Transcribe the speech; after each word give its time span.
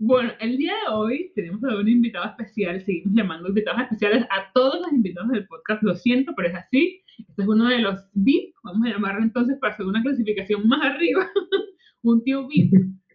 Bueno, 0.00 0.32
el 0.40 0.58
día 0.58 0.72
de 0.72 0.92
hoy 0.92 1.32
tenemos 1.36 1.62
a 1.62 1.76
un 1.76 1.88
invitado 1.88 2.26
especial, 2.26 2.80
seguimos 2.84 3.14
llamando 3.14 3.48
invitados 3.48 3.82
especiales 3.82 4.24
a 4.24 4.50
todos 4.52 4.80
los 4.80 4.92
invitados 4.92 5.30
del 5.30 5.46
podcast, 5.46 5.84
lo 5.84 5.94
siento, 5.94 6.32
pero 6.36 6.48
es 6.48 6.54
así. 6.56 7.00
Este 7.16 7.42
es 7.42 7.48
uno 7.48 7.68
de 7.68 7.78
los 7.78 8.10
VIP, 8.12 8.54
vamos 8.64 8.86
a 8.86 8.90
llamarlo 8.90 9.22
entonces 9.22 9.56
para 9.60 9.72
hacer 9.72 9.86
una 9.86 10.02
clasificación 10.02 10.66
más 10.66 10.82
arriba, 10.84 11.30
un 12.02 12.24
tío 12.24 12.48
VIP. 12.48 12.72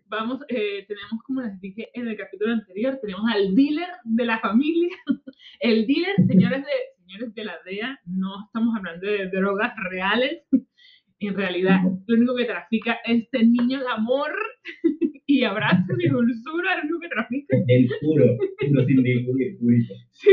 Vamos, 0.08 0.40
eh, 0.48 0.86
tenemos, 0.88 1.22
como 1.26 1.42
les 1.42 1.60
dije 1.60 1.90
en 1.94 2.08
el 2.08 2.16
capítulo 2.16 2.54
anterior, 2.54 2.98
tenemos 3.02 3.30
al 3.30 3.54
dealer 3.54 3.90
de 4.06 4.26
la 4.26 4.40
familia. 4.40 4.90
El 5.60 5.86
dealer, 5.86 6.16
señores 6.26 6.64
de, 6.64 6.72
señores 7.02 7.36
de 7.36 7.44
la 7.44 7.58
DEA, 7.66 8.00
no 8.06 8.46
estamos 8.46 8.74
hablando 8.78 9.06
de 9.06 9.30
drogas 9.30 9.74
reales. 9.90 10.44
En 11.22 11.36
realidad, 11.36 11.82
lo 12.08 12.16
único 12.16 12.36
que 12.36 12.46
trafica 12.46 13.00
es 13.06 13.24
este 13.24 13.46
niño 13.46 13.80
de 13.80 13.90
amor 13.90 14.32
y 15.26 15.44
abrazo 15.44 15.94
y 15.98 16.08
dulzura, 16.08 16.76
es 16.76 16.84
lo 16.84 16.96
único 16.96 17.00
que 17.02 17.10
trafica. 17.10 17.58
El 17.68 17.90
puro, 18.02 18.26
no 18.72 18.86
sin 18.86 19.04
ningún 19.04 19.58
purito. 19.60 19.94
Sí. 20.12 20.30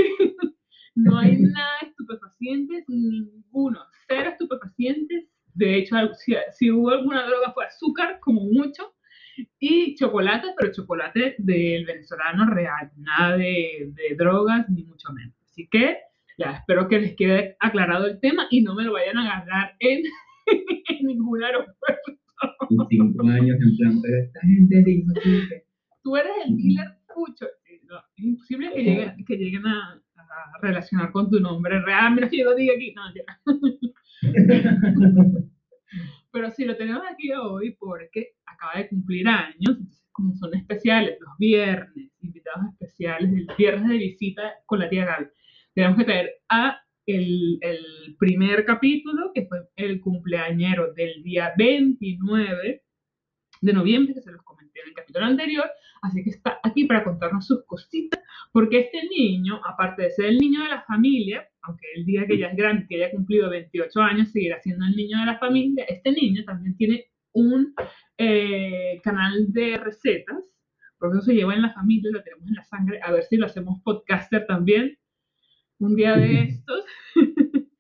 No 0.95 1.19
hay 1.19 1.37
nada 1.37 1.79
estupefacientes, 1.83 2.85
ninguno, 2.89 3.81
cero 4.07 4.31
estupefacientes. 4.31 5.27
De 5.55 5.77
hecho, 5.77 5.97
si, 6.15 6.35
si 6.53 6.71
hubo 6.71 6.91
alguna 6.91 7.27
droga 7.27 7.53
fue 7.53 7.67
azúcar, 7.67 8.19
como 8.21 8.43
mucho, 8.43 8.95
y 9.59 9.95
chocolate, 9.97 10.49
pero 10.59 10.73
chocolate 10.73 11.35
del 11.39 11.85
venezolano 11.85 12.47
real, 12.47 12.91
nada 12.97 13.37
de, 13.37 13.91
de, 13.93 14.17
drogas 14.17 14.69
ni 14.71 14.85
mucho 14.85 15.13
menos. 15.13 15.35
Así 15.45 15.69
que 15.69 15.99
ya 16.39 16.53
espero 16.53 16.89
que 16.89 17.01
les 17.01 17.17
quede 17.17 17.57
aclarado 17.61 18.07
el 18.07 18.21
tema 18.21 18.47
y 18.51 18.63
no 18.63 18.75
me 18.75 18.85
lo 18.85 18.93
vayan 18.93 19.19
a 19.19 19.37
agarrar 19.37 19.77
en, 19.81 20.03
en 20.47 21.07
ningún 21.07 21.43
aeropuerto. 21.43 22.13
En 22.71 22.79
cinco 22.89 23.27
años 23.27 23.59
en 23.61 23.77
plan, 23.77 24.01
pero 24.03 24.17
esta 24.19 24.41
gente 24.41 24.83
dijo 24.83 25.13
que... 25.15 25.65
Tú 26.03 26.17
eres 26.17 26.33
el 26.45 26.57
dealer 26.57 26.99
pucho. 27.15 27.47
No, 27.89 27.99
es 28.17 28.25
imposible 28.25 28.73
que 28.73 28.83
lleguen, 28.83 29.25
que 29.25 29.37
lleguen 29.37 29.65
a, 29.67 30.03
a, 30.17 30.59
relacionar 30.61 31.13
con 31.13 31.31
tu 31.31 31.39
nombre 31.41 31.81
real. 31.81 32.15
Mira 32.15 32.29
que 32.29 32.39
yo 32.39 32.47
lo 32.47 32.55
diga 32.55 32.75
aquí. 32.75 32.93
No, 32.95 33.03
ya. 33.15 33.25
pero 36.33 36.51
sí, 36.51 36.65
lo 36.65 36.77
tenemos 36.77 37.03
aquí 37.11 37.33
hoy 37.33 37.77
porque 37.79 38.33
acaba 38.45 38.75
de 38.75 38.89
cumplir 38.89 39.29
años, 39.29 39.79
como 40.13 40.35
son 40.35 40.55
especiales, 40.55 41.17
los 41.21 41.39
viernes, 41.39 42.11
invitados 42.21 42.67
especiales, 42.73 43.33
el 43.33 43.49
viernes 43.57 43.89
de 43.89 43.99
visita 43.99 44.55
con 44.67 44.81
la 44.81 44.89
tía 44.89 45.07
Gaby, 45.07 45.27
tenemos 45.75 45.99
que 45.99 46.05
traer 46.05 46.31
a 46.49 46.81
el, 47.07 48.17
primer 48.19 48.65
capítulo, 48.65 49.31
que 49.35 49.47
fue 49.47 49.69
el 49.77 50.01
cumpleañero 50.01 50.93
del 50.93 51.23
día 51.23 51.53
29 51.57 52.83
de 53.61 53.73
noviembre, 53.73 54.15
que 54.15 54.21
se 54.21 54.33
los 54.33 54.43
comenté 54.43 54.81
en 54.81 54.89
el 54.89 54.95
capítulo 54.95 55.25
anterior, 55.25 55.67
así 56.03 56.23
que 56.23 56.31
está 56.31 56.59
aquí 56.63 56.85
para 56.85 57.05
contarnos 57.05 57.47
sus 57.47 57.65
cositas, 57.65 58.21
porque 58.53 58.81
este 58.81 59.09
niño, 59.09 59.61
aparte 59.65 60.03
de 60.03 60.11
ser 60.11 60.27
el 60.27 60.39
niño 60.39 60.63
de 60.63 60.69
la 60.69 60.83
familia, 60.83 61.49
aunque 61.63 61.87
el 61.95 62.05
día 62.05 62.27
que 62.27 62.39
ya 62.39 62.49
es 62.49 62.57
grande, 62.57 62.87
que 62.89 62.97
haya 62.97 63.11
cumplido 63.11 63.51
28 63.51 64.01
años, 64.01 64.31
seguirá 64.31 64.61
siendo 64.61 64.85
el 64.85 64.97
niño 64.97 65.19
de 65.19 65.27
la 65.27 65.39
familia, 65.39 65.85
este 65.89 66.13
niño 66.13 66.45
también 66.45 66.77
tiene 66.77 67.07
un 67.33 67.75
eh, 68.19 69.01
canal 69.03 69.53
de 69.53 69.77
recetas, 69.79 70.55
porque 70.99 71.19
eso 71.19 71.27
se 71.27 71.35
lleva 71.35 71.55
en 71.55 71.63
la 71.63 71.73
familia, 71.73 72.11
lo 72.13 72.23
tenemos 72.23 72.49
en 72.49 72.55
la 72.55 72.65
sangre, 72.65 73.01
a 73.03 73.13
ver 73.13 73.25
si 73.25 73.37
lo 73.37 73.47
hacemos 73.47 73.81
podcaster 73.83 74.47
también, 74.47 74.97
un 75.79 75.97
día 75.97 76.17
de 76.17 76.43
estos. 76.43 76.85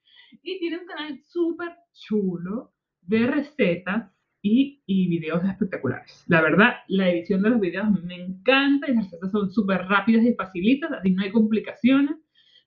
y 0.43 0.59
tiene 0.59 0.79
un 0.79 0.87
canal 0.87 1.19
súper 1.27 1.73
chulo 1.93 2.73
de 3.03 3.27
recetas 3.27 4.13
y, 4.43 4.83
y, 4.87 5.09
videos 5.09 5.45
espectaculares. 5.45 6.25
La 6.29 6.41
verdad, 6.41 6.75
la 6.89 7.11
edición 7.11 7.43
de 7.43 7.51
los 7.51 7.61
videos 7.61 7.91
me 8.05 8.15
encanta 8.15 8.89
y 8.89 8.95
las 8.95 9.05
recetas 9.05 9.33
son 9.33 9.51
súper 9.51 9.87
rápidas 9.87 10.25
y 10.25 10.35
facilitas, 10.35 10.93
así 10.93 11.11
no 11.11 11.23
hay 11.23 11.33
complicaciones. 11.33 12.17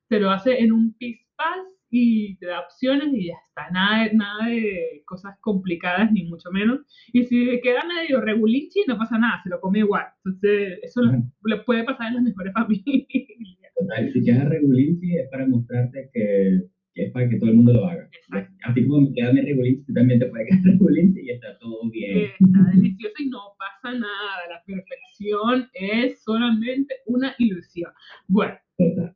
Se 0.09 0.19
lo 0.19 0.31
hace 0.31 0.59
en 0.59 0.73
un 0.73 0.93
pispás 0.97 1.79
y 1.89 2.37
te 2.37 2.47
da 2.47 2.61
opciones 2.61 3.13
y 3.13 3.27
ya 3.27 3.35
está. 3.47 3.69
Nada 3.71 4.03
de, 4.03 4.13
nada 4.13 4.45
de 4.45 5.03
cosas 5.05 5.37
complicadas, 5.41 6.11
ni 6.11 6.23
mucho 6.23 6.51
menos. 6.51 6.79
Y 7.13 7.23
si 7.25 7.59
queda 7.61 7.83
medio 7.85 8.21
regulinchi, 8.21 8.81
no 8.87 8.97
pasa 8.97 9.17
nada, 9.17 9.41
se 9.43 9.49
lo 9.49 9.59
come 9.59 9.79
igual. 9.79 10.05
Entonces, 10.25 10.79
eso 10.83 11.01
le 11.43 11.57
puede 11.57 11.83
pasar 11.83 12.07
en 12.07 12.15
las 12.15 12.23
mejores 12.23 12.53
familias. 12.55 13.58
Total, 13.79 14.11
si 14.11 14.23
queda 14.23 14.45
regulinchi 14.45 15.17
es 15.17 15.29
para 15.29 15.47
mostrarte 15.47 16.09
que, 16.13 16.61
que, 16.93 17.03
es 17.05 17.11
para 17.11 17.29
que 17.29 17.37
todo 17.37 17.49
el 17.49 17.55
mundo 17.55 17.73
lo 17.73 17.85
haga. 17.85 18.09
Exacto. 18.11 18.53
Así 18.63 18.85
como 18.85 19.01
me 19.01 19.13
queda 19.13 19.33
mi 19.33 19.41
regulinchi, 19.41 19.93
también 19.93 20.19
te 20.19 20.25
puede 20.27 20.45
quedar 20.45 20.63
regulinchi 20.63 21.21
y 21.21 21.29
está 21.31 21.57
todo 21.59 21.89
bien. 21.89 22.31
Está 22.39 22.71
delicioso 22.73 23.15
y 23.19 23.29
no 23.29 23.39
pasa 23.57 23.97
nada. 23.97 24.47
La 24.49 24.63
perfección 24.65 25.69
es 25.73 26.21
solamente 26.23 26.95
una 27.05 27.33
ilusión. 27.37 27.91
Bueno. 28.27 28.55
Total 28.77 29.15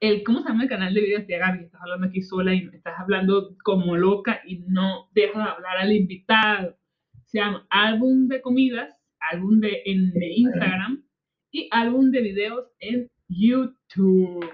el, 0.00 0.22
¿cómo 0.24 0.40
se 0.40 0.48
llama 0.48 0.62
el 0.62 0.68
canal 0.68 0.94
de 0.94 1.00
videos 1.00 1.26
de 1.26 1.38
Gaby? 1.38 1.64
Estás 1.64 1.82
hablando 1.82 2.06
aquí 2.06 2.22
sola 2.22 2.54
y 2.54 2.68
estás 2.72 2.98
hablando 2.98 3.54
como 3.62 3.96
loca 3.96 4.40
y 4.46 4.60
no 4.66 5.10
dejas 5.14 5.44
de 5.44 5.50
hablar 5.50 5.76
al 5.76 5.92
invitado. 5.92 6.76
Se 7.26 7.38
llama 7.38 7.66
álbum 7.70 8.26
de 8.28 8.40
comidas, 8.40 8.98
álbum 9.30 9.60
de, 9.60 9.82
en, 9.84 10.10
de 10.12 10.32
Instagram 10.32 11.04
y 11.52 11.68
álbum 11.70 12.10
de 12.10 12.22
videos 12.22 12.72
en 12.80 13.08
YouTube. 13.30 14.44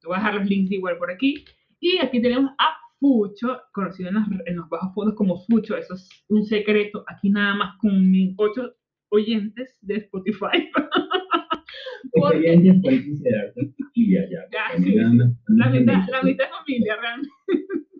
Te 0.00 0.08
voy 0.08 0.16
a 0.16 0.18
dejar 0.18 0.34
los 0.34 0.48
links 0.48 0.72
igual 0.72 0.98
por 0.98 1.10
aquí. 1.10 1.44
Y 1.80 1.98
aquí 1.98 2.20
tenemos 2.20 2.52
a 2.58 2.76
Fucho, 2.98 3.60
conocido 3.72 4.10
en 4.10 4.14
los, 4.14 4.24
en 4.46 4.56
los 4.56 4.68
bajos 4.68 4.94
fondos 4.94 5.14
como 5.14 5.36
Fucho. 5.44 5.76
Eso 5.76 5.94
es 5.94 6.08
un 6.28 6.44
secreto. 6.44 7.04
Aquí 7.08 7.30
nada 7.30 7.54
más 7.54 7.76
con 7.78 8.10
mis 8.10 8.34
ocho 8.38 8.74
oyentes 9.10 9.78
de 9.82 9.96
Spotify. 9.96 10.70
Porque... 12.12 12.50
Oyentes 12.50 13.22
ya. 13.22 14.38
ya 14.50 14.78
la, 15.46 15.70
mitad, 15.70 16.08
la 16.08 16.22
mitad 16.22 16.44
familia, 16.50 16.96
realmente. 16.96 17.30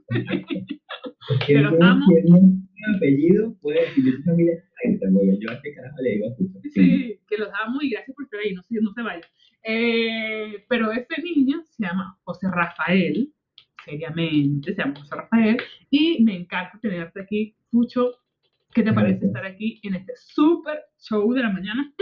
Que 1.46 1.54
los 1.58 1.80
amo. 1.80 2.06
un 2.08 2.68
apellido 2.96 3.54
puede 3.60 3.80
decir 3.82 4.16
su 4.16 4.22
familia. 4.24 4.54
Ay, 4.84 4.98
te 4.98 5.08
voy 5.10 5.38
yo 5.40 5.50
a 5.50 5.54
este 5.54 5.74
carajo 5.74 5.96
le 6.02 6.10
digo 6.10 6.28
a 6.28 6.34
Fucho. 6.34 6.60
Sí, 6.74 7.18
que 7.28 7.36
los 7.38 7.48
amo 7.64 7.78
y 7.80 7.90
gracias 7.90 8.14
por 8.14 8.24
estar 8.24 8.40
ahí. 8.40 8.54
No 8.54 8.62
se, 8.62 8.74
no 8.80 8.92
se 8.92 9.02
vayan. 9.02 9.22
Eh, 9.64 10.64
pero 10.68 10.90
este 10.92 11.22
niño 11.22 11.62
se 11.64 11.84
llama 11.84 12.18
José 12.24 12.48
Rafael, 12.50 13.32
seriamente, 13.84 14.74
se 14.74 14.82
llama 14.82 14.98
José 14.98 15.14
Rafael, 15.14 15.56
y 15.90 16.22
me 16.24 16.36
encanta 16.36 16.78
tenerte 16.80 17.22
aquí, 17.22 17.54
Fucho. 17.70 18.16
¿Qué 18.74 18.82
te 18.82 18.92
parece 18.92 19.26
estar 19.26 19.44
aquí 19.44 19.80
en 19.82 19.96
este 19.96 20.14
súper 20.16 20.78
show 20.98 21.32
de 21.34 21.42
la 21.42 21.50
mañana? 21.50 21.92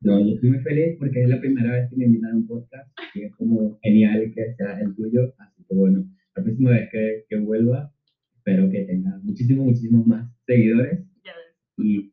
No, 0.00 0.20
yo 0.20 0.34
estoy 0.34 0.50
muy 0.50 0.60
feliz 0.60 0.96
porque 1.00 1.24
es 1.24 1.28
la 1.28 1.40
primera 1.40 1.72
vez 1.72 1.90
que 1.90 1.96
me 1.96 2.04
invitan 2.04 2.30
a 2.30 2.36
un 2.36 2.46
podcast 2.46 2.88
y 3.14 3.22
es 3.22 3.34
como 3.34 3.76
genial 3.82 4.32
que 4.32 4.54
sea 4.54 4.78
el 4.78 4.94
tuyo. 4.94 5.34
Así 5.38 5.64
que 5.68 5.74
bueno, 5.74 6.04
la 6.36 6.42
próxima 6.42 6.70
vez 6.70 6.88
que, 6.92 7.24
que 7.28 7.36
vuelva, 7.38 7.92
espero 8.36 8.70
que 8.70 8.84
tenga 8.84 9.18
muchísimos, 9.22 9.66
muchísimos 9.66 10.06
más 10.06 10.30
seguidores. 10.46 11.04
Ya. 11.24 11.32
Y, 11.78 12.12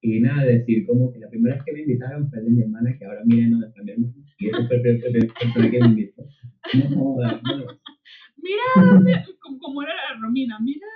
y 0.00 0.20
nada, 0.20 0.44
decir 0.44 0.86
como 0.86 1.12
que 1.12 1.18
la 1.18 1.28
primera 1.28 1.56
vez 1.56 1.64
que 1.64 1.72
me 1.72 1.80
invitaron 1.80 2.30
fue 2.30 2.40
de 2.40 2.50
mi 2.50 2.62
hermana, 2.62 2.96
que 2.98 3.04
ahora 3.04 3.22
miren 3.24 3.52
donde 3.52 3.70
también. 3.72 4.14
Y 4.38 4.48
esa 4.48 4.66
fue 4.66 4.76
la 4.76 4.82
primera 4.82 5.34
persona 5.40 5.70
que 5.70 5.80
me 5.80 5.86
invitó. 5.86 6.22
No, 6.74 6.90
no, 6.90 7.56
no. 7.56 7.66
Mira, 8.38 9.24
como, 9.42 9.58
como 9.58 9.82
era 9.82 9.92
la 9.92 10.20
Romina, 10.20 10.58
mira, 10.62 10.86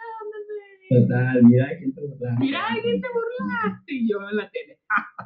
Total, 0.91 1.45
mira 1.45 1.69
de 1.69 1.79
quién 1.79 1.95
te 1.95 2.01
burlaste. 2.01 2.45
Mira 2.45 2.59
de 2.75 2.83
quién 2.83 3.01
te 3.01 3.09
burlaste. 3.15 3.95
Y 3.95 4.11
yo 4.11 4.17
en 4.29 4.37
la 4.37 4.51
tele, 4.51 4.77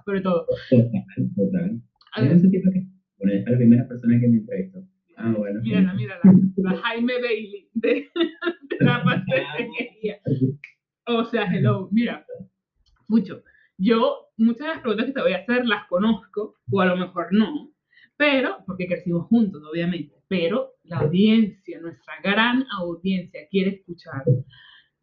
sobre 0.04 0.20
todo. 0.20 0.46
Total, 0.68 1.30
total. 1.34 1.82
¿Es 2.16 2.32
ese 2.32 2.48
tipo 2.50 2.70
que? 2.70 2.86
Bueno, 3.18 3.32
es 3.32 3.50
la 3.50 3.56
primera 3.56 3.88
persona 3.88 4.20
que 4.20 4.28
me 4.28 4.36
entrevistó. 4.36 4.86
Ah, 5.24 5.34
bueno. 5.36 5.60
Mírala, 5.62 5.94
mírala. 5.94 6.22
La 6.56 6.76
Jaime 6.76 7.14
Bailey 7.20 7.68
de, 7.72 8.10
de 8.14 8.84
la 8.84 9.02
pastelería. 9.02 10.20
O 11.06 11.22
sea, 11.26 11.44
hello, 11.44 11.90
mira. 11.92 12.24
Mucho. 13.08 13.42
Yo, 13.76 14.30
muchas 14.38 14.60
de 14.60 14.72
las 14.72 14.80
preguntas 14.80 15.04
que 15.04 15.12
te 15.12 15.20
voy 15.20 15.34
a 15.34 15.38
hacer 15.42 15.66
las 15.66 15.86
conozco, 15.86 16.56
o 16.72 16.80
a 16.80 16.86
lo 16.86 16.96
mejor 16.96 17.26
no, 17.30 17.74
pero, 18.16 18.64
porque 18.66 18.86
crecimos 18.86 19.26
juntos, 19.26 19.62
obviamente, 19.70 20.14
pero 20.28 20.76
la 20.84 21.00
audiencia, 21.00 21.78
nuestra 21.78 22.14
gran 22.22 22.64
audiencia 22.78 23.46
quiere 23.50 23.72
escuchar 23.72 24.22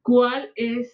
¿cuál 0.01 0.51
es 0.55 0.91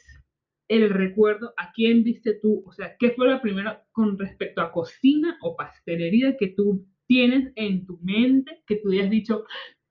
el 0.68 0.89
recuerdo? 0.89 1.53
¿A 1.57 1.71
quién 1.71 2.03
viste 2.03 2.33
tú? 2.33 2.63
O 2.65 2.71
sea, 2.73 2.95
¿qué 3.00 3.12
fue 3.12 3.27
la 3.27 3.41
primera 3.41 3.85
con 3.91 4.18
respecto 4.18 4.62
a 4.62 4.71
cocina 4.71 5.38
o 5.41 5.56
pastelería 5.56 6.35
que 6.38 6.47
tú 6.47 6.85
tienes 7.07 7.51
en 7.56 7.86
tu 7.86 8.00
mente 8.01 8.63
que 8.68 8.77
tú 8.77 8.92
hayas 8.92 9.09
dicho, 9.09 9.44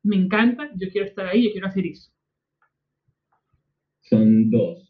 me 0.03 0.17
encanta, 0.17 0.71
yo 0.77 0.89
quiero 0.91 1.07
estar 1.07 1.27
ahí, 1.27 1.45
yo 1.45 1.53
quiero 1.53 1.67
hacer 1.67 1.87
eso? 1.87 2.11
Son 4.03 4.51
dos. 4.51 4.87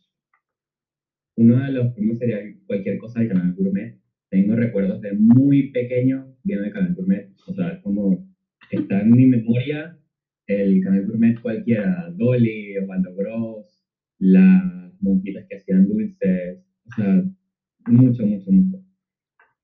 Uno 1.36 1.62
de 1.62 1.72
los 1.72 1.94
primos 1.94 2.18
sería 2.18 2.38
cualquier 2.66 2.98
cosa 2.98 3.20
del 3.20 3.28
canal 3.28 3.54
Gourmet. 3.54 3.98
Tengo 4.30 4.56
recuerdos 4.56 5.00
de 5.00 5.12
muy 5.12 5.70
pequeño 5.70 6.34
viendo 6.42 6.64
el 6.64 6.72
canal 6.72 6.94
Gourmet. 6.94 7.30
O 7.46 7.54
sea, 7.54 7.80
como 7.82 8.26
está 8.70 9.00
en 9.00 9.10
mi 9.12 9.26
memoria 9.26 9.98
el 10.46 10.82
canal 10.82 11.06
Gourmet 11.06 11.40
cualquiera, 11.40 12.10
Dolly, 12.16 12.78
Osvaldo 12.78 13.14
Bros, 13.14 13.84
las 14.18 15.02
monjitas 15.02 15.46
que 15.48 15.56
hacían 15.56 15.88
dulces, 15.88 16.64
o 16.84 16.94
sea, 16.94 17.24
mucho, 17.86 18.26
mucho, 18.26 18.50
mucho. 18.52 18.84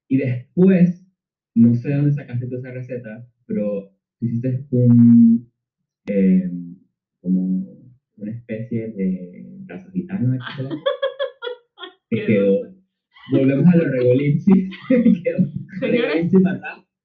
Y 0.09 0.19
después, 0.19 1.01
no 1.54 1.75
sé 1.75 1.94
dónde 1.94 2.12
sacaste 2.12 2.46
tú 2.46 2.56
esa 2.56 2.70
receta, 2.70 3.26
pero 3.46 3.90
hiciste 4.20 4.66
un, 4.70 5.50
eh, 6.06 6.50
como 7.20 7.66
una 8.16 8.31
especie 8.32 8.88
de 8.93 9.46
brazo 9.66 9.90
gitano, 9.90 10.34
etc. 10.58 10.70
que 12.10 12.26
quedó, 12.26 12.60
volvemos 13.32 13.66
a 13.72 13.76
los 13.76 13.90
regolinchis, 13.90 14.70
quedó 14.88 15.46
Señores, 15.81 16.32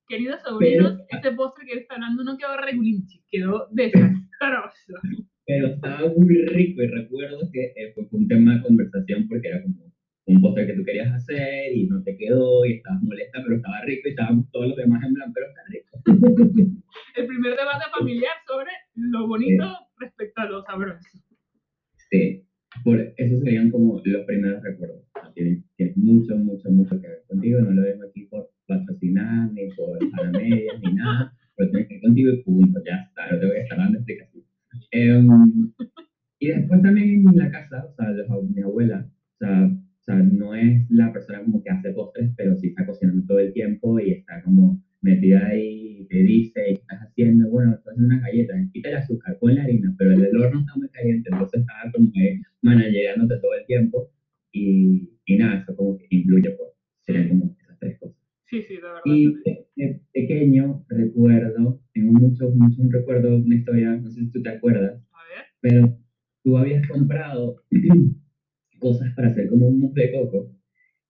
queridos 0.07 0.41
sobrinos, 0.43 0.93
Pero- 0.93 1.05
este 1.09 1.31
postre 1.35 1.65
que 1.65 1.79
está 1.79 1.95
hablando 1.95 2.23
no 2.23 2.37
quedó 2.37 2.57
regulinchi, 2.57 3.23
quedó 3.29 3.67
desastroso. 3.71 4.93
pero 5.47 5.67
estaba 5.67 6.01
muy 6.17 6.45
rico 6.47 6.81
y 6.83 6.87
recuerdo 6.87 7.49
que 7.53 7.67
eh, 7.77 7.93
fue 7.95 8.05
un 8.11 8.27
tema 8.27 8.55
de 8.55 8.63
conversación 8.63 9.27
porque 9.29 9.47
era 9.47 9.63
como 9.63 9.93
un 10.27 10.41
postre 10.41 10.67
que 10.67 10.73
tú 10.73 10.83
querías 10.83 11.11
hacer 11.13 11.73
y 11.75 11.87
no 11.87 12.03
te 12.03 12.17
quedó 12.17 12.65
y 12.65 12.73
estabas 12.73 13.01
molesta, 13.01 13.39
pero 13.43 13.55
estaba 13.55 13.81
rico 13.85 14.07
y 14.07 14.11
estábamos 14.11 14.51
todos 14.51 14.67
los 14.67 14.77
demás 14.77 15.03
en 15.03 15.13
plan, 15.13 15.33
pero 15.33 15.47
está 15.47 15.61
rico. 15.69 16.01
El 17.15 17.27
primer 17.27 17.51
debate 17.55 17.85
familiar 17.97 18.33
sobre 18.45 18.71
lo 18.95 19.27
bonito 19.27 19.65
respecto 19.99 20.41
a 20.41 20.45
lo 20.45 20.63
sabroso. 20.63 20.99
Sí, 22.11 22.43
por 22.83 22.99
eso 23.17 23.39
serían 23.39 23.69
como 23.71 24.01
los 24.03 24.25
primeros 24.25 24.61
recuerdos. 24.63 25.03
O 25.15 25.19
sea, 25.21 25.33
Tiene, 25.33 25.63
tiene 25.75 25.93
mucho, 25.95 26.35
mucho, 26.37 26.69
mucho 26.71 26.99
que 27.01 27.07
ver 27.07 27.23
contigo. 27.27 27.59
No 27.61 27.71
lo 27.71 27.81
dejo 27.81 28.03
aquí 28.03 28.25
por 28.25 28.49
patrocinar, 28.67 29.51
ni 29.53 29.67
por 29.75 29.97
para 30.11 30.29
medias, 30.31 30.79
ni 30.83 30.93
nada. 30.93 31.33
Pero 31.55 31.71
tiene 31.71 31.87
que 31.87 31.93
ver 31.95 32.01
contigo 32.03 32.31
y 32.33 32.43
punto, 32.43 32.81
ya 32.85 32.95
está. 33.07 33.31
No 33.31 33.39
te 33.39 33.45
voy 33.47 33.57
a 33.57 33.61
estar 33.61 33.77
dando 33.77 33.97
explicación. 33.99 34.43
Em, 34.91 35.71
y 36.39 36.47
después 36.47 36.81
también 36.81 37.27
en 37.27 37.37
la 37.37 37.51
casa, 37.51 37.85
o 37.85 37.95
sea, 37.95 38.09
los- 38.11 38.43
mi 38.49 38.61
abuela, 38.61 39.09
o 39.09 39.37
sea, 39.39 39.69
o 40.07 40.13
sea, 40.13 40.23
no 40.23 40.55
es 40.55 40.89
la 40.89 41.11
persona 41.11 41.43
como 41.43 41.61
que 41.61 41.69
hace 41.69 41.91
postres, 41.91 42.31
pero 42.37 42.55
sí 42.55 42.67
está 42.67 42.85
cocinando 42.85 43.25
todo 43.27 43.39
el 43.39 43.51
tiempo 43.51 43.99
y 43.99 44.11
está 44.11 44.41
como 44.41 44.81
metida 45.01 45.47
ahí 45.47 45.97
y 45.99 46.07
te 46.07 46.23
dice, 46.23 46.61
¿qué 46.65 46.71
estás 46.71 46.99
haciendo? 47.01 47.49
Bueno, 47.49 47.73
estoy 47.73 47.91
haciendo 47.91 48.15
unas 48.15 48.23
galletas, 48.23 48.71
quita 48.71 48.89
el 48.89 48.95
azúcar, 48.95 49.37
pon 49.37 49.55
la 49.55 49.63
harina, 49.63 49.93
pero 49.97 50.13
el 50.13 50.21
del 50.21 50.37
horno 50.37 50.61
está 50.61 50.75
muy 50.77 50.87
caliente, 50.89 51.29
entonces 51.29 51.59
estaba 51.59 51.91
como 51.91 52.09
que 52.13 52.39
todo 53.41 53.53
el 53.53 53.65
tiempo 53.65 54.09
y, 54.53 55.09
y 55.25 55.37
nada, 55.37 55.59
eso 55.59 55.75
como 55.75 55.97
que 55.97 56.07
influye, 56.09 56.51
pues, 56.51 56.69
serían 57.01 57.27
como 57.27 57.55
esas 57.61 57.77
tres 57.79 57.99
cosas. 57.99 58.17
Sí, 58.45 58.61
sí, 58.63 58.75
de 58.75 58.81
verdad. 58.81 59.01
Y 59.03 59.25
de, 59.43 59.67
de 59.75 60.01
pequeño 60.13 60.85
recuerdo, 60.87 61.81
tengo 61.93 62.13
mucho, 62.13 62.49
mucho 62.51 62.81
un 62.81 62.91
recuerdo, 62.91 63.35
una 63.35 63.55
historia, 63.55 63.91
no 63.97 64.09
sé 64.09 64.21
si 64.21 64.31
tú 64.31 64.41
te 64.41 64.49
acuerdas, 64.49 65.01
A 65.11 65.19
ver, 65.27 65.45
pero 65.59 65.99
tú 66.43 66.57
habías 66.57 66.87
comprado 66.87 67.61
cosas 68.79 69.13
para 69.15 69.29
hacer 69.29 69.49
como 69.49 69.67
un 69.67 69.79
mousse 69.79 70.01
de 70.01 70.11
coco. 70.11 70.51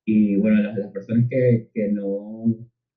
Y 0.06 0.36
bueno, 0.38 0.62
las, 0.64 0.78
las 0.78 0.92
personas 0.92 1.28
que, 1.30 1.70
que 1.74 1.92
no, 1.92 2.46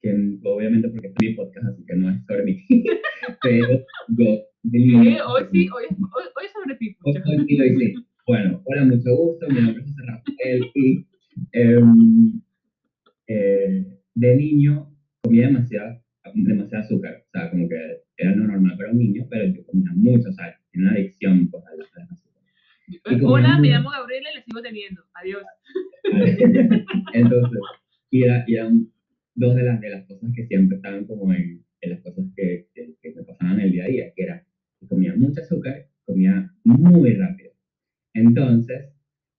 que 0.00 0.38
obviamente 0.44 0.88
porque 0.88 1.08
este 1.08 1.26
es 1.26 1.30
mi 1.30 1.36
podcast, 1.36 1.66
así 1.66 1.84
que 1.84 1.96
no 1.96 2.10
es 2.10 2.24
sobre 2.24 2.44
mí, 2.44 2.64
pero 3.42 3.84
yo. 4.08 4.46
Hoy 4.62 5.44
sí, 5.50 5.68
hoy, 5.68 5.84
hoy, 5.90 6.24
hoy 6.36 6.44
es 6.44 6.52
sobre 6.52 6.76
ti. 6.76 6.96
Hoy 7.02 7.14
pucha. 7.14 7.24
soy 7.24 7.46
Tilo 7.46 7.64
y 7.64 7.78
sí. 7.78 7.94
Bueno, 8.26 8.62
hola, 8.64 8.84
mucho 8.84 9.16
gusto, 9.16 9.48
mi 9.48 9.60
nombre 9.60 9.82
es 9.82 9.88
José 9.88 10.02
Rafael 10.06 10.70
y 10.74 11.06
em, 11.52 12.40
eh, 13.26 13.86
de 14.14 14.36
niño 14.36 14.94
comía 15.22 15.46
demasiado, 15.46 16.00
demasiado 16.34 16.84
azúcar, 16.84 17.24
o 17.26 17.30
sea, 17.30 17.50
como 17.50 17.68
que 17.68 17.76
era 18.16 18.36
lo 18.36 18.46
normal 18.46 18.76
para 18.76 18.92
un 18.92 18.98
niño, 18.98 19.26
pero 19.28 19.52
yo 19.52 19.64
comía 19.66 19.90
mucho, 19.94 20.28
o 20.28 20.32
sea, 20.32 20.54
tenía 20.70 20.90
una 20.90 20.96
adicción 20.96 21.50
pues, 21.50 21.64
al, 21.66 21.80
al 21.80 22.08
azúcar. 22.10 22.29
Hola, 23.24 23.58
me 23.58 23.68
llamo 23.68 23.90
Gabriela 23.90 24.30
y 24.32 24.36
le 24.36 24.42
sigo 24.42 24.62
teniendo. 24.62 25.02
Adiós. 25.14 25.42
Entonces, 27.14 27.60
y, 28.10 28.22
era- 28.24 28.44
y 28.46 28.54
eran 28.54 28.88
dos 29.34 29.54
de 29.54 29.62
las, 29.62 29.80
de 29.80 29.90
las 29.90 30.06
cosas 30.06 30.30
que 30.34 30.46
siempre 30.46 30.76
estaban 30.76 31.04
como 31.06 31.32
en, 31.32 31.64
en 31.80 31.90
las 31.90 32.00
cosas 32.00 32.24
que, 32.36 32.68
que, 32.74 32.94
que 33.00 33.14
me 33.14 33.22
pasaban 33.22 33.60
en 33.60 33.66
el 33.66 33.72
día 33.72 33.84
a 33.84 33.88
día, 33.88 34.12
que 34.14 34.22
era 34.22 34.44
que 34.80 34.86
comía 34.86 35.14
mucho 35.16 35.40
azúcar, 35.40 35.86
comía 36.04 36.52
muy 36.64 37.14
rápido. 37.14 37.52
Entonces, 38.14 38.92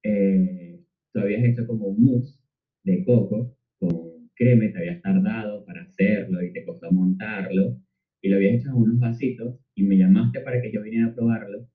eh, 0.04 0.80
tú 1.14 1.20
habías 1.20 1.44
hecho 1.44 1.68
como 1.68 1.88
un 1.88 2.04
mousse 2.04 2.40
de 2.84 3.04
coco 3.04 3.58
con 3.80 4.30
crema, 4.36 4.72
te 4.72 4.78
habías 4.80 5.02
tardado 5.02 5.66
para 5.66 5.84
hacerlo 5.84 6.42
y 6.44 6.54
te 6.54 6.64
costó 6.66 6.92
montarlo, 6.92 7.78
y 8.22 8.30
lo 8.30 8.38
habías 8.38 8.56
hecho 8.56 8.70
en 8.70 8.76
unos 8.76 9.00
vasitos 9.00 9.60
y 9.76 9.84
me 9.84 9.98
llamaste 9.98 10.42
para 10.42 10.62
que 10.62 10.72
yo 10.72 10.82
viniera 10.84 11.08
a 11.08 11.14
probarlo 11.16 11.68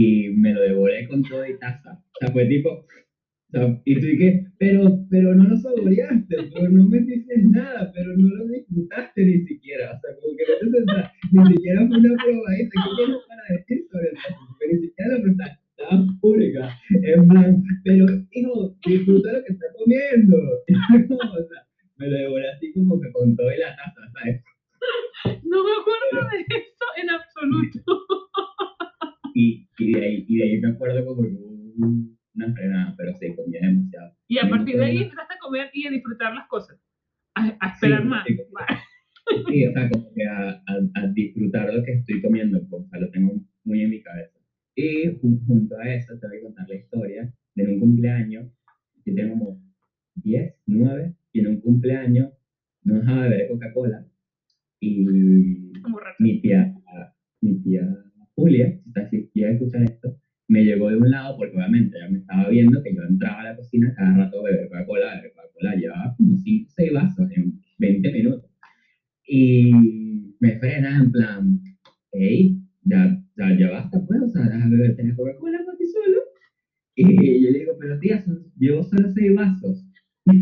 y 0.00 0.28
me 0.42 0.52
lo 0.54 0.60
devoré 0.62 1.08
con 1.08 1.22
todo 1.22 1.44
y 1.46 1.58
taza. 1.58 1.92
O 2.14 2.18
sea, 2.20 2.28
fue 2.32 2.44
tipo, 2.46 2.70
o 2.70 3.50
sea, 3.50 3.80
y 3.84 3.94
tú 4.00 4.06
dije, 4.06 4.46
pero, 4.58 4.82
pero 5.10 5.34
no 5.34 5.44
lo 5.50 5.56
saboreaste, 5.56 6.36
pero 6.54 6.68
no 6.68 6.88
me 6.88 7.00
dices 7.00 7.42
nada, 7.50 7.90
pero 7.94 8.16
no 8.16 8.28
lo 8.28 8.46
disfrutaste 8.48 9.24
ni 9.24 9.38
siquiera. 9.46 9.84
O 9.96 9.98
sea, 10.00 10.10
como 10.20 10.36
que 10.36 10.44
no 10.48 10.54
te 10.60 10.66
senta- 10.78 11.12
ni 11.32 11.40
siquiera 11.54 11.86
fue 11.88 11.98
una 11.98 12.14
probadita. 12.22 12.74
¿Qué 12.84 12.90
tienes 12.96 13.22
para 13.28 13.42
decir 13.56 13.78
sobre 13.90 14.06
el 14.10 14.14
tazo? 14.22 14.56
Pero 14.60 14.72
ni 14.72 14.78
siquiera 14.86 15.08
la 15.14 15.20
pregunta 15.22 15.44
estaba 15.70 16.06
pública. 16.20 16.62
En 17.14 17.28
plan, 17.28 17.62
pero 17.84 18.06
hijo, 18.32 18.76
disfruta 18.86 19.32
lo 19.32 19.40
que 19.44 19.52
estás 19.54 19.70
comiendo. 19.78 20.36
o 20.36 21.42
sea, 21.48 21.60
me 21.98 22.06
lo 22.08 22.16
devoré 22.18 22.46
así 22.50 22.72
como 22.74 23.00
que 23.00 23.10
con 23.12 23.34
todo 23.36 23.50
y 23.52 23.58
la 23.58 23.74
taza, 23.74 24.00
¿sabes? 24.14 24.42
No 25.42 25.58
me 25.64 25.70
acuerdo 25.80 26.28
de 26.30 26.40
eso 26.54 26.86
en 27.02 27.10
absoluto. 27.10 27.80
Y, 29.34 29.68
y, 29.78 29.92
de 29.92 30.04
ahí, 30.04 30.24
y 30.28 30.36
de 30.38 30.44
ahí 30.44 30.60
me 30.60 30.68
acuerdo 30.70 31.04
como 31.04 31.22
que 31.22 31.28
hubo 31.34 31.86
un- 31.86 32.18
una 32.34 32.52
frenada, 32.54 32.94
pero 32.96 33.12
sí, 33.14 33.34
comía 33.36 33.60
demasiado. 33.62 34.12
Y 34.28 34.38
a 34.38 34.42
No 34.42 34.50
me 34.50 34.56
partir 34.56 34.76
de 34.76 34.84
ahí 34.84 34.90
acuerdo. 34.96 35.10
empezaste 35.10 35.34
a 35.34 35.38
comer 35.38 35.70
y 35.72 35.86
a 35.86 35.90
disfrutar 35.90 36.34
las 36.34 36.48
cosas. 36.48 36.80
A, 37.34 37.56
a 37.60 37.68
esperar 37.72 38.02
Sí, 38.02 38.08
más. 38.08 38.24
sí. 38.26 38.36
Vale. 38.52 38.78
Sí, 39.48 39.66
o 39.66 39.72
sea, 39.72 39.90
como 39.90 40.12
que 40.14 40.24
a, 40.24 40.48
a, 40.50 40.78
a 40.94 41.06
disfrutar 41.12 41.72
lo 41.74 41.82
que 41.84 41.92
estoy 41.92 42.20
comiendo, 42.22 42.58
pues, 42.68 42.82
o 42.84 42.88
sea, 42.88 43.00
lo 43.00 43.10
tengo 43.10 43.32
muy 43.64 43.82
en 43.82 43.90
mi 43.90 44.00
cabeza. 44.02 44.38
Y 44.74 45.06
jun- 45.20 45.44
junto 45.46 45.76
a 45.78 45.92
eso 45.94 46.18
te 46.18 46.26
voy 46.26 46.38
a 46.38 46.42
contar 46.42 46.68
la 46.68 46.74
historia 46.76 47.32
de 47.54 47.62
en 47.64 47.70
un 47.70 47.80
cumpleaños, 47.80 48.46
yo 49.04 49.14
tengo 49.14 49.30
como 49.38 49.62
10, 50.16 50.54
9, 50.66 51.14
y 51.32 51.40
en 51.40 51.46
un 51.48 51.60
cumpleaños 51.60 52.32
no 52.84 52.94
dejaba 53.00 53.24
de 53.24 53.28
beber 53.30 53.48
Coca-Cola 53.48 54.06
y 54.80 55.72
Como 55.82 55.98
rato. 55.98 56.16
mi 56.20 56.40
tía, 56.40 56.72
mi 57.40 57.60
tía 57.62 57.82
Julia, 58.36 58.70
si 58.70 58.88
está 58.88 59.08
si 59.10 59.28
llega 59.34 59.48
a 59.48 59.52
escuchar 59.54 59.82
esto, 59.82 60.16
me 60.46 60.64
llegó 60.64 60.88
de 60.90 60.96
un 60.96 61.10
lado 61.10 61.36
porque 61.36 61.56
obviamente 61.56 61.96
ella 61.98 62.08
me 62.08 62.18
estaba 62.20 62.48
viendo 62.48 62.80
que 62.82 62.94
yo 62.94 63.02
entraba 63.02 63.40
a 63.40 63.44
la 63.44 63.56
cocina 63.56 63.92
cada 63.96 64.16
rato 64.16 64.38
a 64.40 64.44
beber 64.44 64.68
Coca-Cola, 64.68 65.16
beber 65.16 65.32
Coca-Cola, 65.32 65.74
llevaba 65.74 66.14
como 66.16 66.38
5 66.38 66.70
6 66.76 66.92
vasos 66.92 67.30
en 67.32 67.60
20 67.78 68.12
minutos. 68.12 68.44
Y 69.26 69.72
me 70.40 70.58
frena 70.58 70.98
en 71.02 71.10
plan, 71.12 71.60
hey, 72.12 72.56
ya, 72.84 73.20
ya, 73.36 73.58
ya 73.58 73.70
basta 73.70 74.00
pues, 74.06 74.22
o 74.22 74.28
sea, 74.28 74.42
deja 74.42 74.68
de 74.68 74.76
beber 74.76 74.96
tener 74.96 75.16
Coca-Cola 75.16 75.58
por 75.64 75.76
ti 75.76 75.84
solo. 75.86 76.18
Y 76.94 77.44
yo 77.44 77.50
le 77.50 77.58
digo, 77.58 77.72
pero 77.78 77.98
tía, 77.98 78.20
son, 78.22 78.44
llevo 78.58 78.82
solo 78.84 79.08
6 79.12 79.34
vasos. 79.34 79.84
o 80.26 80.32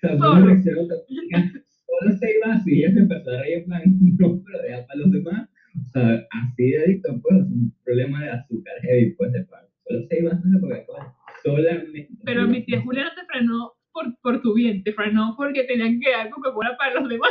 sea, 0.00 0.10
fue 0.10 0.16
una 0.16 0.18
Solo. 0.18 0.46
reacción 0.46 0.78
automática, 0.78 1.52
solo 1.86 2.16
6 2.20 2.34
vasos. 2.44 2.68
Y 2.68 2.78
ella 2.84 2.92
se 2.94 3.00
empezó 3.00 3.30
a 3.30 3.40
reír 3.42 3.58
en 3.58 3.64
plan, 3.64 3.82
no, 4.18 4.42
pero 4.44 4.62
deja 4.62 4.86
para 4.86 5.00
los 5.00 5.10
demás. 5.10 5.48
O 5.80 5.88
sea, 5.90 6.26
así 6.30 6.70
de 6.70 6.78
adicto, 6.82 7.20
pues, 7.22 7.36
un 7.42 7.72
problema 7.84 8.24
de 8.24 8.30
azúcar 8.30 8.74
heavy, 8.82 9.10
pues, 9.14 9.32
de 9.32 9.44
pan. 9.44 9.64
Solo 9.86 10.02
6 10.08 10.24
vasos 10.24 10.50
de 10.52 10.60
Coca-Cola. 10.60 11.14
Solamente. 11.42 12.08
Pero 12.24 12.46
mi 12.48 12.64
tía 12.64 12.80
Julia 12.82 13.04
no 13.04 13.10
te 13.10 13.26
frenó 13.26 13.72
por, 13.92 14.16
por 14.22 14.42
tu 14.42 14.54
bien, 14.54 14.82
te 14.84 14.92
frenó 14.92 15.34
porque 15.36 15.64
tenían 15.64 16.00
que 16.00 16.10
dar 16.10 16.30
Coca-Cola 16.30 16.76
para 16.78 17.00
los 17.00 17.08
demás. 17.08 17.30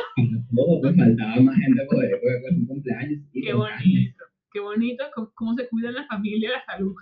No, 0.51 0.63
pues 0.81 0.95
faltaba 0.95 1.41
más 1.41 1.55
gente 1.57 1.83
por 1.89 1.99
beber 1.99 2.19
Coca-Cola 2.21 2.49
en 2.51 2.59
un 2.59 2.65
cumpleaños. 2.67 3.19
y 3.33 3.41
Qué 3.41 3.51
con 3.51 3.59
bonito. 3.61 4.23
Qué 4.53 4.59
bonito 4.61 5.03
cómo, 5.13 5.31
cómo 5.35 5.53
se 5.55 5.67
cuida 5.67 5.91
la 5.91 6.05
familia 6.07 6.49
y 6.49 6.51
la 6.53 6.65
salud. 6.65 6.93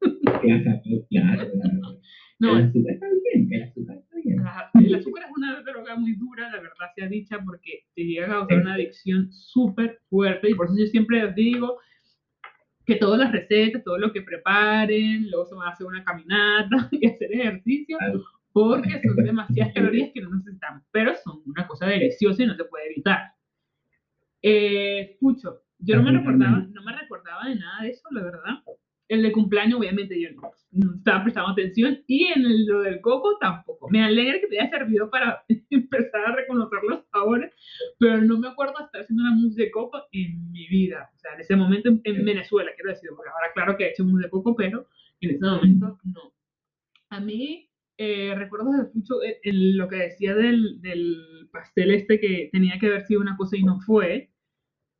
caña. 0.00 0.62
Claro, 0.62 0.80
claro, 1.10 1.50
claro. 1.52 2.00
No, 2.40 2.58
El 2.58 2.64
azúcar 2.66 2.94
está 2.94 3.06
bien, 3.32 3.48
el 3.52 3.62
azúcar 3.62 3.96
está 3.98 4.16
bien. 4.24 4.36
la- 4.36 4.70
el 4.80 4.94
azúcar 4.94 5.24
es 5.24 5.30
una 5.36 5.62
droga 5.62 5.96
muy 5.96 6.14
dura, 6.16 6.50
la 6.50 6.56
verdad 6.60 6.86
sea 6.94 7.08
dicha, 7.08 7.38
porque 7.44 7.84
te 7.94 8.04
llega 8.04 8.26
a 8.26 8.28
causar 8.30 8.60
una 8.62 8.74
adicción 8.74 9.28
súper 9.32 9.98
fuerte. 10.08 10.50
Y 10.50 10.54
por 10.54 10.66
eso 10.66 10.74
yo 10.78 10.86
siempre 10.86 11.22
les 11.24 11.34
digo 11.34 11.78
que 12.86 12.96
todas 12.96 13.18
las 13.18 13.32
recetas, 13.32 13.73
todo 13.84 13.98
lo 13.98 14.12
que 14.12 14.22
preparen, 14.22 15.30
luego 15.30 15.46
se 15.46 15.54
van 15.54 15.68
a 15.68 15.72
hacer 15.72 15.86
una 15.86 16.02
caminata 16.02 16.88
y 16.92 17.06
hacer 17.06 17.32
ejercicio, 17.32 17.98
porque 18.52 19.00
son 19.02 19.24
demasiadas 19.24 19.74
calorías 19.74 20.10
que 20.12 20.20
no 20.20 20.34
necesitamos, 20.34 20.82
pero 20.90 21.12
son 21.22 21.42
una 21.46 21.66
cosa 21.66 21.86
deliciosa 21.86 22.42
y 22.42 22.46
no 22.46 22.54
se 22.54 22.64
puede 22.64 22.86
evitar. 22.86 23.32
Eh, 24.42 25.16
Pucho, 25.20 25.62
yo 25.78 25.96
no 25.96 26.02
me 26.02 26.12
recordaba, 26.12 26.58
no 26.58 26.82
me 26.82 26.98
recordaba 26.98 27.48
de 27.48 27.56
nada 27.56 27.82
de 27.82 27.90
eso, 27.90 28.08
la 28.10 28.22
verdad. 28.22 28.62
El 29.08 29.22
de 29.22 29.32
cumpleaños, 29.32 29.78
obviamente, 29.78 30.18
yo 30.20 30.28
no, 30.72 30.94
estaba 30.96 31.22
prestando 31.24 31.50
atención, 31.52 31.98
y 32.06 32.24
en 32.26 32.44
el- 32.46 32.66
lo 32.66 32.80
del 32.82 33.00
coco 33.02 33.36
tampoco. 33.38 33.88
Me 33.90 34.02
alegra 34.02 34.40
que 34.40 34.46
te 34.46 34.58
haya 34.60 34.70
servido 34.70 35.10
para 35.10 35.44
empezar 35.70 36.24
a 36.26 36.34
reconocer 36.36 36.78
los 36.88 37.04
sabores, 37.12 37.52
pero 37.98 38.20
no 38.22 38.38
me 38.38 38.48
acuerdo 38.48 38.74
de 38.78 38.84
estar 38.86 39.00
haciendo 39.02 39.22
una 39.24 39.34
mousse 39.36 39.56
de 39.56 39.70
coco 39.70 40.02
en 40.12 40.50
mi 40.52 40.66
vida. 40.68 41.10
O 41.14 41.18
sea, 41.18 41.34
en 41.34 41.40
ese 41.40 41.54
momento 41.56 41.88
en, 41.90 42.00
en 42.04 42.24
Venezuela, 42.24 42.70
quiero 42.74 42.90
decir, 42.90 43.10
porque 43.14 43.30
ahora 43.30 43.52
claro 43.54 43.76
que 43.76 43.84
he 43.84 43.90
hecho 43.90 44.04
mousse 44.04 44.24
de 44.24 44.30
coco, 44.30 44.56
pero 44.56 44.86
en 45.20 45.30
ese 45.30 45.44
momento 45.44 45.98
no. 46.04 46.32
A 47.10 47.20
mí, 47.20 47.70
eh, 47.98 48.34
recuerdo 48.36 48.70
mucho 48.94 49.22
eh, 49.22 49.38
el- 49.44 49.76
lo 49.76 49.88
que 49.88 49.96
decía 49.96 50.34
del, 50.34 50.80
del 50.80 51.48
pastel 51.52 51.90
este 51.92 52.18
que 52.18 52.48
tenía 52.52 52.78
que 52.80 52.86
haber 52.86 53.02
sido 53.02 53.20
una 53.20 53.36
cosa 53.36 53.56
y 53.56 53.62
no 53.62 53.78
fue. 53.80 54.30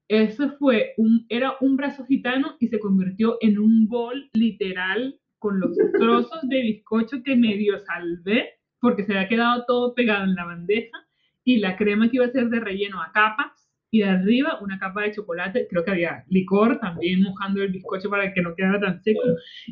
Ese 0.09 0.51
fue 0.59 0.93
un, 0.99 1.25
era 1.29 1.55
un 1.61 1.77
brazo 1.77 2.05
gitano 2.05 2.57
y 2.61 2.69
se 2.69 2.79
convirtió 2.79 3.39
en 3.41 3.59
un 3.59 3.89
bol 3.89 4.29
literal 4.35 5.19
con 5.39 5.61
los 5.61 5.77
trozos 5.99 6.49
de 6.49 6.63
bizcocho 6.63 7.23
que 7.23 7.37
medio 7.37 7.79
salvé 7.79 8.51
porque 8.81 9.05
se 9.05 9.15
había 9.15 9.29
quedado 9.29 9.65
todo 9.67 9.95
pegado 9.95 10.25
en 10.25 10.35
la 10.35 10.45
bandeja 10.45 11.07
y 11.43 11.59
la 11.59 11.77
crema 11.77 12.11
que 12.11 12.17
iba 12.17 12.27
a 12.27 12.31
ser 12.31 12.49
de 12.49 12.61
relleno 12.61 13.01
a 13.01 13.13
capas 13.13 13.71
y 13.91 14.01
de 14.01 14.07
arriba 14.07 14.59
una 14.61 14.79
capa 14.79 15.03
de 15.03 15.13
chocolate, 15.13 15.69
creo 15.71 15.85
que 15.85 15.93
había 15.93 16.25
licor 16.29 16.81
también 16.81 17.23
mojando 17.23 17.63
el 17.63 17.71
bizcocho 17.71 18.11
para 18.11 18.33
que 18.35 18.43
no 18.43 18.55
quedara 18.55 18.81
tan 18.81 19.03
seco 19.03 19.21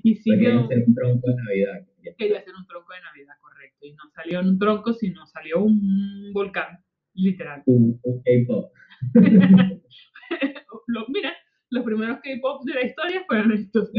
y 0.02 0.14
sí 0.14 0.30
quedó, 0.38 0.60
hacer 0.60 0.84
un 0.86 0.94
tronco 0.94 1.28
de 1.28 1.34
Navidad. 1.34 1.86
quería 2.16 2.38
hacer 2.38 2.54
un 2.54 2.66
tronco 2.66 2.92
de 2.92 3.00
Navidad, 3.00 3.34
correcto, 3.40 3.84
y 3.84 3.92
no 3.92 4.04
salió 4.14 4.40
un 4.40 4.58
tronco, 4.58 4.92
sino 4.92 5.26
salió 5.26 5.62
un 5.64 6.32
volcán, 6.32 6.78
literal. 7.14 7.62
Un, 7.66 8.00
un 8.02 8.22
K-pop. 8.22 8.72
Lo- 10.88 11.06
mira, 11.08 11.32
los 11.70 11.84
primeros 11.84 12.18
K-pop 12.22 12.64
de 12.64 12.74
la 12.74 12.82
historia 12.86 13.24
fueron 13.26 13.52
estos. 13.52 13.90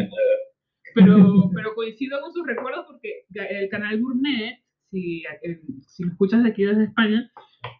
Pero, 0.95 1.49
pero 1.55 1.73
coincido 1.73 2.21
con 2.21 2.31
sus 2.31 2.45
recuerdos 2.45 2.85
porque 2.87 3.25
el 3.33 3.67
canal 3.69 3.99
Gourmet, 3.99 4.59
si, 4.91 5.23
eh, 5.41 5.59
si 5.87 6.03
me 6.05 6.11
escuchas 6.11 6.43
de 6.43 6.49
aquí 6.49 6.63
desde 6.65 6.83
España, 6.83 7.31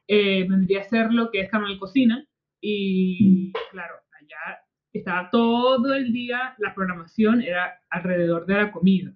eh, 0.08 0.48
vendría 0.50 0.80
a 0.82 0.84
ser 0.90 1.12
lo 1.14 1.30
que 1.30 1.42
es 1.42 1.50
Canal 1.50 1.78
Cocina. 1.78 2.26
Y 2.60 3.52
claro, 3.72 3.96
allá 4.20 4.62
estaba 4.94 5.30
todo 5.30 5.94
el 5.94 6.12
día, 6.12 6.56
la 6.58 6.74
programación 6.74 7.42
era 7.42 7.80
alrededor 7.90 8.46
de 8.48 8.54
la 8.56 8.72
comida. 8.72 9.14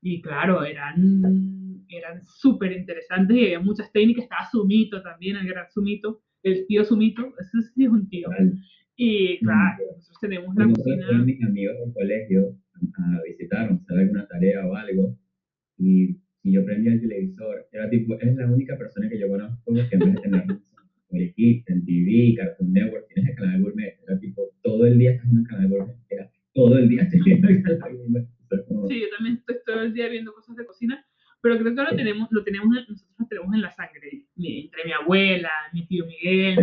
Y 0.00 0.20
claro, 0.20 0.64
eran, 0.64 1.84
eran 1.88 2.24
súper 2.24 2.72
interesantes 2.72 3.36
y 3.36 3.44
había 3.44 3.60
muchas 3.60 3.92
técnicas. 3.92 4.24
Estaba 4.24 4.50
Sumito 4.50 5.00
también, 5.00 5.36
el 5.36 5.46
gran 5.46 5.70
Sumito, 5.70 6.22
el 6.42 6.66
tío 6.66 6.84
Sumito, 6.84 7.32
ese 7.38 7.62
sí 7.74 7.84
es 7.84 7.90
un 7.90 8.08
tío. 8.08 8.28
Y 8.96 9.38
claro, 9.38 9.84
nosotros 9.96 10.18
tenemos 10.20 10.54
la 10.56 10.66
cocina. 10.68 11.04
fueron 11.06 11.26
mis 11.26 11.42
amigos 11.42 11.76
del 11.78 11.92
colegio 11.94 12.56
a, 12.98 13.22
visitarnos, 13.26 13.80
a 13.80 13.82
hacer 13.82 13.98
alguna 13.98 14.26
tarea 14.28 14.66
o 14.66 14.74
algo. 14.74 15.18
Y 15.78 16.18
si 16.42 16.52
yo 16.52 16.64
prendía 16.64 16.92
el 16.92 17.00
televisor, 17.00 17.66
era 17.72 17.88
tipo, 17.88 18.18
es 18.20 18.34
la 18.36 18.46
única 18.46 18.76
persona 18.76 19.08
que 19.08 19.18
yo 19.18 19.28
conozco 19.28 19.72
que 19.72 19.80
en 19.96 19.98
vez 19.98 20.14
de 20.14 20.20
tener 20.20 20.44
en 21.10 21.84
TV, 21.86 22.34
Cartoon 22.36 22.72
Network, 22.72 23.06
tienes 23.08 23.30
el 23.30 23.36
canal 23.36 23.62
Gourmet. 23.62 23.98
Era 24.06 24.18
tipo, 24.18 24.42
todo 24.62 24.86
el 24.86 24.98
día 24.98 25.12
estás 25.12 25.30
en 25.30 25.38
el 25.38 25.46
canal 25.46 25.68
Gourmet. 25.68 25.96
Era 26.10 26.30
todo 26.54 26.78
el 26.78 26.88
día 26.88 27.02
estoy 27.04 27.20
viendo 27.24 27.48
el 27.48 27.62
canal 27.62 27.96
Gourmet. 27.96 28.26
Sí, 28.88 29.00
yo 29.00 29.06
también 29.16 29.36
estoy 29.36 29.56
todo 29.64 29.80
el 29.82 29.94
día 29.94 30.08
viendo 30.08 30.32
cosas 30.34 30.56
de 30.56 30.66
cocina, 30.66 31.02
pero 31.40 31.58
creo 31.58 31.74
que 31.74 31.82
lo 31.82 31.96
tenemos, 31.96 32.28
lo 32.30 32.44
tenemos, 32.44 32.76
en- 32.76 32.84
nosotros 32.88 33.16
lo 33.18 33.26
tenemos 33.26 33.54
en 33.54 33.62
la 33.62 33.70
sangre, 33.70 34.26
entre 34.36 34.84
mi 34.84 34.92
abuela, 34.92 35.50
que 36.22 36.56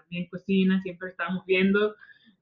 también 0.00 0.28
cocina, 0.30 0.80
siempre 0.82 1.10
estábamos 1.10 1.44
viendo, 1.46 1.94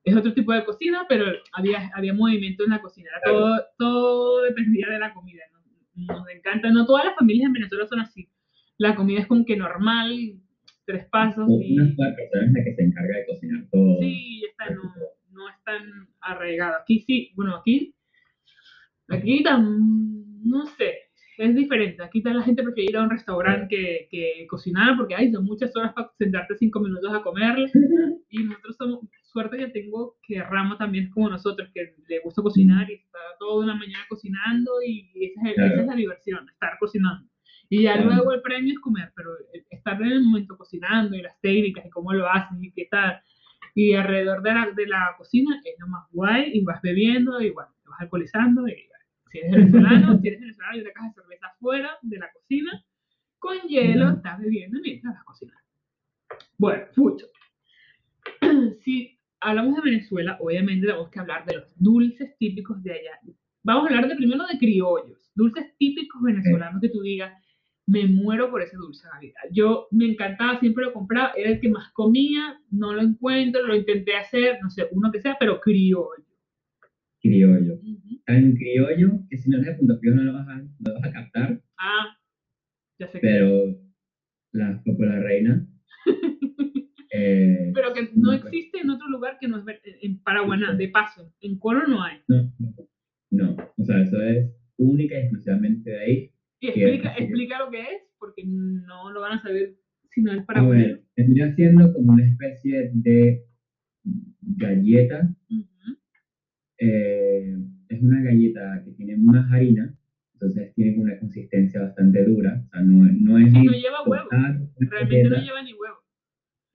es 0.04 0.16
otro 0.16 0.32
tipo 0.32 0.52
de 0.52 0.64
cocina, 0.64 1.06
pero 1.08 1.24
había, 1.52 1.90
había 1.94 2.14
movimiento 2.14 2.64
en 2.64 2.70
la 2.70 2.80
cocina, 2.80 3.10
era 3.10 3.32
todo, 3.32 3.60
todo 3.78 4.42
dependía 4.42 4.88
de 4.88 4.98
la 4.98 5.12
comida, 5.12 5.42
nos, 5.52 6.16
nos 6.16 6.28
encanta, 6.28 6.70
no 6.70 6.86
todas 6.86 7.04
las 7.04 7.16
familias 7.16 7.46
en 7.46 7.52
Venezuela 7.54 7.86
son 7.86 8.00
así, 8.00 8.28
la 8.78 8.94
comida 8.94 9.20
es 9.20 9.26
como 9.26 9.44
que 9.44 9.56
normal, 9.56 10.40
tres 10.86 11.06
pasos 11.10 11.48
y... 11.48 11.78
Una 11.78 11.94
sola 11.94 12.14
persona 12.16 12.46
es 12.46 12.52
la 12.52 12.64
que 12.64 12.74
se 12.74 12.82
encarga 12.82 13.16
de 13.18 13.26
cocinar 13.26 13.64
todo. 13.70 14.00
Sí, 14.00 14.40
ya 14.40 14.48
está, 14.48 14.74
no, 14.74 14.82
no 15.32 15.48
es 15.48 15.64
tan 15.64 16.08
arraigado. 16.20 16.76
Aquí 16.80 17.00
sí, 17.00 17.32
bueno, 17.34 17.56
aquí, 17.56 17.94
aquí 19.08 19.42
tan, 19.42 20.44
no 20.44 20.66
sé, 20.66 21.07
es 21.38 21.54
diferente. 21.54 22.02
Aquí 22.02 22.20
la 22.22 22.42
gente 22.42 22.62
prefiere 22.62 22.90
ir 22.90 22.96
a 22.96 23.02
un 23.04 23.10
restaurante 23.10 23.68
que, 23.68 24.08
que 24.10 24.46
cocinar 24.48 24.96
porque 24.96 25.14
hay 25.14 25.32
son 25.32 25.44
muchas 25.44 25.74
horas 25.76 25.92
para 25.94 26.10
sentarte 26.18 26.56
cinco 26.58 26.80
minutos 26.80 27.12
a 27.14 27.22
comer. 27.22 27.56
Y 28.30 28.44
nosotros 28.44 28.76
somos, 28.76 29.00
suerte 29.22 29.56
que 29.56 29.68
tengo 29.68 30.16
que 30.22 30.42
Rama 30.42 30.76
también 30.76 31.04
es 31.06 31.10
como 31.10 31.30
nosotros, 31.30 31.70
que 31.72 31.94
le 32.08 32.18
gusta 32.20 32.42
cocinar 32.42 32.90
y 32.90 32.94
está 32.96 33.18
toda 33.38 33.64
una 33.64 33.74
mañana 33.74 34.04
cocinando 34.06 34.70
y 34.86 35.10
esa 35.24 35.48
es, 35.48 35.56
el- 35.56 35.64
esa 35.72 35.80
es 35.80 35.86
la 35.86 35.94
diversión, 35.94 36.46
estar 36.50 36.76
cocinando. 36.78 37.26
Y 37.70 37.84
ya 37.84 37.94
Claro. 37.94 38.10
luego 38.10 38.32
el 38.34 38.42
premio 38.42 38.74
es 38.74 38.78
comer, 38.80 39.10
pero 39.16 39.30
estar 39.70 40.00
en 40.02 40.08
el 40.12 40.20
momento 40.24 40.58
cocinando 40.58 41.16
y 41.16 41.22
las 41.22 41.40
técnicas 41.40 41.86
y 41.86 41.90
cómo 41.90 42.12
lo 42.12 42.28
hacen 42.30 42.62
y 42.62 42.70
qué 42.72 42.86
tal. 42.90 43.18
Y 43.74 43.94
alrededor 43.94 44.42
de 44.42 44.52
la, 44.52 44.70
de 44.76 44.86
la 44.86 45.14
cocina 45.16 45.58
es 45.64 45.74
lo 45.78 45.86
más 45.88 46.04
guay 46.12 46.50
y 46.52 46.62
vas 46.64 46.82
bebiendo 46.82 47.40
y 47.40 47.48
bueno, 47.50 47.70
te 47.82 47.88
vas 47.88 48.00
alcoholizando 48.02 48.68
y 48.68 48.72
si 49.30 49.38
eres 49.38 49.52
venezolano, 49.52 50.18
si 50.20 50.28
eres 50.28 50.40
venezolano 50.40 50.72
hay 50.74 50.80
una 50.80 50.92
caja 50.92 51.08
de 51.08 51.14
cerveza 51.14 51.46
afuera 51.46 51.90
de 52.02 52.18
la 52.18 52.32
cocina 52.32 52.84
con 53.38 53.56
hielo, 53.68 54.10
estás 54.10 54.38
bebiendo 54.40 54.80
mientras 54.80 55.14
vas 55.14 55.24
cocinando. 55.24 55.62
Bueno, 56.56 56.84
mucho. 56.96 57.26
Si 58.84 59.18
hablamos 59.40 59.76
de 59.76 59.90
Venezuela, 59.90 60.36
obviamente 60.40 60.86
tenemos 60.86 61.10
que 61.10 61.20
hablar 61.20 61.44
de 61.46 61.56
los 61.56 61.78
dulces 61.78 62.36
típicos 62.38 62.82
de 62.82 62.92
allá. 62.92 63.20
Vamos 63.62 63.84
a 63.84 63.94
hablar 63.94 64.08
de 64.08 64.16
primero 64.16 64.44
de 64.46 64.58
criollos, 64.58 65.30
dulces 65.34 65.76
típicos 65.78 66.22
venezolanos 66.22 66.80
que 66.80 66.88
tú 66.88 67.02
digas, 67.02 67.32
me 67.86 68.06
muero 68.06 68.50
por 68.50 68.62
ese 68.62 68.76
dulce 68.76 69.06
de 69.06 69.14
Navidad. 69.14 69.42
Yo 69.50 69.88
me 69.90 70.06
encantaba, 70.06 70.60
siempre 70.60 70.84
lo 70.84 70.92
compraba, 70.92 71.32
era 71.36 71.50
el 71.50 71.60
que 71.60 71.70
más 71.70 71.90
comía, 71.92 72.60
no 72.70 72.92
lo 72.92 73.00
encuentro, 73.00 73.66
lo 73.66 73.74
intenté 73.74 74.14
hacer, 74.16 74.58
no 74.62 74.68
sé, 74.70 74.88
uno 74.92 75.10
que 75.10 75.20
sea, 75.20 75.36
pero 75.40 75.60
criollo. 75.60 76.24
Criollo. 77.20 77.74
Ujú. 77.74 78.07
Tan 78.28 78.52
criollo 78.52 79.24
que 79.30 79.38
si 79.38 79.48
no 79.48 79.56
eres 79.56 79.68
de 79.68 79.74
punto 79.76 79.98
fijo 80.00 80.14
no 80.14 80.22
lo 80.22 80.34
vas 80.34 80.46
a, 80.48 80.56
no 80.58 80.68
lo 80.84 80.94
vas 80.96 81.04
a 81.04 81.12
captar, 81.12 81.62
Ah, 81.78 82.14
ya 83.00 83.08
sé 83.08 83.20
que. 83.20 83.26
pero 83.26 83.80
la 84.52 84.82
Popola 84.84 85.18
Reina. 85.18 85.66
eh, 87.10 87.72
Pero 87.74 87.94
que 87.94 88.02
no 88.02 88.08
no, 88.16 88.32
existe 88.34 88.80
en 88.80 88.90
otro 88.90 89.08
lugar 89.08 89.38
que 89.40 89.48
no 89.48 89.56
es 89.58 89.80
en 90.02 90.22
Paraguaná, 90.22 90.74
de 90.74 90.88
paso. 90.88 91.32
En 91.40 91.58
Coro 91.58 91.86
no 91.86 92.02
hay. 92.02 92.18
No, 92.28 92.52
no, 92.58 92.74
no, 93.30 93.56
o 93.78 93.84
sea, 93.84 94.02
eso 94.02 94.20
es 94.20 94.46
única 94.76 95.14
y 95.14 95.22
exclusivamente 95.22 95.88
de 95.90 95.98
ahí. 95.98 96.30
Y 96.60 96.68
explica, 96.68 97.14
explica 97.16 97.58
lo 97.60 97.70
que 97.70 97.80
es, 97.80 98.02
porque 98.18 98.42
no 98.44 99.10
lo 99.10 99.22
van 99.22 99.38
a 99.38 99.42
saber 99.42 99.74
si 100.10 100.20
no 100.20 100.32
es 100.32 100.44
paraguanero. 100.44 100.96
ver, 100.96 101.04
vendría 101.16 101.54
siendo 101.54 101.94
como 101.94 102.12
una 102.12 102.26
especie 102.28 102.90
de 102.92 103.46
galleta. 104.42 105.34
Eh, 106.78 107.56
es 107.88 108.02
una 108.02 108.22
galleta 108.22 108.82
que 108.84 108.92
tiene 108.92 109.16
más 109.16 109.50
harina, 109.52 109.94
entonces 110.34 110.72
tiene 110.74 110.98
una 110.98 111.18
consistencia 111.18 111.80
bastante 111.82 112.24
dura. 112.24 112.62
O 112.64 112.68
sea, 112.70 112.80
no, 112.82 113.04
no 113.12 113.38
es 113.38 113.52
ni 113.52 113.64
no 113.64 113.72
lleva 113.72 114.02
huevo. 114.06 114.28
Realmente 114.30 114.74
no 114.80 114.90
galleta, 114.90 115.40
lleva 115.42 115.62
ni 115.62 115.72
huevo. 115.72 115.96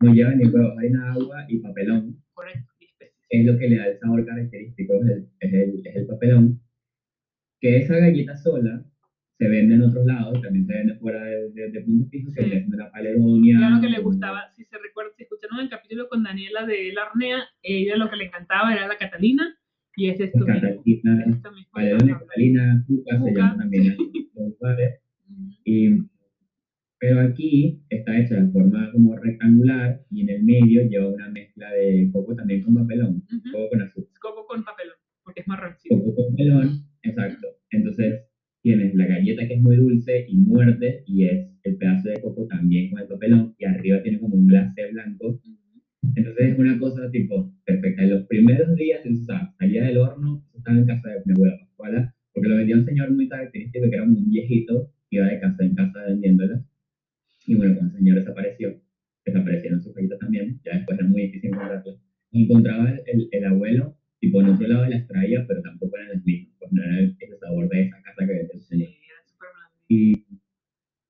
no 0.01 0.13
lleva 0.13 0.31
ni 0.35 0.45
huevo, 0.45 0.77
harina, 0.77 1.13
agua 1.13 1.45
y 1.47 1.59
papelón. 1.59 2.17
Correcto. 2.33 2.71
y 2.79 3.39
es 3.39 3.45
lo 3.45 3.57
que 3.57 3.67
le 3.69 3.77
da 3.77 3.87
el 3.87 3.97
sabor 3.99 4.25
característico, 4.25 4.93
es 5.03 5.09
el, 5.09 5.27
es 5.39 5.53
el, 5.53 5.81
es 5.87 5.95
el 5.95 6.05
papelón. 6.07 6.59
Que 7.59 7.77
esa 7.77 7.97
galleta 7.97 8.35
sola 8.35 8.83
se 9.39 9.47
vende 9.47 9.75
en 9.75 9.81
otros 9.83 10.05
lados, 10.05 10.41
también 10.41 10.65
se 10.67 10.73
vende 10.73 10.95
fuera 10.95 11.23
de, 11.23 11.49
de, 11.51 11.71
de 11.71 11.81
punto 11.81 12.07
fijo, 12.09 12.29
Sí. 12.31 12.35
que 12.49 12.57
es 12.57 12.69
de 12.69 12.77
la 12.77 12.91
Paledonia. 12.91 13.57
Ella 13.57 13.69
lo 13.69 13.81
que 13.81 13.89
le 13.89 13.99
gustaba, 13.99 14.51
si 14.53 14.63
se 14.65 14.77
recuerda, 14.77 15.11
si 15.15 15.23
escucharon 15.23 15.59
el 15.61 15.69
capítulo 15.69 16.07
con 16.09 16.23
Daniela 16.23 16.65
de 16.65 16.91
La 16.93 17.03
Arnea, 17.03 17.43
ella 17.63 17.95
lo 17.97 18.09
que 18.09 18.17
le 18.17 18.25
encantaba 18.25 18.73
era 18.73 18.87
la 18.87 18.97
Catalina, 18.97 19.57
y 19.95 20.07
es 20.09 20.19
esto 20.19 20.39
esto 20.45 21.51
mismo. 21.51 21.71
Paledonia, 21.73 22.19
Catalina, 22.19 22.83
Cuca, 22.87 23.15
se 23.15 23.19
Cuca. 23.19 23.31
llama 23.41 23.57
también 23.57 23.95
los. 23.97 23.97
Y, 25.65 25.89
pero 26.99 27.19
aquí 27.21 27.81
está 27.89 28.19
hecha 28.19 28.35
de 28.35 28.51
forma 28.51 28.91
como 28.91 29.15
rectangular 29.17 30.01
y 30.09 30.21
en 30.21 30.29
el 30.29 30.43
medio 30.43 30.83
lleva 30.89 31.09
una 31.09 31.29
mezcla 31.29 31.71
de 31.71 32.09
coco 32.11 32.35
también 32.35 32.63
con 32.63 32.75
papelón, 32.75 33.23
Ujú. 33.31 33.51
coco 33.51 33.69
con 33.69 33.81
azúcar. 33.81 34.13
Coco 34.21 34.45
con 34.47 34.63
papelón, 34.63 34.95
porque 35.23 35.41
es 35.41 35.47
marroncito. 35.47 35.95
coco 35.99 36.15
con 36.15 36.33
melón, 36.35 36.69
exacto. 37.03 37.47
Entonces 37.71 38.21
tienes 38.61 38.95
la 38.95 39.05
galleta 39.07 39.47
que 39.47 39.55
es 39.55 39.61
muy 39.61 39.75
dulce 39.75 40.25
y 40.29 40.37
muerde 40.37 41.03
y 41.05 41.25
es 41.25 41.49
el 41.63 41.77
pedazo 41.77 42.09
de 42.09 42.21
coco 42.21 42.47
también 42.47 42.89
con 42.91 43.01
el 43.01 43.07
papelón 43.07 43.53
y 43.57 43.65
arriba 43.65 44.01
tiene 44.01 44.19
como 44.19 44.35
un 44.35 44.47
glacé 44.47 44.89
blanco. 44.91 45.27
Ujú. 45.27 45.62
Entonces 46.15 46.51
es 46.51 46.59
una 46.59 46.77
cosa 46.79 47.09
tipo 47.11 47.51
perfecta. 47.65 48.03
En 48.03 48.09
los 48.11 48.27
primeros 48.27 48.75
días, 48.75 49.01
o 49.05 49.25
sea, 49.25 49.53
salía 49.57 49.85
del 49.85 49.97
horno, 49.97 50.45
estaba 50.55 50.77
en 50.77 50.85
casa 50.85 51.09
de 51.09 51.21
mi 51.25 51.33
abuela 51.33 51.57
Pascuala, 51.59 52.15
porque 52.33 52.49
lo 52.49 52.57
vendía 52.57 52.75
un 52.75 52.85
señor 52.85 53.11
muy 53.11 53.27
característico 53.27 53.89
que 53.89 53.95
era 53.95 54.03
un 54.03 54.29
viejito 54.29 54.91
que 55.09 55.17
iba 55.17 55.27
de 55.27 55.39
casa 55.39 55.63
en 55.63 55.75
casa 55.75 56.03
vendiéndolas. 56.07 56.61
Y 57.47 57.55
bueno, 57.55 57.75
cuando 57.75 57.93
el 57.93 57.99
señor 57.99 58.17
desapareció, 58.19 58.81
desaparecieron 59.25 59.81
sus 59.81 59.93
galletas 59.93 60.19
también, 60.19 60.59
ya 60.65 60.75
después 60.75 60.99
era 60.99 61.07
muy 61.07 61.23
difícil 61.23 61.49
encontrarlas. 61.49 61.97
Encontraba 62.31 62.91
el, 62.91 63.01
el, 63.05 63.29
el 63.31 63.45
abuelo 63.45 63.97
tipo 64.23 64.39
en 64.39 64.49
otro 64.51 64.67
lado 64.67 64.85
las 64.85 65.05
traía, 65.05 65.45
pero 65.45 65.61
tampoco 65.61 65.97
eran 65.97 66.15
las 66.15 66.25
mismas, 66.25 66.55
pues 66.57 66.71
no 66.71 66.81
era 66.81 66.99
el, 66.99 67.15
el 67.19 67.37
sabor 67.39 67.67
de 67.67 67.81
esa 67.81 68.01
casa 68.03 68.25
que 68.25 68.33
vendía 68.33 68.53
Sí, 68.53 68.61
señor. 68.61 68.89
Y, 69.89 70.25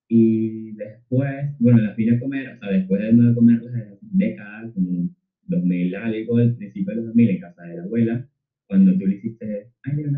y 0.08 0.72
después, 0.72 1.46
bueno, 1.60 1.82
las 1.82 1.96
vine 1.96 2.16
a 2.18 2.20
comer, 2.20 2.56
o 2.56 2.60
sea, 2.60 2.70
después 2.72 3.02
de 3.02 3.14
no 3.14 3.36
comerlas 3.36 3.74
en 3.76 3.93
décadas, 4.14 4.72
como 4.74 5.10
2000 5.48 5.96
algo, 5.96 6.38
al 6.38 6.56
principio 6.56 6.92
de 6.92 6.96
los 6.98 7.06
2000 7.08 7.30
en 7.30 7.40
casa 7.40 7.64
de 7.64 7.78
la 7.78 7.84
abuela, 7.84 8.28
cuando 8.68 8.98
tú 8.98 9.06
le 9.06 9.16
hiciste, 9.16 9.72
ay, 9.84 9.94
mira. 9.96 10.12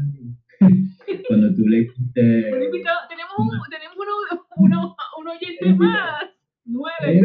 Cuando 1.27 1.53
tú 1.53 1.67
le 1.67 1.79
invitado, 1.79 2.99
tenemos 3.09 3.33
un, 3.37 3.49
tenemos 3.69 3.97
uno, 3.97 4.13
uno, 4.57 4.95
un 5.19 5.27
oyente 5.27 5.73
más. 5.73 6.23
Nueve. 6.65 7.21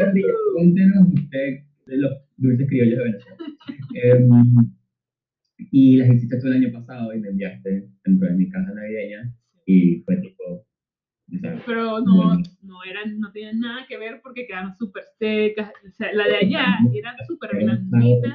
Cuéntenos 0.54 1.08
usted 1.14 1.60
de 1.86 1.96
los 1.96 2.12
dulces 2.36 2.66
criollos 2.68 2.98
de 2.98 3.04
Venezuela. 3.04 3.36
Em, 3.94 4.72
y 5.70 5.96
las 5.96 6.14
hiciste 6.14 6.40
tú 6.40 6.48
el 6.48 6.54
año 6.54 6.72
pasado 6.72 7.14
y 7.14 7.20
me 7.20 7.28
enviaste 7.28 7.88
dentro 8.04 8.28
de 8.28 8.34
mi 8.34 8.48
casa 8.50 8.72
navideña 8.72 9.32
y 9.66 10.00
fue 10.00 10.16
tipo... 10.16 10.66
Pero 11.66 12.00
no, 12.00 12.38
no 12.62 12.84
eran, 12.84 13.18
no 13.20 13.30
tenían 13.32 13.60
nada 13.60 13.86
que 13.86 13.98
ver 13.98 14.20
porque 14.22 14.46
quedaron 14.46 14.74
súper 14.76 15.04
secas. 15.18 15.72
O 15.86 15.90
sea, 15.92 16.12
la 16.12 16.24
de 16.26 16.36
allá 16.36 16.78
era 16.92 17.14
súper 17.26 17.56
blandita 17.56 18.34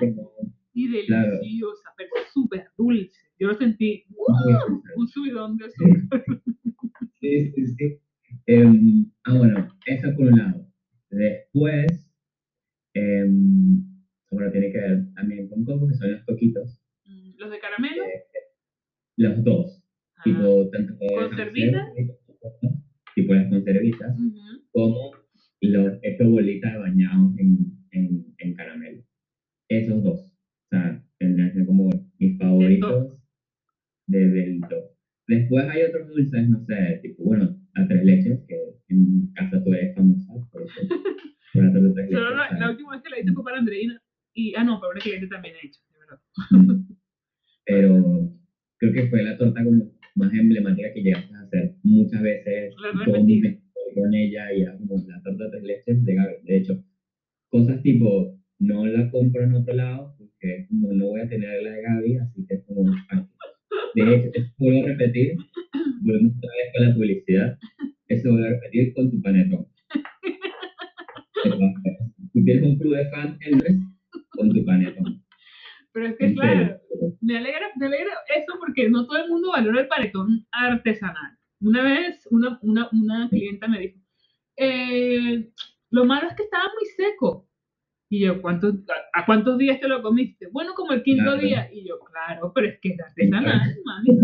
y 0.73 0.87
deliciosa, 0.89 1.89
pero 1.97 2.09
súper 2.33 2.67
dulce. 2.77 3.11
Yo 3.39 3.47
lo 3.49 3.53
sentí 3.55 4.05
¡uh! 4.11 4.81
un 4.95 5.07
subidón 5.07 5.57
de 5.57 5.65
azúcar. 5.65 6.25
Sí, 7.19 7.51
sí, 7.51 7.67
sí. 7.67 7.99
Em, 8.45 9.05
ah, 9.23 9.37
bueno, 9.37 9.75
eso 9.87 10.13
por 10.15 10.27
un 10.27 10.37
lado. 10.37 10.65
Después, 11.09 12.11
em, 12.93 13.83
bueno, 14.31 14.51
tiene 14.51 14.71
que 14.71 14.77
ver 14.79 15.13
también 15.15 15.47
con 15.49 15.65
coco, 15.65 15.87
que 15.87 15.95
son 15.95 16.11
los 16.11 16.23
coquitos. 16.25 16.79
Mm, 17.05 17.31
Los 17.37 17.51
de 17.51 17.59
caramelo. 17.59 18.03
Los 19.17 19.43
dos. 19.43 19.81
ah, 20.17 20.21
Tipo, 20.23 20.69
tanto 20.69 20.93
de 20.95 22.15
¿Conservitas? 22.59 22.85
tipo 23.15 23.33
las 23.33 23.49
conservitas, 23.49 24.17
como 24.71 25.11
los 25.61 25.99
estos 26.01 26.29
bolitas 26.29 26.77
bañados 26.77 27.37
en, 27.37 27.57
en, 27.91 28.25
en 28.37 28.53
caramelo. 28.55 29.03
Esos 29.69 30.03
dos. 30.03 30.19
O 30.21 30.67
sea, 30.69 31.03
tendrían 31.19 31.49
que 31.49 31.55
ser 31.55 31.65
como 31.65 31.89
mis 32.19 32.37
favoritos 32.37 33.17
de, 34.07 34.29
del 34.29 34.61
top. 34.61 34.83
Después 35.27 35.65
hay 35.69 35.83
otros 35.83 36.07
dulces, 36.09 36.49
no 36.49 36.59
sé, 36.65 36.99
tipo, 37.01 37.23
bueno, 37.23 37.57
la 37.73 37.87
tres 37.87 38.03
leches, 38.03 38.45
que 38.47 38.55
en 38.89 39.31
casa 39.33 39.63
tú 39.63 39.73
eres 39.73 39.95
famosa 39.95 40.33
por 40.51 40.61
eso. 40.63 40.73
Por 41.53 41.63
la 41.63 41.71
torta 41.71 41.93
tres 41.95 42.09
leches. 42.09 42.19
Solo 42.19 42.29
la, 42.35 42.51
la 42.51 42.57
¿sabes? 42.59 42.69
última 42.71 42.91
vez 42.91 43.01
que 43.03 43.09
la 43.09 43.19
hice 43.19 43.33
fue 43.33 43.43
para 43.43 43.57
Andreina. 43.59 44.01
Y, 44.33 44.53
ah, 44.55 44.63
no, 44.65 44.79
para 44.81 44.91
una 44.91 44.99
cliente 45.01 45.27
también 45.27 45.55
he 45.55 45.67
hecho, 45.67 45.79
de 45.93 45.99
verdad. 45.99 46.19
Pero 47.65 48.29
creo 48.77 48.93
que 48.93 49.07
fue 49.09 49.23
la 49.23 49.37
torta 49.37 49.63
como 49.63 49.94
más 50.15 50.33
emblemática 50.33 50.93
que 50.93 51.03
llegaste 51.03 51.33
a 51.35 51.41
hacer 51.41 51.75
muchas 51.83 52.21
veces. 52.21 52.73
Con 53.93 54.13
ella 54.13 54.53
y 54.53 54.61
era 54.61 54.77
como 54.77 54.97
la 55.07 55.21
torta 55.23 55.49
tres 55.51 55.63
leches 55.63 56.03
de 56.03 56.15
Gaby. 56.15 56.33
De 56.43 56.57
hecho, 56.57 56.83
cosas 57.49 57.81
tipo, 57.81 58.37
no 58.59 58.85
la 58.85 59.09
compro 59.09 59.43
en 59.43 59.53
otro 59.53 59.73
lado 59.73 60.15
porque 60.17 60.65
como 60.67 60.93
no 60.93 61.07
voy 61.07 61.21
a 61.21 61.29
tener 61.29 61.63
la 61.63 61.71
de 61.71 61.81
Gaby, 61.81 62.17
así 62.17 62.45
que 62.45 62.55
es 62.55 62.63
como... 62.65 62.91
ah. 63.11 63.29
De 63.95 64.01
hecho, 64.01 64.29
eso 64.33 64.53
vuelvo 64.57 64.83
a 64.83 64.87
repetir, 64.89 65.37
volvemos 66.01 66.33
otra 66.37 66.49
vez 66.51 66.73
con 66.73 66.85
la 66.85 66.93
publicidad, 66.93 67.57
eso 68.07 68.31
vuelvo 68.31 68.45
a 68.45 68.49
repetir 68.49 68.93
con 68.93 69.11
tu 69.11 69.21
panetón. 69.21 69.67
Tú 72.33 72.43
tienes 72.43 72.63
un 72.63 72.77
club 72.77 72.95
de 72.97 73.09
fans, 73.09 73.37
Andrés, 73.45 73.77
con 74.29 74.49
tu 74.49 74.65
panetón. 74.65 75.24
Pero 75.95 76.07
es 76.07 76.17
que, 76.17 76.33
claro, 76.33 76.77
me 77.21 77.37
alegra, 77.37 77.67
me 77.77 77.85
alegra 77.85 78.11
eso 78.35 78.59
porque 78.59 78.89
no 78.89 79.05
todo 79.07 79.15
el 79.17 79.29
mundo 79.29 79.51
valora 79.53 79.79
el 79.79 79.87
panetón 79.87 80.45
artesanal. 80.51 81.37
Una 81.61 81.81
vez 81.83 82.27
una, 82.31 82.59
una, 82.63 82.89
una 82.91 83.29
clienta 83.29 83.65
me 83.69 83.79
dijo, 83.79 83.99
eh, 84.57 85.49
lo 85.91 86.03
malo 86.03 86.27
es 86.27 86.35
que 86.35 86.43
estaba 86.43 86.65
muy 86.65 86.85
seco. 86.97 87.47
Y 88.09 88.25
yo, 88.25 88.41
¿cuántos, 88.41 88.75
a, 89.13 89.25
cuántos 89.25 89.57
días 89.57 89.79
te 89.79 89.87
lo 89.87 90.01
comiste? 90.01 90.47
Bueno, 90.51 90.73
como 90.73 90.91
el 90.91 91.01
quinto 91.01 91.23
Claro. 91.23 91.39
día. 91.41 91.69
Y 91.73 91.87
yo, 91.87 91.97
claro, 92.01 92.51
pero 92.53 92.67
es 92.67 92.79
que 92.81 92.89
es 92.89 92.99
artesanal, 93.01 93.77
mami. 93.85 94.19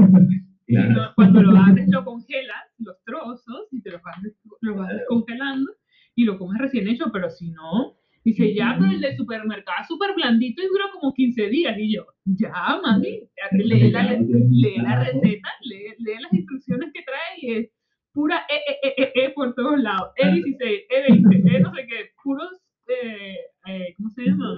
Claro. 0.68 0.90
no- 0.94 1.14
cuando 1.16 1.42
lo 1.42 1.58
haces, 1.58 1.88
lo 1.90 2.04
congelas, 2.04 2.66
los 2.80 3.02
trozos, 3.06 3.68
y 3.72 3.82
te 3.82 3.92
los 3.92 4.02
vas, 4.02 4.18
los 4.60 4.76
vas 4.78 4.90
descongelando 4.90 5.72
y 6.16 6.26
lo 6.26 6.38
comes 6.38 6.60
recién 6.62 6.90
hecho, 6.90 7.12
pero 7.14 7.30
si 7.30 7.50
no, 7.52 7.98
dice, 8.24 8.54
ya, 8.54 8.76
pero 8.80 8.92
el 8.92 9.02
del 9.02 9.18
supermercado 9.18 9.78
es 9.82 9.88
súper 9.88 10.14
blandito 10.16 10.62
y 10.62 10.68
dura 10.68 10.86
como 10.94 11.14
15 11.14 11.50
días. 11.50 11.78
Y 11.78 11.96
yo, 11.96 12.06
ya, 12.26 12.80
mami, 12.84 13.22
ya, 13.38 13.58
lee 13.58 13.92
la, 13.92 14.04
lee 14.14 14.78
la 14.78 15.04
receta, 15.04 15.50
lee, 15.64 15.96
lee 16.00 16.22
las 16.22 16.34
instrucciones 16.34 16.92
que 16.94 17.04
trae 17.04 17.38
y 17.42 17.54
es 17.54 17.70
pura 18.14 18.46
E, 18.50 18.56
E, 18.56 18.92
E, 18.92 19.04
E, 19.04 19.26
E 19.26 19.30
por 19.32 19.54
todos 19.56 19.80
lados. 19.82 20.12
E16, 20.18 20.86
E20, 20.90 21.56
E 21.56 21.60
no 21.60 21.74
sé 21.74 21.88
qué, 21.88 22.12
puros, 22.24 22.52
eh, 22.88 23.38
eh, 23.68 23.94
¿cómo 23.98 24.10
se 24.10 24.24
llama? 24.26 24.56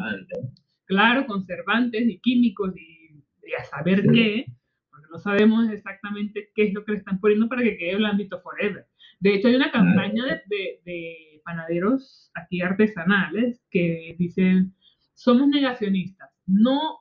Claro, 0.86 1.26
conservantes 1.26 2.08
y 2.08 2.20
químicos 2.20 2.74
y, 2.76 3.24
y 3.48 3.54
a 3.58 3.64
saber 3.64 4.04
qué, 4.12 4.46
porque 4.90 5.08
no 5.12 5.20
sabemos 5.20 5.70
exactamente 5.70 6.50
qué 6.54 6.64
es 6.66 6.74
lo 6.74 6.84
que 6.84 6.94
le 6.94 6.98
están 7.00 7.20
poniendo 7.20 7.48
para 7.48 7.64
que 7.64 7.78
quede 7.78 7.96
blandito 7.96 8.42
forever. 8.42 8.86
De 9.24 9.36
hecho, 9.36 9.48
hay 9.48 9.56
una 9.56 9.72
campaña 9.72 10.26
de, 10.26 10.42
de- 10.48 10.82
de 10.84 11.42
panaderos 11.46 12.30
aquí 12.36 12.62
artesanales 12.62 13.66
que 13.72 14.16
dicen, 14.20 14.74
somos 15.14 15.48
negacionistas, 15.48 16.30
no 16.46 17.00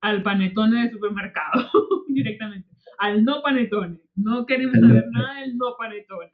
al 0.00 0.22
panetone 0.24 0.82
de 0.84 0.90
supermercado 0.90 1.70
directamente, 2.08 2.68
al 2.98 3.24
no 3.24 3.42
panetone, 3.42 4.00
no 4.16 4.44
queremos 4.46 4.76
saber 4.80 5.04
nada 5.12 5.40
del 5.40 5.56
no 5.56 5.76
panetone. 5.78 6.30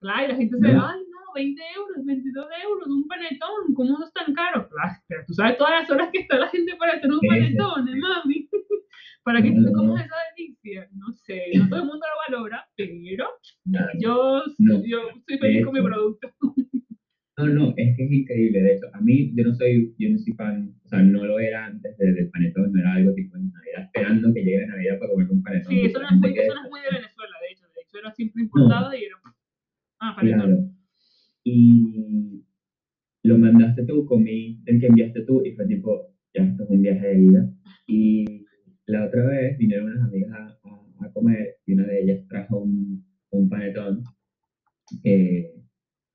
Claro, 0.00 0.24
y 0.24 0.28
la 0.28 0.36
gente 0.36 0.56
dice, 0.56 0.72
No. 0.72 0.86
ay, 0.86 1.00
no, 1.10 1.32
20 1.34 1.62
euros, 1.76 2.04
22 2.06 2.46
euros, 2.64 2.86
un 2.88 3.06
panetón, 3.06 3.74
¿cómo 3.74 4.02
es 4.02 4.12
tan 4.14 4.32
caro? 4.32 4.66
Claro, 4.70 4.94
pero 5.06 5.22
tú 5.26 5.34
sabes 5.34 5.58
todas 5.58 5.82
las 5.82 5.90
horas 5.90 6.08
que 6.10 6.20
está 6.20 6.38
la 6.38 6.48
gente 6.48 6.74
para 6.76 6.92
hacer 6.94 7.10
un 7.10 7.20
panetón, 7.20 7.88
¿eh, 7.88 7.96
mami? 7.96 8.48
para 9.32 9.42
que 9.42 9.50
tú 9.52 9.60
No, 9.60 9.66
te 9.66 9.70
no, 9.72 9.78
comas 9.78 9.94
no. 9.94 10.04
esa 10.04 10.14
delicia. 10.36 10.88
No 10.94 11.12
sé, 11.12 11.42
no 11.56 11.68
todo 11.68 11.80
el 11.80 11.86
mundo 11.86 12.04
lo 12.06 12.36
valora, 12.36 12.68
pero 12.76 12.92
Claro. 13.70 13.92
yo, 14.00 14.42
No. 14.58 14.84
yo 14.84 14.98
soy 15.28 15.38
feliz 15.38 15.64
con 15.64 15.74
mi 15.74 15.82
producto. 15.82 16.28
No, 17.38 17.46
no, 17.46 17.68
es 17.76 17.96
que 17.96 18.04
es 18.04 18.12
increíble. 18.12 18.60
De 18.60 18.74
hecho, 18.74 18.86
a 18.92 19.00
mí, 19.00 19.32
yo 19.34 19.44
no 19.44 19.54
soy, 19.54 19.94
yo 19.98 20.10
no 20.10 20.18
soy 20.18 20.32
fan, 20.34 20.74
o 20.84 20.88
sea, 20.88 21.00
no 21.02 21.24
lo 21.24 21.38
era 21.38 21.66
antes 21.66 21.96
de- 21.96 22.12
del 22.12 22.28
panetón, 22.28 22.70
no 22.72 22.80
era 22.80 22.92
algo 22.94 23.14
tipo 23.14 23.34
en 23.36 23.50
Navidad, 23.50 23.84
esperando 23.84 24.34
que 24.34 24.44
llegue 24.44 24.60
la 24.60 24.66
Navidad 24.74 24.98
para 24.98 25.12
comer 25.12 25.30
un 25.30 25.42
panetón. 25.42 25.72
Sí, 25.72 25.80
eso 25.86 26.00
no, 26.02 26.08
es 26.08 26.16
muy, 26.16 26.30
eso 26.38 26.54
no 26.54 26.64
es 26.64 26.70
muy 26.70 26.80
de 26.80 26.88
Venezuela, 26.98 27.36
de 27.40 27.52
hecho. 27.52 27.64
De 27.74 27.80
hecho, 27.82 27.98
era 27.98 28.12
siempre 28.12 28.42
importado 28.42 28.94
y 28.94 29.04
era. 29.04 29.16
Ah, 30.00 30.12
panetón. 30.16 30.40
Claro. 30.40 30.70
Y 31.44 32.44
lo 33.22 33.38
mandaste 33.38 33.84
tú, 33.86 34.04
comí 34.04 34.60
el 34.66 34.80
que 34.80 34.86
enviaste 34.88 35.22
tú 35.24 35.42
y 35.44 35.52
fue 35.52 35.66
tipo, 35.66 36.08
ya 36.34 36.42
esto 36.44 36.64
es 36.64 36.70
un 36.70 36.82
viaje 36.82 37.06
de 37.06 37.22
ida. 37.22 37.50
Y 37.86 38.44
la 38.90 39.06
otra 39.06 39.24
vez 39.26 39.58
vinieron 39.58 39.86
unas 39.92 40.04
amigas 40.08 40.32
a, 40.32 40.58
a- 40.68 41.06
a 41.06 41.12
comer 41.12 41.56
y 41.66 41.72
una 41.74 41.86
de 41.86 42.00
ellas 42.02 42.26
trajo 42.28 42.58
un, 42.60 43.04
un 43.30 43.48
panetón 43.48 44.04
eh, 45.04 45.52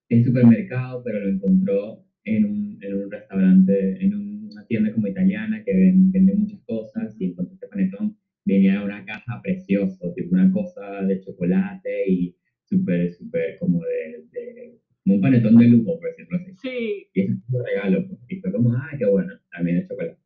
en 0.10 0.26
supermercado, 0.26 1.04
pero 1.04 1.20
lo 1.22 1.30
encontró 1.30 2.06
en 2.26 2.46
un, 2.46 2.80
en 2.82 2.96
un 2.96 3.12
restaurante, 3.12 4.04
en 4.04 4.16
una 4.16 4.66
tienda 4.68 4.94
como 4.94 5.08
italiana 5.08 5.64
que 5.66 5.74
ven- 5.76 6.12
vende 6.12 6.36
muchas 6.36 6.62
cosas 6.66 7.16
y 7.20 7.28
encontró 7.28 7.56
este 7.56 7.68
panetón. 7.68 8.18
Venía 8.46 8.76
en 8.76 8.82
una 8.84 9.06
caja 9.06 9.42
precioso, 9.44 10.14
tipo 10.16 10.36
una 10.36 10.52
cosa 10.52 11.04
de 11.04 11.22
chocolate 11.22 12.10
y 12.12 12.36
súper, 12.66 13.14
súper 13.14 13.58
como 13.60 13.82
de, 13.84 14.26
de- 14.32 14.80
como 15.04 15.16
un 15.18 15.22
panetón 15.22 15.58
de 15.58 15.68
lujo, 15.68 16.00
por 16.00 16.10
decirlo 16.10 16.38
así. 16.40 16.54
Sí, 16.62 17.08
Y 17.14 17.28
fue 17.50 17.60
un 17.62 17.66
regalo, 17.66 18.08
pues. 18.08 18.20
Y 18.30 18.42
fue 18.42 18.52
como, 18.52 18.74
ah, 18.74 18.92
qué 18.98 19.06
bueno, 19.06 19.34
también 19.52 19.80
de 19.82 19.88
chocolate. 19.88 20.18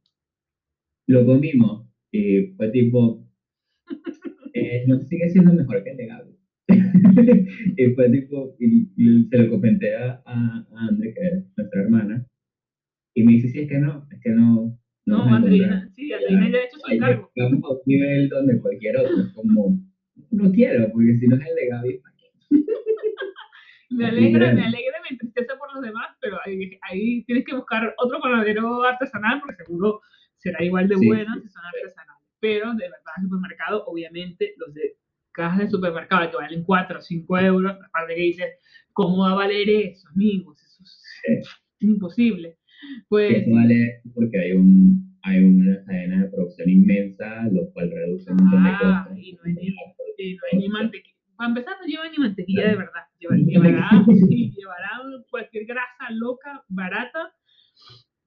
Lo 1.07 1.25
comimos 1.25 1.88
y 2.29 2.47
fue 2.55 2.69
tipo, 2.69 3.25
eh, 4.53 4.83
no 4.87 4.99
sigue 4.99 5.29
siendo 5.29 5.53
mejor 5.53 5.83
que 5.83 5.91
el 5.91 5.97
de 5.97 6.07
Gaby. 6.07 6.35
y 7.77 7.85
fue 7.95 8.09
tipo, 8.11 8.55
y, 8.59 8.91
y 8.95 9.23
se 9.25 9.37
lo 9.37 9.49
comenté 9.49 9.95
a, 9.95 10.21
a, 10.25 10.89
que 11.01 11.09
es 11.09 11.45
nuestra 11.57 11.81
hermana, 11.81 12.25
y 13.15 13.23
me 13.23 13.33
dice, 13.33 13.49
sí, 13.49 13.59
es 13.61 13.69
que 13.69 13.79
no, 13.79 14.07
es 14.11 14.19
que 14.21 14.29
no. 14.29 14.77
no, 15.05 15.23
Andreina. 15.23 15.65
encontrar". 15.65 15.91
Sí, 15.95 16.13
Andreina 16.13 16.49
ya 16.51 16.57
ha 16.57 16.63
hecho 16.63 16.77
su 16.77 16.87
Ay, 16.87 16.97
encargo. 16.97 17.31
Vamos 17.35 17.63
a 17.63 17.69
un 17.69 17.79
nivel 17.85 18.29
donde 18.29 18.61
cualquier 18.61 18.97
otro, 18.97 19.21
es 19.21 19.33
como, 19.33 19.79
no 20.31 20.51
quiero, 20.51 20.91
porque 20.91 21.15
si 21.15 21.27
no 21.27 21.35
es 21.35 21.47
el 21.47 21.55
de 21.55 21.67
Gaby, 21.67 21.97
¿para 21.97 22.15
qué? 22.15 22.25
Me 23.91 24.05
alegra, 24.05 24.53
me 24.53 24.61
alegra, 24.61 25.01
me 25.01 25.09
entristece 25.09 25.57
por 25.57 25.73
los 25.73 25.81
demás, 25.81 26.15
pero 26.21 26.37
ahí, 26.45 26.77
ahí 26.83 27.23
tienes 27.23 27.43
que 27.43 27.55
buscar 27.55 27.95
otro 27.97 28.19
panadero 28.21 28.83
artesanal 28.83 29.41
porque 29.41 29.55
seguro 29.63 30.01
será 30.37 30.63
igual 30.63 30.87
de 30.87 30.95
Sí, 30.95 31.07
bueno 31.07 31.33
sí, 31.33 31.41
si 31.41 31.49
son 31.49 31.65
artesanales. 31.65 32.28
Pero 32.39 32.73
de 32.73 32.83
verdad, 32.85 33.13
en 33.17 33.23
supermercado, 33.23 33.83
obviamente, 33.85 34.53
los 34.57 34.73
de 34.73 34.95
cajas 35.31 35.59
de 35.59 35.69
supermercado 35.69 36.29
que 36.31 36.37
valen 36.37 36.63
4 36.63 36.99
o 36.99 37.01
5 37.01 37.37
euros, 37.39 37.77
aparte 37.87 38.15
que 38.15 38.21
dices, 38.21 38.47
¿cómo 38.93 39.19
va 39.23 39.31
a 39.31 39.35
valer 39.35 39.69
eso, 39.69 40.07
amigos? 40.09 40.61
Eso 40.61 40.83
es 41.27 41.49
imposible. 41.79 42.57
Pues 43.09 43.41
Eso 43.45 43.55
vale 43.55 44.01
porque 44.13 44.39
hay, 44.39 44.51
un, 44.53 45.17
hay 45.23 45.43
una 45.43 45.83
cadena 45.85 46.23
de 46.23 46.29
producción 46.29 46.69
inmensa, 46.69 47.43
lo 47.51 47.69
cual 47.73 47.91
reduce 47.91 48.31
un 48.31 48.37
montón 48.37 48.63
de 48.63 48.69
Ah, 48.69 49.03
cosas. 49.05 49.17
y 49.19 49.33
no 49.33 49.39
hay 49.45 49.53
ni, 49.53 49.67
y 49.67 50.35
no 50.35 50.41
hay 50.51 50.59
ni 50.59 50.69
mantequilla. 50.69 51.15
Para 51.35 51.49
empezar, 51.49 51.73
no 51.81 51.87
lleva 51.87 52.09
ni 52.09 52.17
mantequilla 52.17 52.67
de 52.69 52.75
verdad. 52.75 53.03
Lleva- 53.19 53.35
Llevará, 53.35 53.89
llevará 54.57 54.89
cualquier 55.29 55.65
grasa 55.65 56.09
loca, 56.11 56.63
barata, 56.69 57.33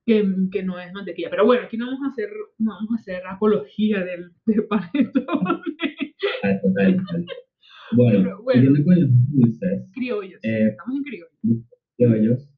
que, 0.05 0.25
que 0.51 0.63
no 0.63 0.79
es 0.81 0.93
mantequilla. 0.93 1.31
Pero 1.31 1.45
bueno, 1.47 1.65
aquí 1.65 1.77
no 1.77 1.87
vamos 1.87 2.01
a 2.05 2.11
hacer, 2.13 2.29
no 2.59 2.71
vamos 2.73 2.91
a 2.93 3.01
hacer 3.01 3.23
apología 3.27 4.05
del, 4.05 4.31
del. 4.47 4.67
Ah. 4.71 4.91
Bueno, 7.95 8.21
Pero, 8.23 8.43
bueno. 8.43 8.61
siguiendo 8.63 8.85
con 8.85 9.01
los 9.01 9.11
dulces, 9.33 9.91
Criollos. 9.93 10.41
Eh, 10.45 10.69
Estamos 10.71 10.97
en 10.97 11.03
criollos. 11.03 11.29
criollos, 11.97 12.51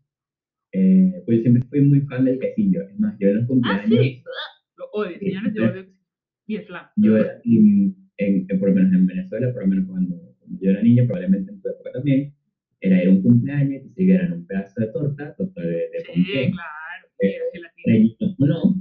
eh, 0.73 1.23
pues 1.27 1.43
siempre 1.43 1.63
fui 1.69 1.81
muy 1.81 2.01
fan 2.03 2.25
del 2.25 2.39
quesillo. 2.39 2.83
Es 2.89 2.99
más, 3.01 3.17
yo 3.19 3.29
en 3.29 3.35
los 3.37 3.45
Ah, 3.45 3.49
cumpleaños, 3.49 3.89
sí. 4.01 4.23
Lo 4.77 4.85
odio, 4.93 5.19
señores, 5.19 5.53
yo 5.55 5.63
sí. 5.63 5.69
odio. 5.71 5.87
Y 6.47 6.57
el 6.57 6.65
flan. 6.67 6.87
yo 6.97 7.17
era, 7.17 7.41
en, 7.45 7.97
en- 8.19 8.59
por 8.61 8.69
lo 8.69 8.75
menos 8.75 8.93
en 8.93 9.07
Venezuela, 9.07 9.53
por 9.53 9.63
lo 9.63 9.69
menos 9.69 9.87
cuando, 9.89 10.17
cuando 10.39 10.59
yo 10.61 10.71
era 10.71 10.83
niño, 10.83 11.05
probablemente 11.07 11.51
en 11.53 11.61
tu 11.63 11.69
época 11.69 11.91
también, 11.93 12.35
era 12.81 13.03
ir 13.03 13.09
a 13.09 13.13
un 13.13 13.23
cumpleaños 13.23 13.83
y 13.83 13.89
te 13.89 13.95
sirvieran 13.95 14.33
un 14.35 14.47
pedazo 14.47 14.81
de 14.81 14.87
torta, 14.89 15.35
torta 15.37 15.61
de, 15.63 15.69
de 15.69 16.01
Sí, 16.01 16.07
ponqué, 16.13 16.51
claro. 16.53 16.74
Eh, 17.21 17.37
gelatina. 17.53 18.17
no, 18.39 18.75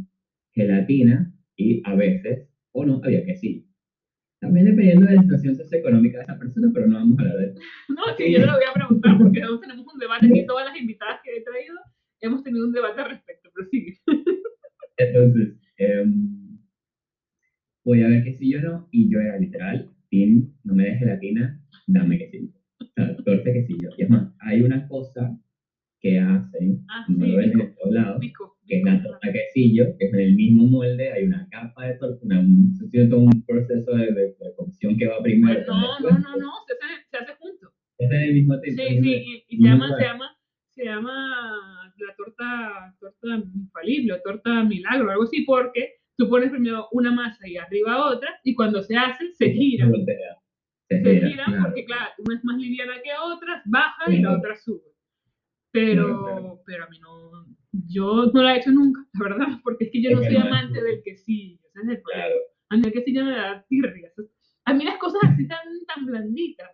gelatina 0.53 1.33
y 1.55 1.81
a 1.85 1.95
veces, 1.95 2.49
o 2.71 2.85
no, 2.85 3.01
había 3.03 3.25
quesillo. 3.25 3.63
También 4.39 4.65
dependiendo 4.65 5.05
de 5.05 5.15
la 5.15 5.21
situación 5.21 5.55
socioeconómica 5.55 6.17
de 6.17 6.23
esa 6.25 6.37
persona, 6.37 6.69
pero 6.73 6.87
no 6.87 6.95
vamos 6.95 7.17
a 7.17 7.21
hablar 7.21 7.37
de 7.37 7.45
eso. 7.45 7.59
No, 7.89 8.01
sí, 8.17 8.23
Sí. 8.25 8.33
yo 8.33 8.39
te 8.41 8.45
lo 8.47 8.53
voy 8.53 8.63
a 8.69 8.73
preguntar 8.73 9.17
porque 9.17 9.39
nosotros 9.39 9.61
tenemos 9.61 9.93
un 9.93 9.99
debate 9.99 10.25
aquí, 10.27 10.45
todas 10.45 10.65
las 10.65 10.77
invitadas 10.79 11.19
que 11.23 11.37
he 11.37 11.41
traído 11.41 11.75
hemos 12.21 12.43
tenido 12.43 12.65
un 12.65 12.71
debate 12.73 13.01
al 13.01 13.09
respecto, 13.11 13.49
pero 13.53 13.67
sigue. 13.69 13.97
Entonces, 14.97 15.55
em, 15.77 16.57
podía 17.83 18.05
haber 18.05 18.23
quesillo 18.23 18.59
o 18.59 18.61
no, 18.61 18.87
y 18.91 19.09
yo 19.09 19.19
era 19.19 19.37
literal, 19.37 19.89
no 20.63 20.75
me 20.75 20.83
des 20.85 20.99
gelatina, 20.99 21.59
dame 21.87 22.17
quesillo. 22.19 22.53
O 22.79 22.85
sea, 22.95 23.15
torta 23.17 23.43
de 23.49 23.53
quesillo. 23.53 23.89
Y 23.97 24.03
es 24.03 24.09
más, 24.09 24.31
hay 24.39 24.61
una 24.61 24.87
cosa 24.87 25.37
que 26.03 26.19
hacen, 26.19 26.85
Ah, 26.89 27.05
no 27.07 27.25
sí, 27.25 27.31
lo 27.31 27.37
ven 27.37 27.51
en 27.61 27.75
todos 27.75 27.93
lados, 27.93 28.19
pico, 28.19 28.57
que 28.67 28.79
es 28.79 28.83
la 28.83 29.01
torta 29.01 29.31
quesillo, 29.31 29.85
que 29.97 30.05
es 30.05 30.13
en 30.13 30.19
el 30.19 30.35
mismo 30.35 30.67
molde, 30.67 31.13
hay 31.13 31.23
una 31.23 31.47
capa 31.49 31.87
de 31.87 31.93
torta, 31.95 32.19
una, 32.23 32.41
un, 32.41 33.43
proceso 33.47 33.91
de, 33.95 34.11
de, 34.11 34.25
de 34.37 34.55
cocción 34.57 34.97
que 34.97 35.07
va 35.07 35.23
primero. 35.23 35.63
Pues 35.65 35.67
no, 35.67 35.99
no, 35.99 36.09
no, 36.19 36.35
no, 36.35 36.51
se 36.67 36.73
hace, 36.73 37.05
se 37.09 37.17
hace 37.17 37.33
junto. 37.39 37.71
Es 37.97 38.11
en 38.11 38.21
el 38.21 38.33
mismo 38.33 38.59
tiempo. 38.59 38.83
Sí, 38.83 39.01
sí, 39.01 39.45
y, 39.47 39.55
y 39.55 39.57
se 39.57 39.63
llama, 39.63 39.97
se 39.97 40.03
llama, 40.03 40.37
se 40.71 40.83
llama 40.83 41.93
la 41.97 42.15
torta, 42.17 42.95
torta 42.99 43.27
infalible 43.55 44.13
o 44.13 44.21
torta 44.21 44.63
milagro, 44.65 45.09
algo 45.09 45.23
así, 45.23 45.45
porque 45.45 46.01
tú 46.17 46.27
pones 46.27 46.51
primero 46.51 46.89
una 46.91 47.13
masa 47.13 47.47
y 47.47 47.55
arriba 47.55 48.11
otra, 48.11 48.41
y 48.43 48.53
cuando 48.55 48.83
se 48.83 48.97
hace, 48.97 49.31
se 49.31 49.51
gira. 49.51 49.89
Se 50.89 50.99
gira, 50.99 51.45
porque, 51.63 51.85
claro, 51.85 52.11
una 52.17 52.35
es 52.35 52.43
más 52.43 52.57
liviana 52.57 52.95
que 53.01 53.09
otras, 53.19 53.61
baja 53.65 54.11
y 54.11 54.21
la 54.21 54.37
otra 54.37 54.55
sube. 54.57 54.92
Pero, 55.73 56.61
pero 56.67 56.85
a 56.85 56.87
mí 56.87 56.99
no, 56.99 57.47
yo 57.89 58.27
no 58.31 58.43
la 58.43 58.53
he 58.53 58.59
hecho 58.59 58.71
nunca, 58.71 59.01
la 59.13 59.23
verdad, 59.23 59.47
porque 59.63 59.85
es 59.85 59.91
que 59.91 60.03
yo 60.03 60.11
no 60.11 60.23
soy 60.23 60.35
amante 60.35 60.81
del 60.81 61.01
quesillo, 61.03 61.59
ese 61.73 61.79
es 61.81 61.89
el 61.89 62.01
problema. 62.01 62.27
Claro. 62.27 62.35
A 62.69 62.77
mí 62.77 62.83
el 62.85 62.93
quesillo 62.93 63.25
me 63.25 63.31
da 63.31 63.65
tirria. 63.67 64.11
A 64.65 64.73
mí 64.73 64.85
las 64.85 64.97
cosas 64.97 65.21
así 65.23 65.47
tan, 65.47 65.67
tan 65.87 66.05
blanditas, 66.05 66.69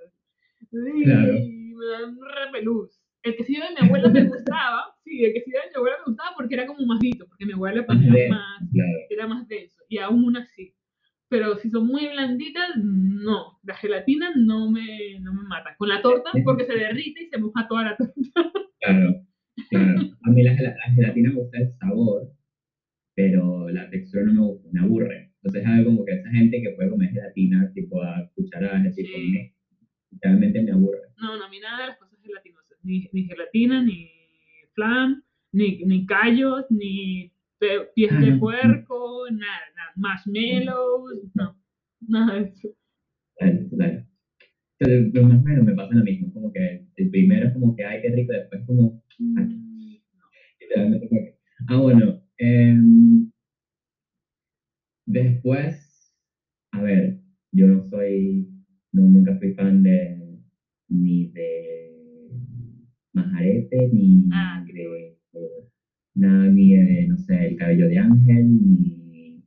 uy, 0.72 1.04
Claro. 1.04 1.34
me 1.34 1.86
dan 1.86 2.18
repelús. 2.46 3.02
El 3.24 3.36
quesillo 3.36 3.64
de 3.64 3.82
mi 3.82 3.88
abuela 3.88 4.10
me 4.10 4.26
gustaba, 4.26 4.94
sí, 5.04 5.24
el 5.24 5.34
quesillo 5.34 5.60
de 5.62 5.70
mi 5.70 5.76
abuela 5.76 5.98
me 6.00 6.06
gustaba 6.12 6.36
porque 6.36 6.56
era 6.56 6.68
como 6.68 6.86
más 6.86 7.00
dito, 7.00 7.26
porque 7.28 7.46
mi 7.46 7.54
abuela 7.54 7.86
ponía 7.86 8.12
denso, 8.12 8.36
más, 8.36 8.70
claro. 8.72 9.00
era 9.10 9.28
más 9.28 9.48
denso, 9.48 9.82
y 9.88 9.98
aún 9.98 10.36
así. 10.38 10.76
Pero 11.30 11.58
si 11.60 11.70
son 11.70 11.86
muy 11.88 12.08
blanditas, 12.08 12.70
no. 12.78 13.60
La 13.64 13.76
gelatina 13.76 14.32
no 14.36 14.72
me, 14.72 15.20
no 15.22 15.34
me 15.34 15.44
mata. 15.44 15.76
Con 15.78 15.90
la 15.90 16.02
torta, 16.02 16.32
porque 16.44 16.66
se 16.66 16.74
derrite 16.74 17.24
y 17.24 17.28
se 17.28 17.38
moja 17.38 17.68
toda 17.68 17.84
la 17.84 17.98
torta. 17.98 18.14
Claro, 18.82 19.16
claro. 19.70 20.00
A 20.24 20.30
mí 20.32 20.44
la, 20.44 20.54
la 20.54 20.94
gelatina 20.96 21.30
me 21.30 21.36
gusta 21.36 21.58
el 21.60 21.72
sabor, 21.80 22.32
pero 23.16 23.70
la 23.70 23.90
textura 23.90 24.24
no 24.24 24.34
me 24.34 24.40
gusta, 24.42 24.70
me 24.72 24.80
aburre. 24.82 25.32
Entonces 25.44 25.70
es 25.70 25.86
como 25.86 26.06
que 26.06 26.14
esa 26.14 26.30
gente 26.32 26.62
que 26.62 26.70
puede 26.72 26.90
comer 26.90 27.12
gelatina 27.12 27.72
tipo 27.74 28.02
a 28.04 28.30
cucharadas, 28.36 28.96
tipo, 28.96 29.10
Sí. 29.18 29.30
me, 29.32 29.54
realmente 30.22 30.62
me 30.62 30.72
aburre. 30.72 31.00
No, 31.18 31.38
no, 31.38 31.46
a 31.46 31.50
mí 31.50 31.60
nada 31.60 31.82
de 31.82 31.88
las 31.90 31.98
cosas 31.98 32.20
gelatinosas. 32.22 32.78
Ni, 32.84 33.08
ni 33.14 33.24
gelatina, 33.26 33.84
ni 33.84 34.10
flan, 34.74 35.24
ni, 35.52 35.84
ni 35.86 36.06
callos, 36.06 36.66
ni 36.70 37.32
pies 37.96 38.20
de 38.20 38.38
puerco, 38.38 39.26
nada, 39.32 39.62
nada. 39.76 39.92
Marshmallows, 39.96 41.20
no. 41.36 41.56
Nada 42.08 42.36
de 42.40 42.50
eso. 42.50 42.70
Claro, 43.38 43.60
claro. 43.70 44.06
Entonces, 44.80 45.12
pues, 45.14 45.24
más 45.26 45.40
o 45.42 45.44
menos 45.44 45.66
me 45.66 45.76
pasa 45.76 45.96
lo 45.96 46.04
mismo, 46.04 46.34
como 46.34 46.52
que 46.54 46.86
el 46.96 47.10
primero 47.10 47.48
es 47.48 47.54
como 47.54 47.76
que, 47.76 47.86
ay, 47.86 48.02
qué 48.02 48.10
rico, 48.10 48.34
después 48.34 48.62
como, 48.66 49.02
Mm, 49.20 49.96
que, 51.10 51.36
ah, 51.68 51.78
bueno, 51.78 52.22
em, 52.38 53.30
después, 55.06 56.14
a 56.72 56.82
ver, 56.82 57.20
yo 57.52 57.68
no 57.68 57.84
soy, 57.90 58.48
no, 58.94 59.08
nunca 59.08 59.38
fui 59.40 59.54
fan 59.54 59.84
de, 59.84 60.40
ni 60.90 61.28
de 61.32 62.32
Majarete, 63.14 63.90
ni 63.92 64.28
Ah, 64.32 64.64
de, 64.66 64.74
de 64.74 65.18
nada, 66.16 66.50
ni 66.50 66.76
de, 66.76 67.08
no 67.08 67.18
sé, 67.18 67.39
cabello 67.70 67.88
de 67.88 67.98
ángel, 68.00 68.46
ni, 68.50 69.44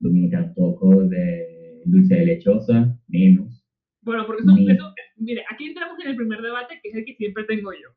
ni 0.00 0.30
tampoco 0.30 1.04
de 1.04 1.82
dulce 1.84 2.14
de 2.14 2.26
lechosa, 2.26 2.96
menos. 3.08 3.64
Bueno, 4.02 4.24
porque 4.26 4.42
son, 4.44 4.54
Ni- 4.54 4.70
eso, 4.70 4.92
mire, 5.16 5.44
aquí 5.52 5.66
entramos 5.66 5.98
en 6.00 6.10
el 6.10 6.16
primer 6.16 6.40
debate, 6.40 6.80
que 6.82 6.88
es 6.90 6.94
el 6.96 7.04
que 7.04 7.14
siempre 7.14 7.44
tengo 7.44 7.72
yo. 7.72 7.90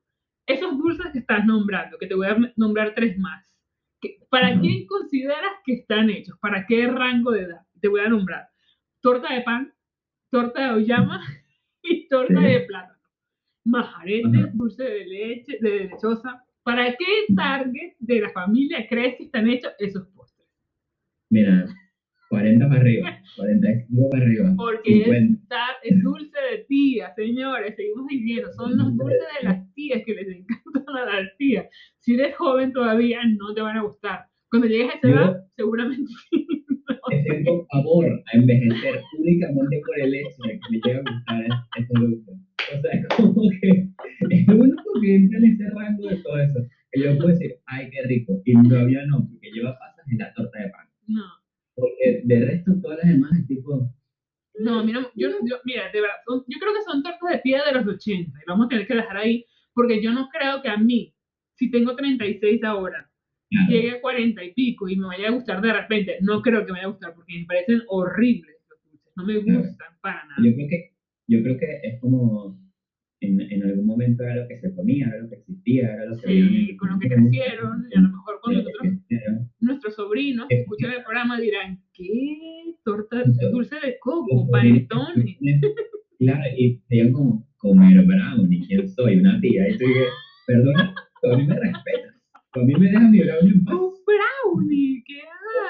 Esos 0.45 0.77
dulces 0.77 1.07
que 1.13 1.19
estás 1.19 1.45
nombrando, 1.45 1.97
que 1.97 2.07
te 2.07 2.15
voy 2.15 2.27
a 2.27 2.37
nombrar 2.57 2.93
tres 2.95 3.17
más, 3.17 3.45
¿para 4.29 4.59
quién 4.59 4.85
consideras 4.87 5.53
que 5.65 5.73
están 5.73 6.09
hechos? 6.09 6.37
¿Para 6.41 6.65
qué 6.67 6.87
rango 6.87 7.31
de 7.31 7.41
edad? 7.43 7.61
Te 7.79 7.87
voy 7.87 8.01
a 8.01 8.09
nombrar 8.09 8.47
torta 9.01 9.33
de 9.33 9.41
pan, 9.41 9.73
torta 10.29 10.65
de 10.67 10.71
oyama 10.81 11.21
y 11.83 12.07
torta 12.09 12.39
Sí. 12.39 12.45
de 12.45 12.59
plátano. 12.61 12.99
Majarete, 13.63 14.49
dulce 14.53 14.83
de 14.83 15.05
leche, 15.05 15.57
de 15.61 15.79
lechosa. 15.85 16.43
¿Para 16.63 16.91
qué 16.95 17.33
target 17.35 17.93
de 17.99 18.21
la 18.21 18.29
familia 18.31 18.85
crees 18.87 19.15
que 19.17 19.23
están 19.25 19.49
hechos 19.49 19.71
esos 19.79 20.07
postres? 20.09 20.47
Mira, 21.31 21.65
40 22.29 22.67
para 22.69 22.81
arriba, 22.81 23.19
45 23.35 24.09
para 24.09 24.23
arriba, 24.23 24.53
Porque 24.55 24.97
es, 24.99 25.03
50. 25.05 25.47
ta- 25.49 25.77
es 25.83 26.01
dulce 26.03 26.37
de 26.51 26.63
tía, 26.65 27.13
señores, 27.15 27.75
seguimos 27.75 28.07
diciendo, 28.07 28.51
son 28.53 28.77
los 28.77 28.95
dulces 28.95 29.19
de 29.41 29.47
las 29.49 29.73
tías 29.73 30.01
que 30.05 30.13
les 30.13 30.27
encantan 30.27 30.97
a 30.97 31.05
las 31.21 31.37
tías. 31.37 31.65
Si 31.97 32.13
eres 32.13 32.35
joven 32.35 32.71
todavía, 32.73 33.19
no 33.37 33.53
te 33.53 33.61
van 33.61 33.77
a 33.77 33.81
gustar. 33.83 34.25
Cuando 34.49 34.67
llegues 34.67 34.91
a 34.93 34.97
esa 34.97 35.09
edad, 35.09 35.37
seguramente 35.55 36.11
sí. 36.29 36.47
Te 37.09 37.23
siento 37.23 37.65
favor 37.71 38.05
a 38.05 38.37
envejecer 38.37 39.01
únicamente 39.17 39.81
por 39.85 39.99
el 39.99 40.13
hecho 40.15 40.43
de 40.43 40.53
que 40.53 40.59
me 40.69 40.77
llega 40.85 40.99
a 40.99 41.13
gustar 41.13 41.41
es- 41.45 41.81
estos 41.83 42.01
dulces. 42.01 42.35
O 42.77 42.81
sea, 42.81 42.91
como 43.17 43.49
que 43.61 43.87
es 44.29 44.47
lo 44.47 44.55
único 44.55 44.83
que 45.01 45.15
entra 45.15 45.37
en 45.39 45.45
ese 45.45 45.69
rango 45.69 46.07
de 46.07 46.15
todo 46.17 46.39
eso. 46.39 46.59
Que 46.91 47.01
yo 47.01 47.15
puedo 47.17 47.29
decir, 47.29 47.55
ay, 47.67 47.89
qué 47.89 48.01
rico, 48.03 48.41
y 48.45 48.53
todavía 48.67 49.05
no, 49.07 49.27
porque 49.29 49.51
lleva 49.51 49.77
pasas 49.79 50.05
en 50.11 50.17
la 50.17 50.33
torta 50.33 50.59
de 50.59 50.69
pan. 50.69 50.87
No, 51.07 51.23
Porque 51.75 52.21
de 52.25 52.45
resto, 52.45 52.71
todas 52.81 52.97
las 52.99 53.07
demás 53.13 53.31
es 53.39 53.47
tipo, 53.47 53.89
no, 54.59 54.83
mira, 54.83 54.99
yo, 55.15 55.29
yo- 55.45 55.59
mira, 55.63 55.83
de 55.91 56.01
verdad, 56.01 56.15
son- 56.27 56.43
yo 56.47 56.59
creo 56.59 56.73
que 56.73 56.81
son 56.91 57.01
tortas 57.01 57.31
de 57.31 57.39
tía 57.39 57.63
de 57.65 57.71
los 57.71 57.87
80 57.87 58.37
y 58.39 58.43
vamos 58.45 58.65
a 58.65 58.69
tener 58.69 58.85
que 58.85 58.95
dejar 58.95 59.17
ahí, 59.17 59.45
porque 59.73 60.01
yo 60.03 60.11
no 60.11 60.27
creo 60.29 60.61
que 60.61 60.67
a 60.69 60.75
mí, 60.77 61.15
si 61.55 61.71
tengo 61.71 61.95
36 61.95 62.61
ahora, 62.63 63.09
claro, 63.49 63.69
llegue 63.71 63.91
a 63.91 64.01
40 64.01 64.43
y 64.43 64.53
pico 64.53 64.89
y 64.89 64.97
me 64.97 65.07
vaya 65.07 65.29
a 65.29 65.31
gustar 65.31 65.61
de 65.61 65.71
repente, 65.73 66.17
no 66.21 66.41
creo 66.41 66.65
que 66.65 66.73
me 66.73 66.79
vaya 66.79 66.87
a 66.87 66.91
gustar 66.91 67.13
porque 67.15 67.39
me 67.39 67.45
parecen 67.45 67.81
horribles 67.87 68.55
los 68.69 68.83
dulces, 68.83 69.11
no 69.15 69.25
me 69.25 69.41
Claro. 69.41 69.59
gustan 69.61 69.93
para 70.01 70.25
nada. 70.25 70.43
yo 70.43 70.53
creo 70.55 70.67
que, 70.67 70.91
yo 71.27 71.41
creo 71.43 71.57
que 71.57 71.79
es 71.83 71.99
como, 72.01 72.59
en, 73.21 73.39
en 73.39 73.63
algún 73.63 73.85
momento 73.85 74.23
era 74.23 74.35
lo 74.35 74.47
que 74.47 74.59
se 74.59 74.73
comía, 74.73 75.07
era 75.07 75.23
lo 75.23 75.29
que 75.29 75.35
existía, 75.35 75.93
era 75.93 76.05
lo 76.05 76.17
que... 76.17 76.27
Sí, 76.27 76.75
con 76.77 76.89
lo 76.89 76.99
que 76.99 77.07
crecieron, 77.07 77.87
y 77.89 77.97
a 77.97 78.01
lo 78.01 78.09
mejor 78.09 78.39
que 78.43 78.55
nosotros, 78.55 78.93
nuestros 79.59 79.95
sobrinos 79.95 80.47
que 80.49 80.61
escuchan 80.61 80.91
el 80.91 81.03
programa 81.03 81.39
dirán, 81.39 81.79
¿qué? 81.93 82.75
Torta 82.83 83.23
dulce 83.51 83.75
de 83.75 83.97
coco, 83.99 84.49
panetones. 84.51 85.37
Claro, 86.21 86.43
y 86.55 86.79
digan 86.87 87.13
como, 87.13 87.47
comer 87.57 88.05
brownie, 88.05 88.63
¿quién 88.67 88.87
soy? 88.87 89.17
Una 89.17 89.39
tía. 89.41 89.69
Y 89.69 89.77
tú 89.77 89.87
dices, 89.87 90.09
perdona, 90.45 90.93
tú 91.19 91.29
a 91.31 91.37
mí 91.37 91.47
me 91.47 91.55
respetas. 91.55 92.15
Tú 92.53 92.59
a 92.59 92.63
mí 92.63 92.73
me 92.75 92.85
dejas 92.85 93.09
mi 93.09 93.19
brownie 93.21 93.53
en 93.53 93.65
paz. 93.65 93.73
¡Un 93.73 93.93
brownie! 94.05 95.03
¿Qué 95.07 95.19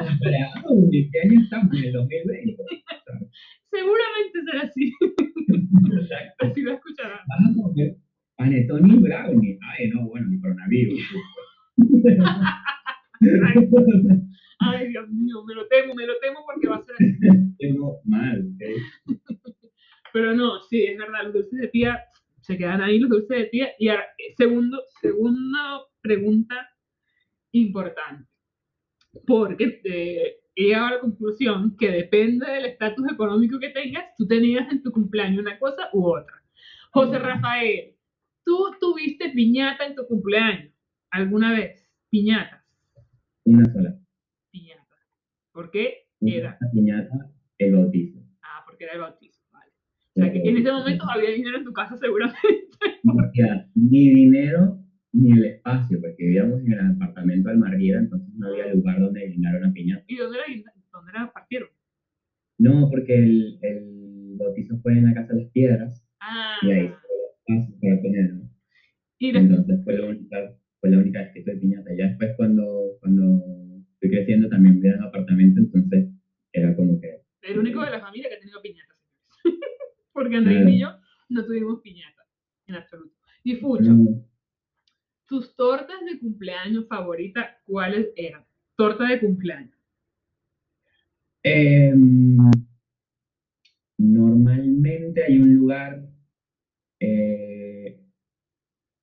haces? 0.02 0.20
Brownie, 0.20 1.10
¿qué 1.10 1.20
año 1.22 1.40
estamos? 1.40 1.74
En 1.78 1.84
el 1.86 1.94
2020. 1.94 2.58
Seguramente 3.72 4.44
será 4.44 4.64
así, 4.64 4.92
Exacto. 6.02 6.46
así 6.46 6.62
lo 6.62 6.81
escucharán. 7.02 7.20
Vas 7.28 7.50
a 7.50 7.54
comer 7.62 7.98
panetón 8.38 8.90
y 8.90 8.98
brownie. 8.98 9.60
Ay, 9.62 9.90
no, 9.90 10.08
bueno, 10.08 10.30
mi 10.30 10.40
coronavirus. 10.40 11.02
Ay, 14.60 14.90
Dios 14.90 15.10
mío, 15.10 15.44
me 15.46 15.56
lo 15.56 15.68
temo, 15.68 15.96
me 15.96 16.06
lo 16.06 16.20
temo 16.20 16.46
porque 16.46 16.68
va 16.68 16.76
a 16.78 16.82
ser 16.82 16.96
así. 16.96 17.18
Tengo 17.58 18.00
mal, 18.06 18.40
¿ok? 18.40 18.62
Pero 20.14 20.36
no, 20.36 20.60
sí, 20.62 20.84
es 20.84 20.98
verdad, 20.98 21.24
los 21.24 21.34
dulces 21.34 21.60
de 21.60 21.68
tía 21.70 22.00
se 22.42 22.58
quedan 22.58 22.82
ahí, 22.82 23.00
los 23.00 23.10
dulces 23.10 23.38
de 23.38 23.46
tía. 23.46 23.70
Y 23.80 23.88
ahora, 23.90 24.06
eh, 24.18 24.34
segundo, 24.36 24.84
segunda 25.02 25.82
pregunta 26.02 26.70
importante. 27.52 28.30
Porque 29.26 29.82
eh, 29.84 30.38
he 30.56 30.64
llegado 30.64 30.88
a 30.88 30.92
la 30.92 31.00
conclusión 31.00 31.76
que 31.78 31.92
depende 31.92 32.50
del 32.50 32.66
estatus 32.66 33.12
económico 33.12 33.60
que 33.60 33.70
tengas, 33.70 34.06
tú 34.18 34.28
tenías 34.28 34.72
en 34.72 34.84
tu 34.84 34.92
cumpleaños 34.92 35.42
una 35.42 35.58
cosa 35.60 35.90
u 35.94 36.08
otra. 36.08 36.41
José 36.94 37.20
Rafael, 37.20 37.96
¿tú 38.46 38.58
tuviste 38.80 39.30
piñata 39.30 39.86
en 39.86 39.96
tu 39.96 40.06
cumpleaños 40.08 40.74
alguna 41.10 41.54
vez? 41.54 41.90
Piñata. 42.10 42.66
Una 43.46 43.66
sola. 43.72 43.98
Piñata. 44.52 44.86
¿Por 45.54 45.72
qué? 45.72 46.08
Una 46.20 46.34
Era. 46.36 46.60
piñata, 46.74 47.32
el 47.58 47.76
bautizo. 47.76 48.20
Ah, 48.44 48.64
porque 48.66 48.84
era 48.84 48.94
el 48.94 49.00
bautizo. 49.00 49.42
Vale. 49.52 49.72
O 50.16 50.22
sea, 50.22 50.32
que 50.34 50.40
en 50.40 50.58
ese 50.58 50.72
momento 50.72 51.06
había 51.10 51.30
dinero 51.32 51.58
en 51.58 51.64
tu 51.64 51.74
casa 51.74 51.96
seguramente. 51.98 52.40
No 53.04 53.14
había 53.24 53.68
ni 53.74 54.14
dinero 54.14 54.78
ni 55.14 55.32
el 55.32 55.46
espacio, 55.46 56.00
porque 56.00 56.24
vivíamos 56.24 56.62
en 56.62 56.74
el 56.74 56.80
apartamento 56.92 57.50
de 57.50 57.56
Almarguera, 57.56 58.00
entonces 58.00 58.30
no 58.36 58.48
había 58.48 58.74
lugar 58.74 59.00
donde 59.00 59.28
guindar 59.28 59.56
una 59.58 59.74
piñata. 59.74 60.04
¿Y 60.08 60.18
dónde 60.18 60.38
la, 60.38 60.72
dónde 60.92 61.12
la 61.14 61.32
partieron? 61.32 61.70
No, 62.60 62.90
porque 62.92 63.16
el, 63.16 63.58
el 63.62 64.36
bautizo 64.38 64.78
fue 64.82 64.94
en 64.94 65.06
la 65.06 65.14
Casa 65.16 65.34
de 65.34 65.42
las 65.44 65.52
Piedras 65.52 66.06
Ah, 66.22 66.58
y 66.62 66.72
ahí 66.72 66.94
Entonces 69.20 69.84
fue 69.84 69.98
la 69.98 70.06
única, 70.08 70.56
fue 70.80 70.90
la 70.92 70.98
única 71.00 71.20
vez 71.20 71.34
que 71.34 71.42
tuve 71.42 71.58
piñata. 71.58 71.90
Ya 71.98 72.08
después 72.08 72.32
cuando, 72.38 72.98
cuando 73.02 73.44
fui 74.00 74.10
creciendo 74.10 74.48
también 74.48 74.76
vivía 74.76 74.94
en 74.94 75.04
apartamento, 75.04 75.60
entonces 75.60 76.10
era 76.54 76.76
como 76.76 77.00
que... 77.00 77.22
el 77.42 77.60
único 77.60 77.82
de 77.84 77.92
la 77.92 78.00
familia 78.00 78.30
que 78.30 78.36
ha 78.36 78.40
tenido 78.40 78.62
piñata. 78.62 78.96
porque 80.14 80.36
Andrés 80.38 80.70
y 80.70 80.80
yo 80.80 80.90
no 81.30 81.46
tuvimos 81.46 81.82
piñata, 81.82 82.24
en 82.68 82.76
absoluto. 82.76 83.16
Y 83.44 83.56
Fucho, 83.56 83.94
no, 83.94 84.24
tus 85.32 85.56
tortas 85.56 86.04
de 86.06 86.20
cumpleaños 86.20 86.88
favoritas, 86.90 87.48
¿cuáles 87.66 88.10
eran? 88.18 88.44
Torta 88.76 89.08
de 89.08 89.22
cumpleaños. 89.22 89.74
Em, 91.42 92.38
normalmente 93.98 95.24
hay 95.24 95.40
un 95.40 95.56
lugar, 95.56 96.04
eh, 97.02 98.00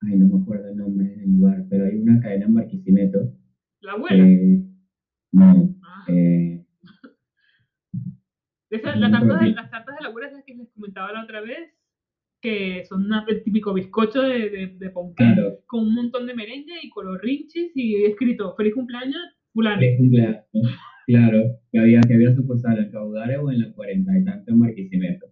ay, 0.00 0.16
no 0.16 0.26
me 0.28 0.40
acuerdo 0.42 0.68
el 0.70 0.76
nombre 0.76 1.08
del 1.16 1.32
lugar, 1.32 1.64
pero 1.68 1.84
hay 1.86 1.96
una 1.98 2.18
cadena 2.20 2.46
en 2.46 2.54
Barquisimeto. 2.54 3.32
La 3.80 3.92
abuela. 3.92 4.26
eh, 4.26 4.62
no, 5.32 5.74
Ah, 5.82 6.04
eh, 6.08 6.64
esa- 8.70 8.96
la 8.96 9.10
tarta 9.10 9.38
de- 9.44 9.50
las 9.52 9.70
tartas 9.70 9.96
de 9.96 10.02
la 10.02 10.08
abuela, 10.08 10.28
esas 10.28 10.44
que 10.44 10.54
les 10.54 10.68
comentaba 10.72 11.12
la 11.12 11.22
otra 11.24 11.40
vez, 11.40 11.58
que 12.40 12.84
son 12.84 13.04
una- 13.06 13.24
el 13.28 13.42
típico 13.42 13.72
bizcocho 13.74 14.22
de, 14.22 14.50
de, 14.50 14.66
de 14.78 14.90
ponqué, 14.90 15.24
claro, 15.24 15.58
con 15.66 15.80
un 15.88 15.94
montón 15.94 16.26
de 16.26 16.34
merengue 16.34 16.74
y 16.82 16.88
color 16.90 17.20
rinchis 17.22 17.72
y 17.74 18.04
escrito 18.04 18.54
feliz 18.56 18.74
cumpleaños, 18.74 19.20
fulano. 19.52 19.80
feliz 19.80 19.96
cumpleaños. 19.98 20.44
Claro, 21.06 21.42
que 21.72 21.78
había, 21.80 22.00
que 22.02 22.14
había 22.14 22.34
sucursal 22.34 22.78
en 22.78 22.90
Caudare 22.90 23.38
o 23.38 23.50
en 23.50 23.60
la 23.60 23.72
40 23.72 24.16
y 24.18 24.24
tanto 24.24 24.52
en 24.52 24.60
Barquisimeto. 24.60 25.26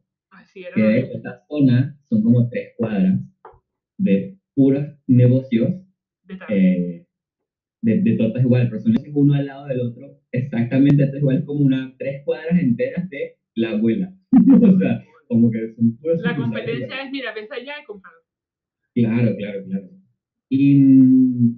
Que 0.74 0.82
de 0.82 0.98
esta 1.00 1.44
zona 1.48 1.98
son 2.08 2.22
como 2.22 2.48
tres 2.48 2.72
cuadras 2.78 3.20
de 3.98 4.38
puros 4.54 4.86
negocios 5.06 5.70
Detalle. 6.24 6.54
eh, 6.98 7.06
de, 7.82 8.00
de 8.00 8.16
tortas 8.16 8.42
igual, 8.42 8.68
pero 8.70 8.80
son 8.80 8.94
uno 9.14 9.34
al 9.34 9.46
lado 9.46 9.66
del 9.66 9.80
otro, 9.80 10.20
exactamente 10.32 11.04
esto 11.04 11.16
es 11.16 11.22
igual 11.22 11.44
como 11.44 11.60
una 11.60 11.94
tres 11.98 12.22
cuadras 12.24 12.58
enteras 12.58 13.08
de 13.10 13.36
la 13.54 13.70
abuela. 13.70 14.12
o 14.32 14.78
sea, 14.78 15.04
como 15.28 15.50
que 15.50 15.74
son 15.74 15.96
puros 15.98 16.20
La 16.22 16.36
competencia 16.36 16.86
igual. 16.86 17.00
es, 17.06 17.12
mira, 17.12 17.34
ves 17.34 17.50
allá 17.52 17.74
y 17.82 17.84
compralo. 17.84 18.16
Claro, 18.94 19.36
claro, 19.36 19.64
claro. 19.66 19.90
Y 20.48 21.56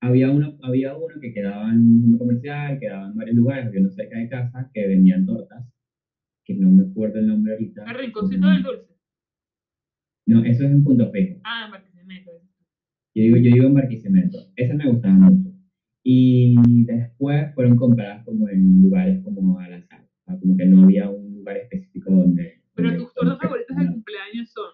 había 0.00 0.30
uno, 0.30 0.56
había 0.62 0.96
uno 0.96 1.14
que 1.20 1.32
quedaba 1.34 1.70
en 1.70 2.04
un 2.12 2.18
comercial, 2.18 2.78
quedaba 2.80 3.08
en 3.08 3.16
varios 3.16 3.36
lugares, 3.36 3.66
había 3.66 3.80
uno 3.80 3.90
cerca 3.90 4.18
de 4.18 4.28
casa 4.28 4.70
que 4.72 4.86
vendían 4.88 5.26
tortas, 5.26 5.64
que 6.56 6.60
no 6.62 6.70
me 6.70 6.90
acuerdo 6.90 7.18
el 7.18 7.26
nombre 7.28 7.52
ahorita. 7.54 7.84
El 7.84 7.98
rinconcito 7.98 8.48
del 8.48 8.62
dulce. 8.62 8.96
No, 10.26 10.44
eso 10.44 10.64
es 10.64 10.70
en 10.70 10.84
Punto 10.84 11.10
Fijo. 11.10 11.40
Ah, 11.44 11.64
en 11.66 11.70
Barquisimeto. 11.72 12.30
Yo 13.14 13.22
digo, 13.24 13.36
yo 13.36 13.50
vivo 13.54 13.66
en 13.66 13.74
Barquisimeto. 13.74 14.38
Esa 14.56 14.74
me 14.74 14.88
gustaba 14.90 15.14
mucho. 15.14 15.50
Y 16.04 16.56
después 16.84 17.54
fueron 17.54 17.76
compradas 17.76 18.24
como 18.24 18.48
en 18.48 18.82
lugares 18.82 19.22
como 19.24 19.58
al 19.58 19.74
azar. 19.74 20.06
Como 20.40 20.56
que 20.56 20.64
no 20.66 20.84
había 20.84 21.08
un 21.10 21.34
lugar 21.38 21.56
específico 21.56 22.10
donde... 22.12 22.62
Pero 22.74 22.88
donde- 22.90 23.04
tus 23.04 23.12
tortas 23.14 23.38
favoritas 23.40 23.76
de 23.76 23.86
cumpleaños 23.88 24.50
son 24.52 24.70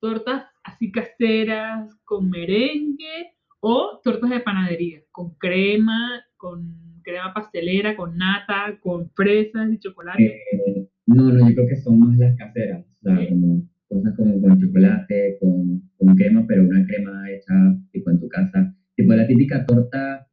tortas 0.00 0.44
así 0.64 0.90
caseras, 0.90 1.94
con 2.04 2.30
merengue 2.30 3.34
o 3.60 4.00
tortas 4.02 4.30
de 4.30 4.40
panadería, 4.40 5.02
con 5.10 5.34
crema, 5.36 6.22
con 6.36 7.00
crema 7.02 7.32
pastelera, 7.34 7.96
con 7.96 8.16
nata, 8.16 8.78
con 8.80 9.10
fresas 9.10 9.70
y 9.72 9.78
chocolate. 9.78 10.24
Eh, 10.24 10.88
no, 11.06 11.30
no, 11.32 11.48
yo 11.48 11.54
creo 11.54 11.68
que 11.68 11.76
son 11.76 11.98
más 12.00 12.16
las 12.18 12.36
caseras. 12.36 12.84
O 12.86 13.02
sea, 13.02 13.28
como 13.28 13.62
cosas 13.88 14.14
como 14.16 14.40
con 14.40 14.58
chocolate, 14.60 15.36
con, 15.40 15.80
con 15.98 16.14
crema, 16.16 16.44
pero 16.48 16.62
una 16.62 16.84
crema 16.86 17.30
hecha 17.30 17.54
tipo 17.92 18.10
en 18.10 18.20
tu 18.20 18.28
casa. 18.28 18.74
Tipo 18.96 19.12
la 19.14 19.26
típica 19.26 19.64
torta 19.66 20.26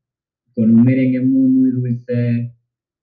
con 0.55 0.71
un 0.73 0.83
merengue 0.83 1.21
muy, 1.21 1.49
muy 1.49 1.71
dulce. 1.71 2.53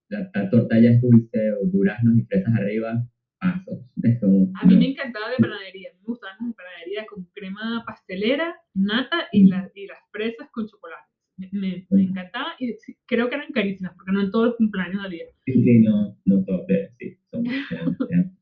La, 0.08 0.30
la 0.34 0.50
torta 0.50 0.78
ya 0.78 0.90
es 0.90 1.00
dulce, 1.02 1.52
o 1.52 1.66
duraznos 1.66 2.16
y 2.16 2.22
fresas 2.22 2.54
arriba. 2.54 3.06
Paso. 3.40 3.84
Es 4.02 4.20
como, 4.20 4.50
A 4.60 4.66
mí 4.66 4.74
no. 4.74 4.80
me 4.80 4.90
encantaba 4.90 5.30
de 5.30 5.36
panadería, 5.38 5.90
me 6.00 6.04
gustaban 6.06 6.36
las 6.40 6.48
de 6.48 6.54
panadería 6.54 7.06
con 7.06 7.24
crema 7.34 7.84
pastelera, 7.86 8.54
nata 8.74 9.28
y, 9.32 9.44
la- 9.48 9.70
y 9.74 9.86
las 9.86 9.98
fresas 10.10 10.48
con 10.52 10.66
chocolate. 10.66 11.07
Me, 11.52 11.86
encantaba 11.90 12.54
y 12.58 12.74
creo 13.06 13.28
que 13.28 13.36
eran 13.36 13.52
carísimas 13.52 13.94
porque 13.94 14.12
no 14.12 14.20
en 14.22 14.30
todos 14.30 14.46
los 14.46 14.56
cumpleaños 14.56 15.04
había. 15.04 15.24
Sí, 15.46 15.62
sí, 15.62 15.78
no, 15.80 16.16
no 16.24 16.44
todo, 16.44 16.64
pero 16.66 16.88
sí, 16.98 17.16
son, 17.30 17.44
eran-. 18.10 18.36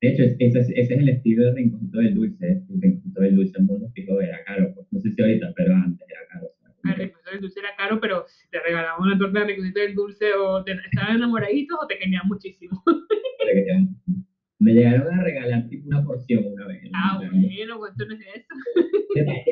De 0.00 0.08
hecho, 0.08 0.22
es- 0.24 0.36
ese, 0.38 0.58
es- 0.60 0.70
ese 0.70 0.94
es 0.94 1.00
el 1.00 1.08
estilo 1.10 1.44
del 1.44 1.54
rinconcito 1.56 1.98
del 1.98 2.14
dulce. 2.14 2.62
El 2.68 2.80
rinconcito 2.80 3.20
del 3.20 3.36
dulce 3.36 3.58
en 3.58 3.66
Mundo 3.66 3.90
Fijo 3.94 4.20
era 4.20 4.42
caro. 4.44 4.72
pues, 4.74 4.86
no 4.90 4.98
sé 5.00 5.12
si 5.12 5.20
ahorita, 5.22 5.52
pero 5.54 5.74
antes 5.74 6.08
era 6.08 6.20
caro. 6.28 6.48
El 6.82 6.94
ricocito 6.96 7.30
del 7.30 7.40
dulce 7.42 7.60
era 7.60 7.76
caro, 7.76 8.00
pero 8.00 8.24
te 8.50 8.60
regalaban 8.60 9.02
una 9.02 9.18
torta 9.18 9.40
de 9.40 9.46
ricocito 9.46 9.80
del 9.80 9.94
dulce 9.94 10.32
o 10.32 10.64
te, 10.64 10.72
estaban 10.72 11.16
enamoraditos 11.16 11.78
o 11.80 11.86
te 11.88 11.98
querían 11.98 12.26
muchísimo. 12.26 12.82
Me 14.58 14.72
llegaron 14.74 15.18
a 15.18 15.22
regalar 15.22 15.68
tipo 15.68 15.86
una 15.88 16.02
porción 16.04 16.44
una 16.46 16.66
vez. 16.66 16.82
Ah, 16.94 17.18
bueno, 17.18 17.78
cuéntanos 17.78 18.18
eso. 18.20 18.54
detalle. 19.14 19.44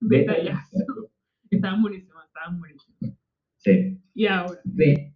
Detallazo. 0.00 1.10
Estaban 1.50 1.82
buenísimas, 1.82 2.26
estaban 2.26 2.58
buenísimas. 2.58 3.18
Sí. 3.58 3.98
Y 4.14 4.26
ahora, 4.26 4.60
De, 4.74 5.12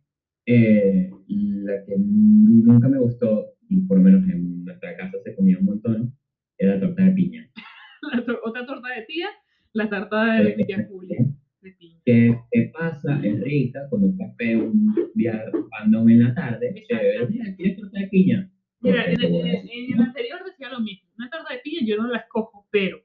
eh, 0.47 1.11
la 1.29 1.85
que 1.85 1.95
nunca 1.99 2.89
me 2.89 2.99
gustó, 2.99 3.47
y 3.69 3.81
por 3.83 3.99
lo 3.99 4.05
menos 4.05 4.29
en 4.29 4.65
nuestra 4.65 4.97
casa 4.97 5.19
se 5.25 5.35
comía 5.35 5.59
un 5.59 5.65
montón, 5.67 6.15
era 6.59 6.75
la 6.75 6.81
torta 6.81 7.05
de 7.05 7.11
piña. 7.13 7.51
la 8.13 8.25
tor- 8.25 8.41
otra 8.45 8.65
torta 8.67 8.89
de 8.95 9.03
tía, 9.03 9.29
la 9.73 9.89
tarta 9.89 10.37
de 10.43 10.45
de 10.57 11.73
piña. 11.79 12.01
que 12.05 12.39
te 12.53 12.71
pasa, 12.73 13.21
es 13.25 13.41
rica, 13.41 13.89
con 13.91 14.05
un 14.05 14.17
café, 14.17 14.57
un 14.57 14.95
día 15.15 15.45
random 15.73 16.09
en 16.11 16.23
la 16.25 16.35
tarde, 16.35 16.73
chévere, 16.87 17.27
mira, 17.29 17.55
¿quieres 17.57 17.77
torta 17.77 17.99
de 17.99 18.07
piña? 18.07 18.51
Mira, 18.81 19.03
Ok, 19.03 19.09
en, 19.09 19.17
te 19.17 19.27
el- 19.27 19.33
voy 19.33 19.43
a 19.43 19.47
en- 19.47 19.53
decir. 19.53 19.71
en 19.73 19.95
el 19.95 20.01
anterior 20.07 20.39
decía 20.45 20.69
lo 20.71 20.81
mismo. 20.81 21.09
Una 21.19 21.29
torta 21.31 21.55
de 21.55 21.61
piña 21.61 21.81
yo 21.85 21.97
no 21.97 22.09
la 22.09 22.19
escojo, 22.19 22.69
pero 22.71 22.99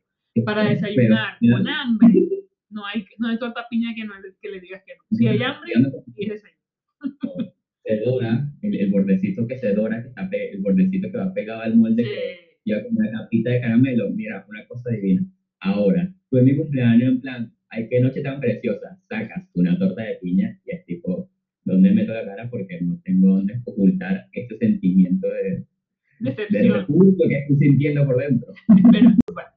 para 0.46 0.62
Pero, 0.64 0.76
desayunar 0.76 1.38
mira, 1.42 1.58
con 1.58 1.68
hambre, 1.70 2.14
no 2.70 2.86
hay, 2.86 3.06
no 3.18 3.28
hay 3.30 3.40
torta 3.40 3.66
piña 3.70 3.94
que, 3.96 4.04
no, 4.06 4.20
le- 4.20 4.36
que 4.40 4.50
le 4.50 4.60
digas 4.60 4.84
que 4.86 4.94
no. 4.96 5.18
Si 5.18 5.28
hay 5.28 5.42
hambre, 5.42 5.72
digamos, 5.76 6.04
y 6.16 6.24
es 6.26 6.30
desayuno. 6.30 7.54
se 7.84 7.98
dora, 8.06 8.48
el, 8.62 8.76
el 8.80 8.92
bordecito 8.92 9.48
que 9.48 9.58
se 9.58 9.74
dora, 9.74 10.02
que 10.04 10.10
está 10.10 10.30
pe- 10.30 10.52
el 10.52 10.62
bordecito 10.62 11.10
que 11.12 11.18
va 11.18 11.34
pegado 11.34 11.62
al 11.62 11.76
molde, 11.76 12.04
que 12.04 12.10
Eh, 12.10 12.40
lleva 12.64 12.84
como 12.84 13.00
una 13.00 13.12
capita 13.12 13.50
de 13.50 13.62
caramelo, 13.62 14.10
mira, 14.12 14.46
una 14.48 14.66
cosa 14.68 14.92
divina. 14.92 15.24
Ahora, 15.62 16.14
tú 16.30 16.38
en 16.38 16.46
mi 16.46 16.56
cumpleaños, 16.56 17.10
en 17.10 17.22
plan, 17.22 17.54
ay, 17.70 17.88
qué 17.90 18.00
noche 18.00 18.22
tan 18.22 18.40
preciosa, 18.40 19.00
sacas 19.10 19.50
una 19.56 19.78
torta 19.80 20.04
de 20.04 20.16
piña 20.22 20.60
y 20.66 20.72
es 20.76 20.86
tipo, 20.86 21.30
¿dónde 21.66 21.92
meto 21.92 22.14
la 22.14 22.24
cara? 22.26 22.50
Porque 22.50 22.80
no 22.82 23.00
tengo 23.04 23.36
dónde 23.36 23.60
ocultar 23.66 24.28
este 24.32 24.58
sentimiento 24.58 25.28
de, 25.28 25.50
de 25.52 25.66
decepción. 26.20 26.80
repulso 26.82 27.24
que 27.28 27.36
estoy 27.36 27.58
sintiendo 27.58 28.06
por 28.06 28.18
dentro. 28.18 28.54
Pero, 28.92 29.10
bueno, 29.34 29.50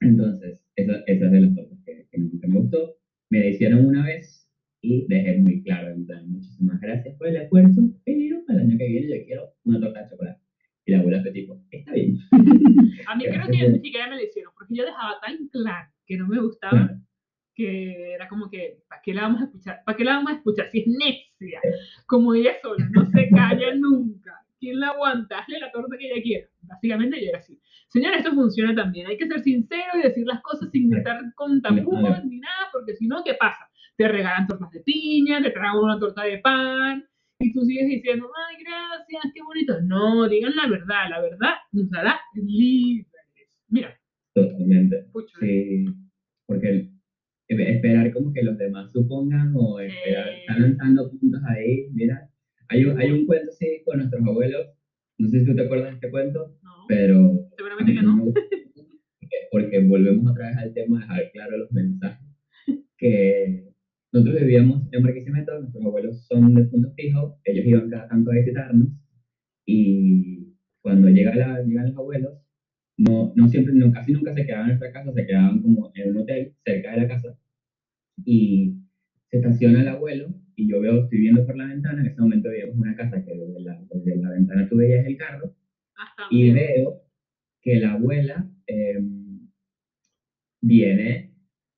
Entonces, 0.00 0.58
esa, 0.76 0.92
esa 1.06 1.26
es 1.26 1.32
de 1.32 1.40
las 1.40 1.54
tortas 1.54 1.78
que, 1.84 2.06
que 2.10 2.18
nunca 2.18 2.46
me 2.48 2.60
gustó. 2.60 2.96
Me 3.30 3.40
la 3.40 3.46
hicieron 3.46 3.86
una 3.86 4.04
vez 4.06 4.48
y 4.82 5.06
dejé 5.08 5.36
muy 5.38 5.62
claro, 5.62 5.90
en 5.90 6.06
plan, 6.06 6.28
muchísimas 6.28 6.80
gracias 6.80 7.14
por 7.16 7.28
el 7.28 7.36
esfuerzo, 7.36 7.82
pero 8.04 8.42
para 8.46 8.60
el 8.62 8.66
año 8.70 8.78
que 8.78 8.88
viene 8.88 9.18
yo 9.18 9.24
quiero 9.26 9.42
una 9.64 9.78
torta 9.80 10.02
de 10.02 10.10
chocolate. 10.10 10.40
Y 10.86 10.92
la 10.92 10.98
abuela 11.00 11.20
fue 11.22 11.32
tipo, 11.32 11.62
está 11.70 11.92
bien. 11.92 12.16
a 13.06 13.14
mí 13.16 13.24
creo 13.24 13.34
Gracias 13.34 13.56
que 13.58 13.64
por- 13.64 13.72
ni 13.74 13.80
siquiera 13.80 14.08
me 14.08 14.16
lo 14.16 14.22
hicieron, 14.24 14.52
porque 14.56 14.74
yo 14.74 14.84
dejaba 14.86 15.20
tan 15.20 15.48
claro 15.48 15.90
que 16.06 16.16
no 16.16 16.26
me 16.28 16.40
gustaba 16.40 16.98
que 17.54 18.14
era 18.14 18.26
como 18.28 18.48
que, 18.50 18.78
¿para 18.88 19.02
qué 19.02 19.12
la 19.12 19.22
vamos 19.22 19.42
a 19.42 19.44
escuchar? 19.44 19.80
¿Para 19.84 19.96
qué 19.98 20.04
la 20.04 20.14
vamos 20.14 20.32
a 20.32 20.36
escuchar 20.36 20.70
si 20.70 20.78
es 20.80 20.86
necia? 20.86 21.60
Como 22.06 22.34
ella 22.34 22.52
sola, 22.62 22.88
no 22.90 23.04
se 23.10 23.28
calla 23.28 23.74
nunca. 23.74 24.32
¿quién 24.58 24.78
la 24.80 24.88
aguanta? 24.88 25.38
Hazle 25.40 25.58
la 25.58 25.70
torta 25.72 25.96
que 26.20 26.22
quiera. 26.22 26.46
Básicamente 26.62 27.18
ella 27.18 27.30
era 27.30 27.38
así. 27.38 27.58
Señora, 27.88 28.18
esto 28.18 28.32
funciona 28.32 28.74
también. 28.74 29.06
Hay 29.08 29.16
que 29.16 29.26
ser 29.26 29.40
sincero 29.40 29.92
y 29.98 30.02
decir 30.02 30.26
las 30.26 30.40
cosas 30.42 30.70
sin 30.70 30.94
estar 30.94 31.20
con 31.34 31.60
tapujos 31.60 32.24
ni 32.24 32.38
nada, 32.38 32.68
porque 32.72 32.94
si 32.94 33.06
no, 33.06 33.22
¿qué 33.24 33.34
pasa? 33.34 33.68
Te 33.96 34.06
regalan 34.08 34.46
tortas 34.46 34.70
de 34.70 34.80
piña, 34.80 35.42
te 35.42 35.50
tragan 35.50 35.78
una 35.78 35.98
torta 35.98 36.22
de 36.22 36.38
pan, 36.38 37.04
y 37.42 37.52
tú 37.52 37.62
sigues 37.62 37.88
diciendo, 37.88 38.30
ay, 38.48 38.62
gracias, 38.62 39.32
qué 39.34 39.42
bonito. 39.42 39.80
No, 39.82 40.28
digan 40.28 40.54
la 40.54 40.68
verdad, 40.68 41.08
la 41.08 41.20
verdad 41.20 41.54
nos 41.72 41.92
hará 41.94 42.20
libres. 42.34 43.06
Mira. 43.68 43.98
Totalmente. 44.34 45.06
Sí, 45.40 45.86
porque 46.46 46.90
esperar 47.48 48.12
como 48.12 48.32
que 48.32 48.42
los 48.42 48.58
demás 48.58 48.92
supongan 48.92 49.52
o 49.56 49.80
esperar, 49.80 50.28
están 50.28 50.62
lanzando 50.62 51.10
puntos 51.10 51.40
ahí, 51.48 51.88
mira. 51.92 52.28
Hay 52.68 52.84
un, 52.84 53.00
hay 53.00 53.10
un 53.10 53.26
cuento 53.26 53.50
así 53.50 53.82
con 53.84 53.98
nuestros 53.98 54.22
abuelos, 54.24 54.66
no 55.20 55.28
sé 55.28 55.40
si 55.40 55.46
tú 55.46 55.54
te 55.54 55.62
acuerdas 55.62 55.90
de 55.90 55.94
este 55.96 56.10
cuento, 56.10 56.56
pero... 56.88 57.46
Seguramente 57.56 57.94
que 57.94 58.02
no. 58.02 58.32
Porque 59.52 59.80
volvemos 59.80 60.30
otra 60.30 60.48
vez 60.48 60.56
al 60.56 60.72
tema 60.72 60.98
de 60.98 61.04
dejar 61.04 61.32
claro 61.32 61.58
los 61.58 61.72
mensajes, 61.72 62.26
que 62.96 63.68
nosotros 64.12 64.40
vivíamos 64.40 64.88
en 64.92 65.02
Barquisimeto, 65.02 65.60
nuestros 65.60 65.84
abuelos 65.84 66.26
son 66.26 66.54
de 66.54 66.64
punto 66.64 66.92
fijo, 66.96 67.38
ellos 67.44 67.66
iban 67.66 67.90
cada 67.90 68.08
tanto 68.08 68.30
a 68.30 68.34
visitarnos, 68.34 68.88
y 69.66 70.54
cuando 70.80 71.08
llega 71.10 71.34
la, 71.34 71.62
llegan 71.62 71.88
los 71.88 71.96
abuelos, 71.98 72.32
no, 72.96 73.32
no 73.36 73.48
siempre, 73.48 73.74
no, 73.74 73.92
casi 73.92 74.12
nunca 74.12 74.32
se 74.32 74.46
quedaban 74.46 74.70
en 74.70 74.78
nuestra 74.78 74.92
casa, 74.92 75.12
se 75.12 75.26
quedaban 75.26 75.60
como 75.60 75.92
en 75.94 76.10
un 76.10 76.16
hotel 76.18 76.54
cerca 76.64 76.92
de 76.92 76.96
la 76.96 77.08
casa, 77.08 77.38
y 78.24 78.74
se 79.28 79.36
estaciona 79.36 79.82
el 79.82 79.88
abuelo, 79.88 80.34
y 80.60 80.68
yo 80.68 80.78
veo, 80.80 81.04
estoy 81.04 81.20
viendo 81.20 81.46
por 81.46 81.56
la 81.56 81.66
ventana, 81.66 82.02
en 82.02 82.08
ese 82.08 82.20
momento 82.20 82.50
veíamos 82.50 82.76
una 82.76 82.94
casa 82.94 83.24
que 83.24 83.32
desde 83.32 83.60
la, 83.60 83.80
desde 83.90 84.16
la 84.16 84.30
ventana 84.30 84.68
tú 84.68 84.76
veías 84.76 85.06
el 85.06 85.16
carro, 85.16 85.56
y 86.30 86.52
veo 86.52 87.02
que 87.62 87.76
la 87.76 87.92
abuela 87.92 88.46
em, 88.66 89.48
viene 90.60 91.34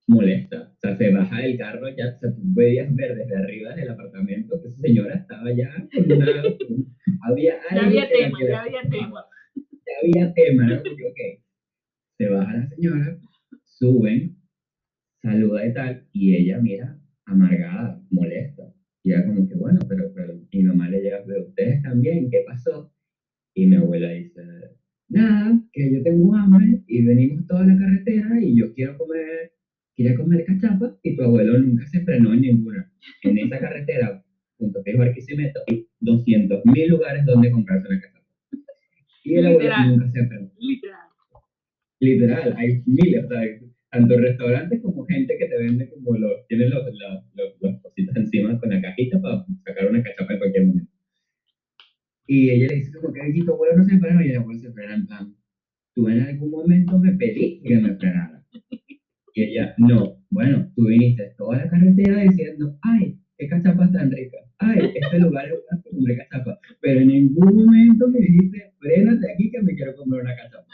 molesta, 0.09 0.73
o 0.75 0.81
sea, 0.81 0.97
se 0.97 1.13
baja 1.13 1.39
del 1.41 1.57
carro, 1.57 1.89
ya, 1.91 2.09
o 2.09 2.19
sea, 2.19 2.35
tú 2.35 2.43
ver 2.55 2.89
desde 3.15 3.37
arriba 3.37 3.73
del 3.75 3.91
apartamento 3.91 4.61
que 4.61 4.69
esa 4.69 4.81
señora 4.81 5.15
estaba 5.15 5.53
ya 5.53 5.71
con 5.95 6.13
una, 6.13 6.27
había 7.23 7.55
ya 7.73 7.87
había 7.87 8.09
tema, 8.09 8.39
ya 8.41 8.63
había 8.63 8.83
tema. 8.83 9.25
Ya 9.55 9.93
había 10.03 10.35
tema, 10.35 10.67
¿no? 10.67 10.83
Porque, 10.83 11.05
ok, 11.05 11.43
se 12.19 12.29
baja 12.29 12.53
la 12.53 12.67
señora, 12.67 13.19
suben, 13.65 14.39
saluda 15.23 15.67
y 15.67 15.73
tal, 15.73 16.09
y 16.13 16.35
ella 16.35 16.59
mira 16.59 17.02
amargada, 17.27 18.01
molesta. 18.11 18.63
Y 19.05 19.13
era 19.13 19.27
como 19.27 19.49
que, 19.49 19.55
bueno, 19.55 19.81
pero, 19.89 20.13
pero 20.15 20.35
mi 20.53 20.63
mamá 20.63 20.89
le 20.89 21.03
llega, 21.03 21.23
pero 21.27 21.47
ustedes 21.49 21.83
también, 21.83 22.31
¿qué 22.31 22.45
pasó? 22.47 22.93
Y 23.55 23.67
mi 23.67 23.77
abuela 23.77 24.11
dice, 24.11 24.43
nada, 25.09 25.61
que 25.73 25.93
yo 25.93 26.03
tengo 26.03 26.35
hambre 26.35 26.83
y 26.87 27.05
venimos 27.05 27.47
toda 27.47 27.67
la 27.67 27.77
carretera 27.77 28.41
y 28.41 28.57
yo 28.57 28.73
quiero 28.75 28.97
comer, 28.97 29.53
quiero 29.95 30.23
comer 30.23 30.45
cachapa 30.47 30.99
y 31.03 31.17
tu 31.17 31.23
abuelo 31.23 31.59
nunca 31.59 31.87
se 31.87 32.01
frenó 32.01 32.33
en 32.33 32.41
ninguna. 32.43 32.91
En 33.23 33.39
esa 33.39 33.59
carretera, 33.59 34.25
junto 34.57 34.79
a 34.79 34.99
Barquisimeto, 34.99 35.61
hay 35.69 35.87
200 36.01 36.65
mil 36.67 36.89
lugares 36.89 37.25
donde 37.27 37.51
comprarse 37.51 37.89
una 37.89 38.01
cachapa. 38.01 38.27
Y 39.25 39.35
el 39.35 39.47
abuelo 39.47 39.75
nunca 39.89 40.11
se 40.11 40.27
frenó. 40.27 40.51
Literal. 40.59 40.99
Literal, 42.01 42.55
hay 42.57 42.83
miles. 42.87 43.27
Tanto 43.93 44.17
restaurantes 44.17 44.81
como 44.81 45.05
gente 45.05 45.37
que 45.39 45.47
te 45.47 45.59
vende 45.59 45.89
como 45.91 46.17
los, 46.17 46.47
tienen 46.49 46.71
los, 46.71 46.83
los, 47.61 47.83
cositas 47.83 48.17
encima 48.17 48.59
con 48.59 48.71
la 48.71 48.81
cajita 48.81 49.21
para 49.21 49.45
sacar 49.67 49.91
una 49.91 50.03
cachapa 50.03 50.33
en 50.33 50.39
cualquier 50.39 50.67
momento. 50.67 50.91
Y 52.27 52.51
ella 52.51 52.69
le 52.69 52.77
dice 52.77 52.93
como 52.93 53.13
que, 53.13 53.21
tu 53.45 53.53
abuelo 53.53 53.77
no 53.77 53.85
se 53.85 53.99
frena, 53.99 54.25
y 54.25 54.31
el 54.31 54.37
abuelo 54.39 54.61
se 54.61 54.73
frena 54.73 54.95
en 54.95 55.07
plan, 55.07 55.37
tú 55.95 56.09
en 56.09 56.21
algún 56.21 56.51
momento 56.51 56.99
me 56.99 57.13
pedí 57.13 57.61
que 57.63 57.79
me 57.79 57.95
frenara. 57.97 58.43
Y 59.35 59.43
ella, 59.43 59.75
no, 59.77 60.25
bueno, 60.31 60.73
tú 60.75 60.87
viniste 60.87 61.35
toda 61.37 61.59
la 61.59 61.69
carretera 61.69 62.23
diciendo, 62.23 62.79
ay, 62.83 63.19
qué 63.37 63.47
cachapa 63.47 63.93
tan 63.93 64.11
rica, 64.11 64.39
ay, 64.59 64.91
este 64.95 65.19
lugar 65.19 65.47
es 65.49 65.85
una 65.93 66.17
cachapa, 66.17 66.59
pero 66.81 67.01
en 67.01 67.09
ningún 67.09 67.67
momento 67.67 68.09
me 68.09 68.21
dijiste, 68.21 68.73
frénate 68.79 69.33
aquí 69.33 69.51
que 69.51 69.61
me 69.61 69.75
quiero 69.75 69.95
comer 69.97 70.23
una 70.23 70.35
cachapa. 70.35 70.72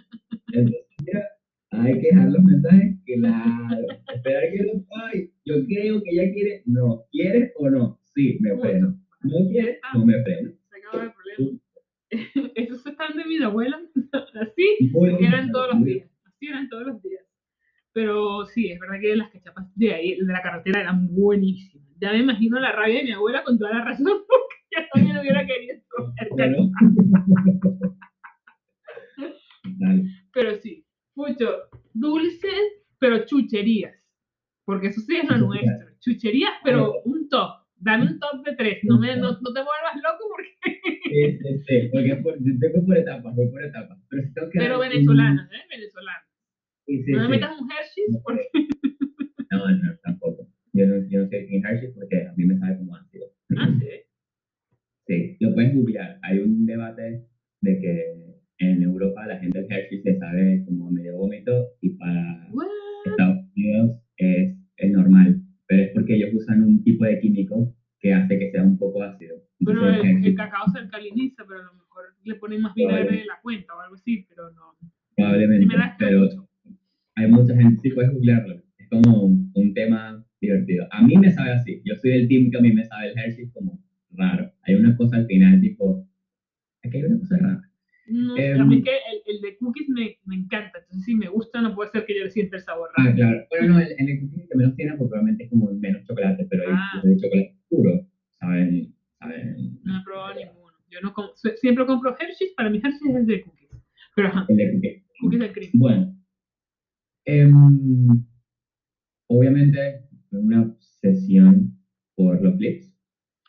Una 110.38 110.62
obsesión 110.62 111.72
por 112.14 112.42
los 112.42 112.56
flips. 112.56 112.94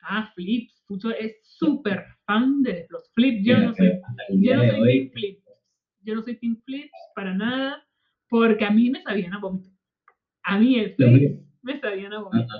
Ah, 0.01 0.31
flips. 0.35 0.83
Fucho 0.87 1.11
es 1.11 1.37
súper 1.43 2.03
fan 2.25 2.63
de 2.63 2.87
los 2.89 3.11
flips. 3.13 3.45
Yo 3.45 3.57
no 3.59 3.73
soy, 3.75 3.91
yo 4.41 4.55
no 4.55 4.71
soy 4.71 5.09
team 5.09 5.11
flips. 5.11 5.43
Yo 6.01 6.15
no 6.15 6.21
soy 6.23 6.35
team 6.37 6.61
flips 6.65 6.91
para 7.15 7.35
nada, 7.35 7.83
porque 8.29 8.65
a 8.65 8.71
mí 8.71 8.89
me 8.89 9.01
sabían 9.01 9.33
a 9.33 9.39
vómito. 9.39 9.69
A 10.43 10.57
mí 10.57 10.79
el 10.79 10.95
flip 10.95 11.41
me 11.61 11.79
sabían 11.79 12.13
a 12.13 12.21
vómito. 12.21 12.53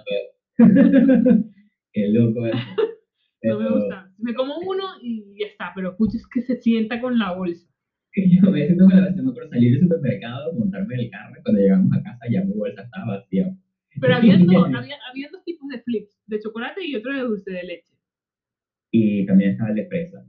Qué 1.94 2.08
loco 2.10 2.46
eso. 2.46 2.58
no 3.44 3.60
me 3.60 3.70
gusta. 3.70 4.14
Me 4.18 4.34
como 4.34 4.58
uno 4.60 4.84
y 5.02 5.40
ya 5.40 5.48
está, 5.48 5.72
pero 5.74 5.96
pucho 5.98 6.18
es 6.18 6.28
que 6.28 6.42
se 6.42 6.58
sienta 6.58 7.02
con 7.02 7.18
la 7.18 7.34
bolsa. 7.34 7.68
Yo 8.16 8.52
me 8.52 8.66
siento 8.66 8.86
con 8.86 8.96
la 8.96 9.06
bolsa, 9.06 9.22
me 9.22 9.30
acuerdo 9.32 9.50
salir 9.50 9.72
del 9.74 9.82
supermercado, 9.82 10.54
montarme 10.54 10.96
en 10.96 11.00
el 11.02 11.10
carro, 11.10 11.42
cuando 11.44 11.62
llegamos 11.62 11.98
a 11.98 12.04
casa 12.04 12.26
ya 12.30 12.44
mi 12.44 12.54
bolsa 12.54 12.84
estaba 12.84 13.18
vacía. 13.18 13.56
Pero 14.00 14.16
había, 14.16 14.34
había, 14.78 14.98
había 15.10 15.30
dos 15.32 15.44
tipos 15.44 15.68
de 15.70 15.82
flips, 15.82 16.22
de 16.28 16.40
chocolate 16.40 16.86
y 16.86 16.96
otro 16.96 17.14
de 17.14 17.22
dulce 17.22 17.52
de 17.52 17.64
leche 17.64 17.90
y 18.92 19.26
también 19.26 19.52
estaba 19.52 19.70
el 19.70 19.76
de 19.76 19.88
fresa. 19.88 20.26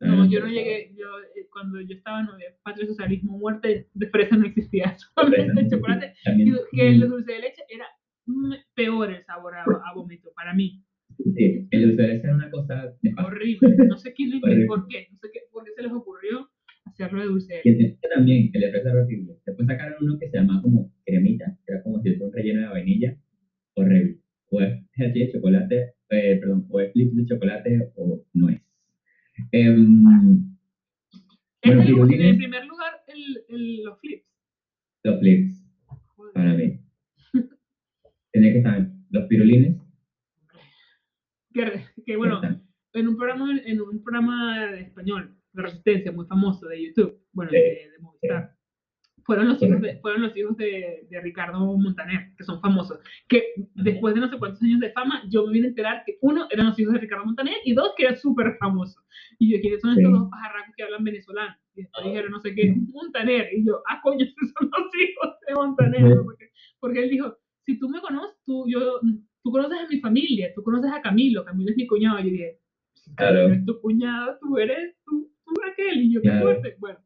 No, 0.00 0.28
yo 0.28 0.40
no 0.40 0.48
llegué, 0.48 0.92
yo 0.96 1.06
eh, 1.36 1.46
cuando 1.52 1.80
yo 1.80 1.94
estaba 1.94 2.20
en 2.20 2.26
Patria 2.64 2.88
Socialismo 2.88 3.38
Muerte, 3.38 3.88
de 3.94 4.06
fresa 4.08 4.36
no 4.36 4.46
existía, 4.46 4.96
solamente 5.14 5.60
el 5.60 5.70
chocolate, 5.70 6.14
y 6.36 6.52
que 6.72 6.88
el 6.88 7.08
dulce 7.08 7.32
de 7.32 7.38
leche 7.38 7.62
era 7.68 7.86
peor 8.74 9.12
el 9.12 9.24
sabor 9.24 9.54
a, 9.54 9.64
vómito 9.94 10.32
para 10.34 10.54
mí. 10.54 10.82
Sí, 11.36 11.68
el 11.70 11.82
dulce 11.82 12.02
de 12.02 12.08
leche 12.08 12.24
era 12.24 12.34
una 12.34 12.50
cosa. 12.50 12.92
Horrible. 13.24 13.76
No 13.86 13.96
sé 13.96 14.12
quién 14.12 14.30
lo 14.30 14.38
Horrible. 14.42 14.66
por 14.66 14.88
qué. 14.88 15.06
No 15.12 15.18
sé 15.18 15.30
qué, 15.32 15.40
por 15.52 15.64
qué 15.64 15.70
se 15.72 15.82
les 15.82 15.92
ocurrió 15.92 16.50
dulce 17.10 17.60
Y 17.64 17.84
este 17.84 18.08
también, 18.14 18.50
el 18.52 18.60
de 18.60 18.70
fresa 18.70 18.90
era 18.90 19.02
horrible. 19.02 19.34
Después 19.46 19.66
sacaron 19.66 19.94
uno 20.02 20.18
que 20.18 20.28
se 20.30 20.36
llamaba 20.38 20.62
como 20.62 20.92
cremita, 21.04 21.56
que 21.66 21.72
era 21.72 21.82
como 21.82 22.00
si 22.02 22.10
fuera 22.14 22.26
un 22.26 22.32
relleno 22.32 22.60
de 22.62 22.68
vainilla. 22.68 23.18
Horrible. 23.74 24.18
O 24.50 24.60
es 24.60 24.84
gelati 24.92 25.18
de 25.20 25.32
chocolate, 25.32 25.94
eh, 26.10 26.36
perdón, 26.36 26.66
o 26.68 26.80
es 26.80 26.92
flip 26.92 27.12
de 27.12 27.24
chocolate 27.26 27.90
o 27.96 28.24
no 28.34 28.48
es. 28.50 28.60
Es 29.50 29.74
Bueno, 31.64 31.82
el- 31.82 32.12
en 32.14 32.20
el 32.22 32.36
primer 32.36 32.66
lugar, 32.66 32.92
el, 33.06 33.44
el- 33.48 33.82
los 33.84 33.98
flips. 34.00 34.26
los 35.04 35.18
flips, 35.20 35.66
Joder. 36.16 36.32
para 36.34 36.54
mí. 36.54 36.78
Tenía 38.32 38.52
que 38.52 38.58
estar 38.58 38.90
los 39.10 39.26
pirulines. 39.28 39.76
Que, 41.54 41.84
que, 42.06 42.16
bueno, 42.16 42.40
en 42.94 43.08
un 43.08 43.16
programa 43.16 43.58
en 43.64 43.80
un 43.80 44.02
programa 44.02 44.66
de 44.70 44.80
español 44.82 45.34
de 45.52 45.62
resistencia 45.62 46.12
muy 46.12 46.26
famoso 46.26 46.66
de 46.68 46.86
YouTube 46.86 47.18
bueno 47.32 47.50
Sí, 47.50 47.56
de, 47.56 47.90
de 47.92 47.98
Movistar 48.00 48.56
fueron 49.24 49.48
los 49.50 49.62
hijos 49.62 49.80
de 49.80 49.98
fueron 50.00 50.22
los 50.22 50.36
hijos 50.36 50.56
de, 50.56 51.06
de 51.08 51.20
Ricardo 51.20 51.60
Montaner 51.78 52.32
que 52.36 52.42
son 52.42 52.60
famosos 52.60 52.98
que 53.28 53.44
después 53.74 54.14
de 54.14 54.20
no 54.20 54.28
sé 54.28 54.36
cuántos 54.38 54.60
años 54.62 54.80
de 54.80 54.90
fama 54.90 55.22
yo 55.30 55.46
me 55.46 55.52
vine 55.52 55.66
a 55.66 55.70
enterar 55.70 56.02
que 56.04 56.18
uno 56.22 56.48
eran 56.50 56.66
los 56.66 56.78
hijos 56.80 56.92
de 56.94 56.98
Ricardo 57.00 57.24
Montaner 57.26 57.54
y 57.64 57.72
dos 57.72 57.92
que 57.96 58.02
eran 58.04 58.16
súper 58.16 58.56
famosos. 58.58 59.00
Y 59.38 59.52
yo 59.54 59.60
quiénes 59.60 59.80
son 59.80 59.90
estos 59.90 60.06
Sí. 60.12 60.18
dos 60.18 60.28
pajarracos 60.28 60.74
que 60.76 60.82
hablan 60.82 61.04
venezolano 61.04 61.54
y 61.76 61.82
después 61.82 62.04
Ah. 62.04 62.08
dijeron 62.08 62.30
no 62.32 62.40
sé 62.40 62.52
qué 62.54 62.74
Montaner. 62.92 63.48
Y 63.52 63.64
yo 63.64 63.80
ah 63.88 64.00
coño 64.02 64.24
esos 64.26 64.52
son 64.58 64.70
los 64.70 64.90
hijos 65.00 65.36
de 65.46 65.54
Montaner 65.54 66.00
Sí. 66.00 66.18
porque, 66.24 66.50
porque 66.80 67.04
él 67.04 67.10
dijo 67.10 67.36
si 67.64 67.78
tú 67.78 67.88
me 67.88 68.00
conoces 68.00 68.36
tú 68.44 68.64
yo 68.66 68.98
tú 69.44 69.50
conoces 69.52 69.78
a 69.78 69.86
mi 69.88 70.00
familia 70.00 70.50
tú 70.54 70.64
conoces 70.64 70.90
a 70.90 71.00
Camilo 71.00 71.44
Camilo 71.44 71.70
es 71.70 71.76
mi 71.76 71.86
cuñado 71.86 72.18
y 72.18 72.24
yo 72.24 72.30
dije 72.30 72.58
Claro. 73.16 73.48
tu 73.66 73.80
cuñado, 73.80 74.38
tú 74.40 74.58
eres 74.58 74.96
tú, 75.04 75.31
tú 75.44 75.54
aquel, 75.70 76.02
y 76.02 76.12
yo 76.12 76.22
qué 76.22 76.30
fuerte. 76.30 76.76
Bueno, 76.78 76.98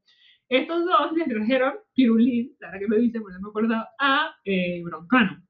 estos 0.49 0.85
dos 0.85 1.13
le 1.17 1.25
trajeron 1.25 1.75
pirulín, 1.95 2.57
ahora 2.63 2.79
que 2.79 2.89
me 2.89 2.99
dice, 2.99 3.19
bueno, 3.19 3.39
no 3.39 3.47
me 3.47 3.51
acordaba, 3.51 3.89
a 3.99 4.37
eh, 4.45 4.83
Broncano. 4.85 5.43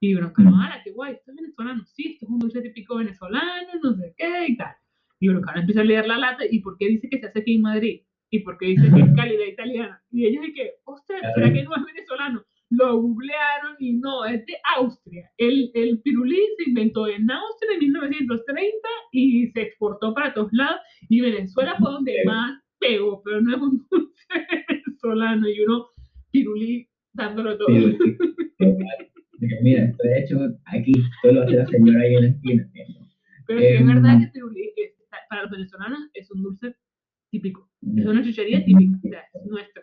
Y 0.00 0.14
Broncano, 0.14 0.52
ah, 0.56 0.80
qué 0.84 0.90
guay, 0.90 1.14
esto 1.14 1.30
es 1.30 1.36
venezolano, 1.36 1.84
sí, 1.86 2.12
esto 2.12 2.26
es 2.26 2.30
un 2.30 2.38
dulce 2.38 2.60
típico 2.60 2.96
venezolano, 2.96 3.68
no 3.82 3.94
sé 3.94 4.14
qué 4.16 4.46
y 4.48 4.56
tal. 4.56 4.74
Y 5.18 5.28
Broncano 5.28 5.60
empieza 5.60 5.80
a 5.80 5.84
leer 5.84 6.06
la 6.06 6.18
lata, 6.18 6.44
¿y 6.50 6.58
por 6.60 6.76
qué 6.76 6.88
dice 6.88 7.08
que 7.08 7.18
se 7.18 7.26
hace 7.26 7.38
aquí 7.40 7.54
en 7.54 7.62
Madrid? 7.62 8.02
¿Y 8.28 8.40
por 8.40 8.58
qué 8.58 8.66
dice 8.66 8.90
que 8.94 9.00
es 9.00 9.14
calidad 9.16 9.46
italiana? 9.46 10.02
Y 10.10 10.26
ellos 10.26 10.42
dicen 10.42 10.54
que, 10.54 10.72
ostras, 10.84 11.22
¿será 11.34 11.52
que 11.52 11.62
no 11.62 11.74
es 11.74 11.84
venezolano? 11.84 12.44
Lo 12.76 13.00
googlearon 13.00 13.76
y 13.78 13.94
no, 13.94 14.24
es 14.24 14.44
de 14.46 14.54
Austria. 14.76 15.30
El, 15.38 15.70
el 15.74 16.00
pirulín 16.02 16.46
se 16.58 16.70
inventó 16.70 17.06
en 17.08 17.30
Austria 17.30 17.72
en 17.74 17.78
1930 17.80 18.88
y 19.12 19.48
se 19.48 19.62
exportó 19.62 20.12
para 20.14 20.32
todos 20.34 20.50
lados. 20.52 20.80
Y 21.08 21.20
Venezuela 21.20 21.76
fue 21.78 21.90
donde 21.92 22.12
Sí. 22.22 22.26
más 22.26 22.60
pegó, 22.80 23.22
pero 23.24 23.40
no 23.40 23.54
es 23.56 23.62
un 23.62 23.86
dulce 23.90 24.14
venezolano. 24.68 25.48
Y 25.48 25.60
uno, 25.60 25.86
pirulín, 26.30 26.86
dándolo 27.12 27.56
todo. 27.58 27.68
Mira, 29.62 29.92
de 30.02 30.18
hecho 30.18 30.38
aquí, 30.66 30.92
esto 30.92 31.32
lo 31.32 31.42
hace 31.42 31.56
la 31.56 31.66
señora 31.66 32.00
ahí 32.00 32.14
en 32.14 32.22
la 32.22 32.28
esquina. 32.28 32.70
Pero 33.46 33.60
sí 33.60 33.66
es 33.66 33.80
Em, 33.80 33.86
verdad 33.86 34.18
que 34.18 34.24
el 34.24 34.30
pirulín, 34.32 34.70
es- 34.76 34.94
para 35.28 35.42
los 35.42 35.50
venezolanos, 35.50 35.98
es 36.14 36.30
un 36.30 36.42
dulce 36.42 36.74
típico. 37.30 37.68
Es 37.96 38.06
una 38.06 38.22
chuchería 38.22 38.64
típica, 38.64 38.96
o 39.04 39.08
sea, 39.08 39.22
es 39.34 39.46
nuestro. 39.46 39.82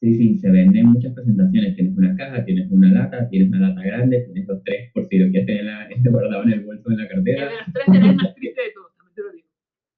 Sí, 0.00 0.14
sí, 0.14 0.38
se 0.38 0.50
venden 0.50 0.86
muchas 0.86 1.12
presentaciones. 1.12 1.74
Tienes 1.74 1.96
una 1.96 2.14
caja, 2.14 2.44
tienes 2.44 2.70
una 2.70 2.90
lata, 2.92 3.28
tienes 3.30 3.48
una 3.48 3.68
lata 3.70 3.82
grande, 3.82 4.20
tienes 4.26 4.46
los 4.46 4.62
tres 4.62 4.92
por 4.94 5.06
si 5.08 5.18
lo 5.18 5.28
quieres 5.30 5.46
tener 5.46 5.64
la- 5.64 5.84
este 5.90 6.08
guardado 6.08 6.42
en 6.44 6.52
el 6.52 6.64
bolso 6.64 6.88
de 6.90 6.96
la 6.96 7.02
El 7.02 7.08
cartera. 7.08 7.44
de 7.46 7.50
los 7.56 7.72
tres 7.74 7.88
era 7.96 8.10
el 8.10 8.16
más 8.16 8.34
triste 8.34 8.62
de 8.62 8.70
todos, 8.74 8.96
también 8.96 9.14
te 9.16 9.22
lo 9.22 9.32
digo. 9.32 9.48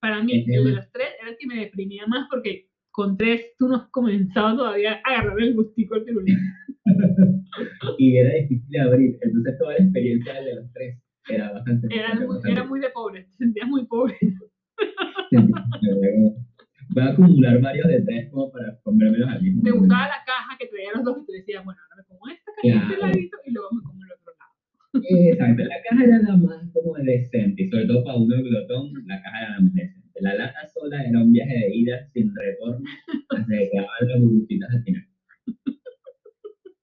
Para 0.01 0.23
mí, 0.23 0.41
Ese 0.41 0.55
el 0.55 0.65
de 0.65 0.71
los 0.73 0.91
tres 0.93 1.09
era 1.21 1.31
el 1.31 1.37
que 1.39 1.47
me 1.47 1.57
deprimía 1.57 2.07
más 2.07 2.27
porque 2.31 2.67
con 2.91 3.17
tres 3.19 3.53
tú 3.59 3.69
no 3.69 3.77
has 3.77 3.89
comenzado 3.91 4.57
todavía 4.57 5.01
a 5.05 5.11
agarrar 5.11 5.41
el 5.43 5.55
gustico 5.55 5.95
al 5.97 6.05
pirulín. 6.05 6.39
y 7.99 8.17
era 8.17 8.35
difícil 8.35 8.81
abrir. 8.81 9.19
Entonces 9.21 9.59
toda 9.59 9.73
la 9.75 9.79
experiencia 9.85 10.41
de 10.41 10.55
los 10.55 10.73
tres 10.73 10.99
era 11.29 11.53
bastante... 11.53 11.89
Era 11.95 12.15
muy, 12.15 12.27
bastante- 12.27 12.51
era 12.53 12.65
muy 12.65 12.81
de 12.81 12.89
pobre, 12.91 13.25
te 13.25 13.37
sentías 13.45 13.69
muy 13.69 13.85
pobre. 13.87 14.17
Voy 16.93 17.03
a 17.05 17.09
acumular 17.11 17.61
varios 17.61 17.87
de 17.89 18.03
tres 18.03 18.31
como 18.31 18.51
para 18.51 18.77
comérmelos 18.83 19.29
al 19.29 19.43
mismo 19.43 19.63
Me 19.63 19.71
gustaba 19.71 20.09
la 20.09 20.25
caja 20.27 20.57
que 20.59 20.67
traía 20.67 20.91
los 20.95 21.05
dos 21.05 21.19
y 21.23 21.27
te 21.27 21.33
decía, 21.39 21.63
bueno, 21.63 21.81
ahora 21.83 21.97
me 22.03 22.05
como 22.09 22.29
esta 22.29 22.53
caja 22.53 22.63
de 22.63 22.69
este 22.83 22.95
Claro. 22.97 23.07
ladito 23.13 23.37
y 23.47 23.51
luego 23.53 23.69
me 23.73 23.83
como 23.83 24.05
el 24.05 24.11
otro 24.13 24.33
lado. 24.39 25.31
Exacto, 25.31 25.63
la 25.65 25.77
caja 25.89 26.05
era 26.05 26.19
la 26.23 26.37
más 26.37 26.71
como 26.73 26.95
decente, 26.97 27.63
y 27.63 27.69
sobre 27.71 27.87
todo 27.87 28.05
para 28.05 28.17
uno 28.17 28.43
glotón, 28.43 28.93
la 29.07 29.23
caja 29.23 29.39
era 29.41 29.51
la 29.55 29.61
más 29.61 29.75
decente. 29.75 30.01
La 30.21 30.35
lata 30.35 30.67
sola 30.75 31.03
era 31.03 31.23
un 31.23 31.33
viaje 31.33 31.55
de 31.55 31.75
ida 31.77 32.07
sin 32.13 32.35
retorno, 32.35 32.85
hasta 33.31 33.47
que 33.47 33.71
quedaban 33.71 34.09
las 34.09 34.21
burbujitas 34.21 34.71
al 34.75 34.83
final. 34.83 35.07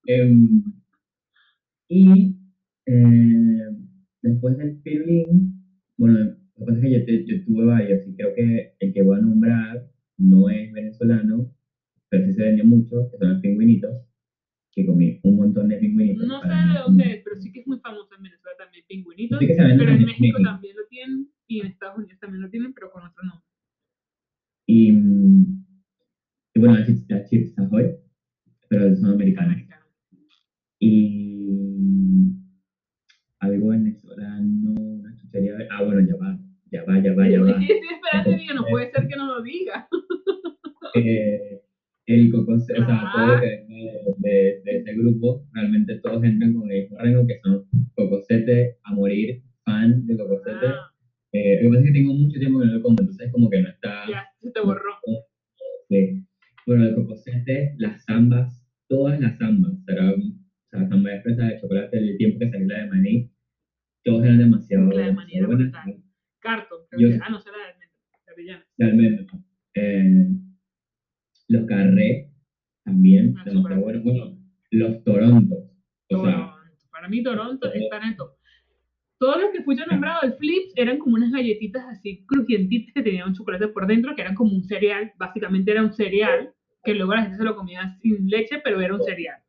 Em, 0.07 0.63
y 1.89 2.35
eh, 2.85 3.69
después 4.21 4.57
del 4.57 4.77
pirulín, 4.81 5.61
bueno, 5.97 6.17
lo 6.19 6.65
que 6.65 6.65
pasa 6.65 6.77
es 6.77 6.81
que 7.05 7.25
yo, 7.27 7.35
yo 7.37 7.45
tuve 7.45 7.65
varios, 7.65 8.07
y 8.07 8.15
creo 8.15 8.33
que 8.33 8.73
el 8.79 8.93
que 8.93 9.01
voy 9.03 9.17
a 9.17 9.21
nombrar 9.21 9.85
no 10.17 10.49
es 10.49 10.71
venezolano, 10.71 11.53
pero 12.09 12.25
sí 12.25 12.33
se 12.33 12.43
vende 12.43 12.63
mucho, 12.63 13.09
que 13.11 13.17
son 13.17 13.29
los 13.33 13.41
pingüinitos, 13.41 13.91
que 14.71 14.85
comí 14.85 15.19
un 15.23 15.35
montón 15.37 15.67
de 15.69 15.77
pingüinitos. 15.77 16.27
No 16.27 16.41
sé 16.41 16.47
de 16.47 16.79
dónde 16.85 17.13
es, 17.13 17.21
pero 17.23 17.35
sí 17.37 17.51
que 17.51 17.59
es 17.61 17.67
muy 17.67 17.79
famoso 17.79 18.15
en 18.15 18.23
Venezuela 18.23 18.57
también, 18.57 18.83
pingüinitos. 18.87 19.39
Sí 19.39 19.47
que 19.47 19.55
se 19.55 19.61
venden 19.61 19.79
Pero 19.79 19.91
en 19.91 20.05
México 20.05 20.21
México. 20.21 20.39
también 20.43 20.75
lo 20.75 20.85
tienen 20.87 21.29
y 21.47 21.59
en 21.61 21.67
Estados 21.67 21.97
Unidos 21.97 22.19
también 22.19 22.41
lo 22.41 22.49
tienen, 22.49 22.73
pero 22.73 22.91
con 22.91 23.03
otro 23.03 23.23
nombre. 23.23 23.45
Y, 24.65 24.91
mm, 24.91 25.65
y 26.55 26.59
bueno, 26.59 26.75
las 26.75 26.85
chips, 26.87 27.05
las 27.09 27.29
chips 27.29 27.57
Ahoy, 27.59 27.95
el 42.69 42.85
cocos, 42.85 42.95
o 42.95 42.99
sea, 42.99 43.11
todo 43.13 43.27
lo 43.35 43.41
que 43.41 43.65
venga 43.67 43.91
de, 44.17 44.29
de, 44.29 44.61
de 44.63 44.77
ese 44.79 44.93
grupo, 44.93 45.45
realmente 45.53 45.95
todos 45.99 46.23
entran 46.23 46.53
con 46.53 46.69
el 46.71 46.81
mismo 46.83 46.97
rango, 46.97 47.27
que 47.27 47.39
son 47.43 47.65
Cocosete 47.95 48.77
a 48.83 48.93
morir, 48.93 49.41
fan 49.65 50.05
de 50.05 50.17
Cocosete. 50.17 50.67
Ah, 50.67 50.91
Eh, 51.33 51.55
lo 51.61 51.61
que 51.63 51.67
pasa 51.69 51.79
es 51.81 51.85
que 51.87 51.99
tengo 51.99 52.13
mucho 52.13 52.39
tiempo 52.39 52.59
que 52.59 52.65
no 52.67 52.73
lo 52.73 52.81
como, 52.81 52.95
entonces 52.99 53.31
como 53.31 53.49
que 53.49 53.61
no 53.61 53.69
está... 53.69 54.09
ya, 54.09 54.25
se 54.39 54.49
te 54.51 54.59
borró. 54.61 54.93
Sí. 55.89 56.23
Bueno, 56.65 56.85
el 56.85 56.95
cocosete, 56.95 57.75
las 57.77 58.03
zambas, 58.05 58.61
todas 58.89 59.19
las 59.19 59.37
zambas, 59.37 59.73
era, 59.87 60.11
o 60.11 60.15
sea, 60.69 60.79
la 60.81 60.87
zamba 60.89 61.11
de 61.11 61.21
fresa, 61.21 61.45
de 61.45 61.59
chocolate, 61.61 61.97
el 61.97 62.17
tiempo 62.17 62.39
que 62.39 62.49
salió 62.51 62.67
la 62.67 62.79
de 62.83 62.87
maní, 62.89 63.31
todas 64.03 64.25
eran 64.25 64.39
demasiado, 64.39 64.89
La 64.91 65.05
de 65.07 65.13
maní 65.13 65.33
era 65.37 65.47
demasiado 65.47 65.57
brutal. 65.57 65.83
buenas. 65.85 66.03
Carton, 66.39 66.79
creo 66.89 67.01
Yo- 67.01 67.09
que. 67.17 67.23
Ah, 67.23 67.29
no, 67.29 67.39
será 67.41 67.57
de 67.57 67.63
almendra, 67.63 67.97
de 68.25 68.31
avellana. 68.33 68.65
De 68.77 68.85
almendra. 68.85 69.25
Eh, 69.75 70.27
los 71.49 71.65
carré, 71.65 72.29
también, 72.83 73.33
Ah, 73.37 73.43
demasiado 73.45 73.61
súper 73.61 73.77
buenos. 73.79 74.03
Bueno, 74.03 74.37
los 74.71 75.03
torontos, 75.03 75.57
o 75.59 76.23
sea, 76.25 76.33
Toronto. 76.33 76.53
Para 76.91 77.07
mí, 77.09 77.23
Toronto 77.23 77.71
está 77.73 77.97
en 77.97 78.03
el 78.09 78.15
top. 78.17 78.31
Todos 79.19 79.41
los 79.41 79.51
que 79.51 79.63
fui 79.63 79.75
yo 79.75 79.83
nombrado, 79.87 80.21
el 80.23 80.33
Flips, 80.33 80.73
eran 80.75 80.99
como 80.99 81.15
unas 81.15 81.31
galletitas 81.31 81.83
así 81.89 82.23
crujientitas 82.27 82.93
que 82.93 83.01
tenían 83.01 83.29
un 83.29 83.33
chocolate 83.33 83.67
por 83.69 83.87
dentro, 83.87 84.15
que 84.15 84.21
eran 84.21 84.35
como 84.35 84.53
un 84.53 84.63
cereal. 84.63 85.11
Básicamente 85.17 85.71
era 85.71 85.83
un 85.83 85.86
cereal, 85.97 86.53
que 86.83 86.93
luego 86.93 87.13
la 87.15 87.23
gente 87.23 87.37
se 87.37 87.43
lo 87.43 87.55
comía 87.55 87.97
sin 88.01 88.29
leche, 88.29 88.61
pero 88.63 88.79
era 88.79 88.93
un 88.95 89.03
cereal. 89.03 89.41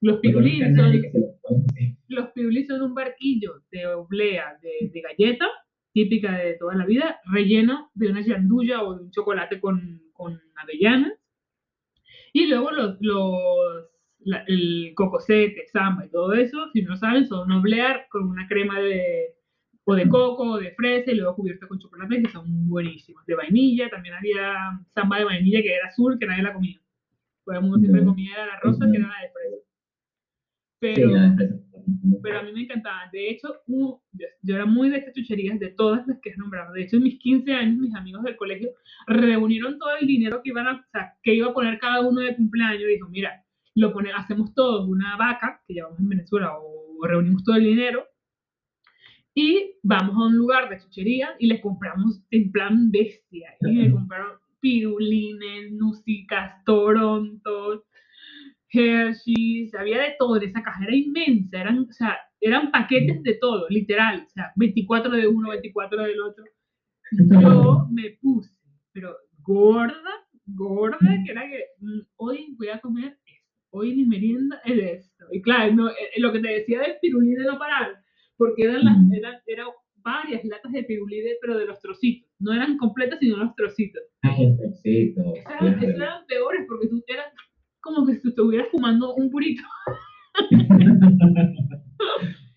Los 0.00 0.20
nadie 0.72 1.12
son, 1.12 1.24
los 2.08 2.28
pirulín 2.30 2.66
son 2.66 2.82
un 2.82 2.94
barquillo 2.94 3.62
de 3.70 3.86
oblea, 3.86 4.58
de, 4.62 4.90
de 4.90 5.00
galleta, 5.02 5.46
típica 5.92 6.32
de 6.38 6.54
toda 6.54 6.74
la 6.74 6.86
vida, 6.86 7.20
relleno 7.26 7.90
de 7.94 8.08
una 8.08 8.22
yanduya 8.22 8.82
o 8.82 8.94
de 8.96 9.04
un 9.04 9.10
chocolate 9.10 9.60
con, 9.60 10.00
con 10.12 10.40
avellanas. 10.56 11.12
Y 12.32 12.46
luego 12.46 12.70
los, 12.70 12.96
los, 13.00 13.34
la- 14.20 14.44
el 14.46 14.92
cocosete, 14.94 15.66
samba 15.72 16.06
y 16.06 16.10
todo 16.10 16.32
eso, 16.32 16.70
si 16.72 16.82
no 16.82 16.96
saben, 16.96 17.26
son 17.26 17.50
oblear 17.52 18.06
con 18.10 18.28
una 18.28 18.46
crema 18.48 18.80
de 18.80 19.34
o 19.90 19.94
de 19.96 20.08
coco 20.08 20.42
o 20.52 20.58
de 20.58 20.70
fresa 20.72 21.10
y 21.10 21.16
luego 21.16 21.34
cubierta 21.34 21.66
con 21.66 21.78
chocolate 21.78 22.22
que 22.22 22.30
son 22.30 22.68
buenísimos. 22.68 23.26
De 23.26 23.34
vainilla, 23.34 23.90
también 23.90 24.14
había 24.14 24.80
samba 24.94 25.18
de 25.18 25.24
vainilla 25.24 25.62
que 25.62 25.74
era 25.74 25.88
azul, 25.88 26.16
que 26.18 26.26
nadie 26.26 26.44
la 26.44 26.52
comía. 26.52 26.80
Todo 27.44 27.56
el 27.56 27.62
mundo 27.62 27.78
siempre 27.78 28.04
comía 28.04 28.46
la 28.46 28.60
rosa, 28.60 28.86
que 28.90 28.98
era 28.98 29.08
la 29.08 29.22
de 29.22 29.30
fresa. 29.32 29.56
Pero, 30.78 31.10
pero 32.22 32.38
a 32.38 32.42
mí 32.42 32.52
me 32.52 32.62
encantaban. 32.62 33.10
De 33.10 33.30
hecho, 33.30 33.48
yo, 33.66 34.00
yo 34.42 34.54
era 34.54 34.64
muy 34.64 34.90
de 34.90 34.98
estas 34.98 35.14
chucherías, 35.14 35.58
de 35.58 35.70
todas 35.70 36.06
las 36.06 36.20
que 36.20 36.30
has 36.30 36.38
nombrado. 36.38 36.72
De 36.72 36.82
hecho, 36.82 36.96
en 36.96 37.02
mis 37.02 37.18
15 37.18 37.52
años, 37.52 37.78
mis 37.78 37.94
amigos 37.94 38.22
del 38.22 38.36
colegio 38.36 38.70
reunieron 39.08 39.78
todo 39.78 39.90
el 40.00 40.06
dinero 40.06 40.40
que 40.42 40.50
iban 40.50 40.68
a, 40.68 40.74
o 40.74 40.90
sea, 40.92 41.14
que 41.22 41.34
iba 41.34 41.48
a 41.48 41.52
poner 41.52 41.80
cada 41.80 42.00
uno 42.00 42.20
de 42.20 42.36
cumpleaños. 42.36 42.82
Y 42.82 42.94
dijo, 42.94 43.08
mira, 43.08 43.44
lo 43.74 43.92
pone, 43.92 44.12
hacemos 44.12 44.54
todos 44.54 44.88
una 44.88 45.16
vaca, 45.16 45.60
que 45.66 45.74
llevamos 45.74 45.98
en 45.98 46.08
Venezuela, 46.08 46.52
o 46.56 47.04
reunimos 47.06 47.42
todo 47.42 47.56
el 47.56 47.64
dinero, 47.64 48.06
Y 49.34 49.76
vamos 49.82 50.16
a 50.16 50.26
un 50.26 50.36
lugar 50.36 50.68
de 50.68 50.78
chuchería 50.78 51.30
y 51.38 51.46
les 51.46 51.60
compramos 51.60 52.22
en 52.30 52.50
plan 52.50 52.90
bestia. 52.90 53.50
Y 53.60 53.72
me 53.72 53.90
compraron 53.92 54.38
pirulines, 54.60 55.72
nusicas, 55.72 56.64
torontos, 56.64 57.84
Hershey's, 58.72 59.74
había 59.74 60.00
de 60.00 60.14
todo 60.18 60.36
en 60.36 60.44
esa 60.44 60.62
caja, 60.62 60.84
era 60.84 60.94
inmensa, 60.94 61.60
eran, 61.60 61.80
o 61.80 61.92
sea, 61.92 62.16
eran 62.40 62.70
paquetes 62.70 63.22
de 63.22 63.34
todo, 63.34 63.68
literal, 63.68 64.24
o 64.26 64.30
sea, 64.30 64.52
24 64.56 65.10
de 65.10 65.26
uno, 65.26 65.50
24 65.50 66.02
del 66.02 66.20
otro. 66.20 66.44
Yo 67.10 67.86
me 67.90 68.18
puse, 68.20 68.54
pero 68.92 69.16
gorda, 69.40 70.26
gorda, 70.46 70.98
que 71.24 71.32
era 71.32 71.48
que 71.48 71.64
mm, 71.80 72.00
hoy 72.16 72.54
voy 72.56 72.68
a 72.68 72.80
comer 72.80 73.18
esto, 73.26 73.56
hoy 73.70 73.94
mi 73.96 74.04
merienda 74.04 74.60
es 74.64 75.04
esto. 75.04 75.26
Y 75.32 75.42
claro, 75.42 75.74
no, 75.74 75.88
eh, 75.88 75.94
lo 76.18 76.32
que 76.32 76.40
te 76.40 76.48
decía 76.48 76.80
del 76.80 76.96
pirulí 77.00 77.32
de 77.32 77.44
no 77.44 77.58
parar, 77.58 78.00
porque 78.40 78.62
eran, 78.62 78.82
las, 78.86 78.96
eran, 79.12 79.34
eran 79.46 79.66
varias 79.96 80.42
latas 80.46 80.72
de 80.72 80.82
pirulí, 80.84 81.20
pero 81.42 81.58
de 81.58 81.66
los 81.66 81.78
trocitos, 81.78 82.26
no 82.38 82.54
eran 82.54 82.78
completas, 82.78 83.18
sino 83.20 83.36
los 83.36 83.54
trocitos. 83.54 84.02
Ah, 84.22 84.34
los 84.40 84.56
trocitos. 84.56 85.26
Esos 85.36 85.52
eran, 85.60 85.84
eran 85.84 86.26
peores 86.26 86.64
porque 86.66 86.88
tú 86.88 87.04
eras 87.06 87.26
como 87.80 88.06
que 88.06 88.14
si 88.14 88.28
estuvieras 88.28 88.68
fumando 88.70 89.14
un 89.14 89.30
purito. 89.30 89.62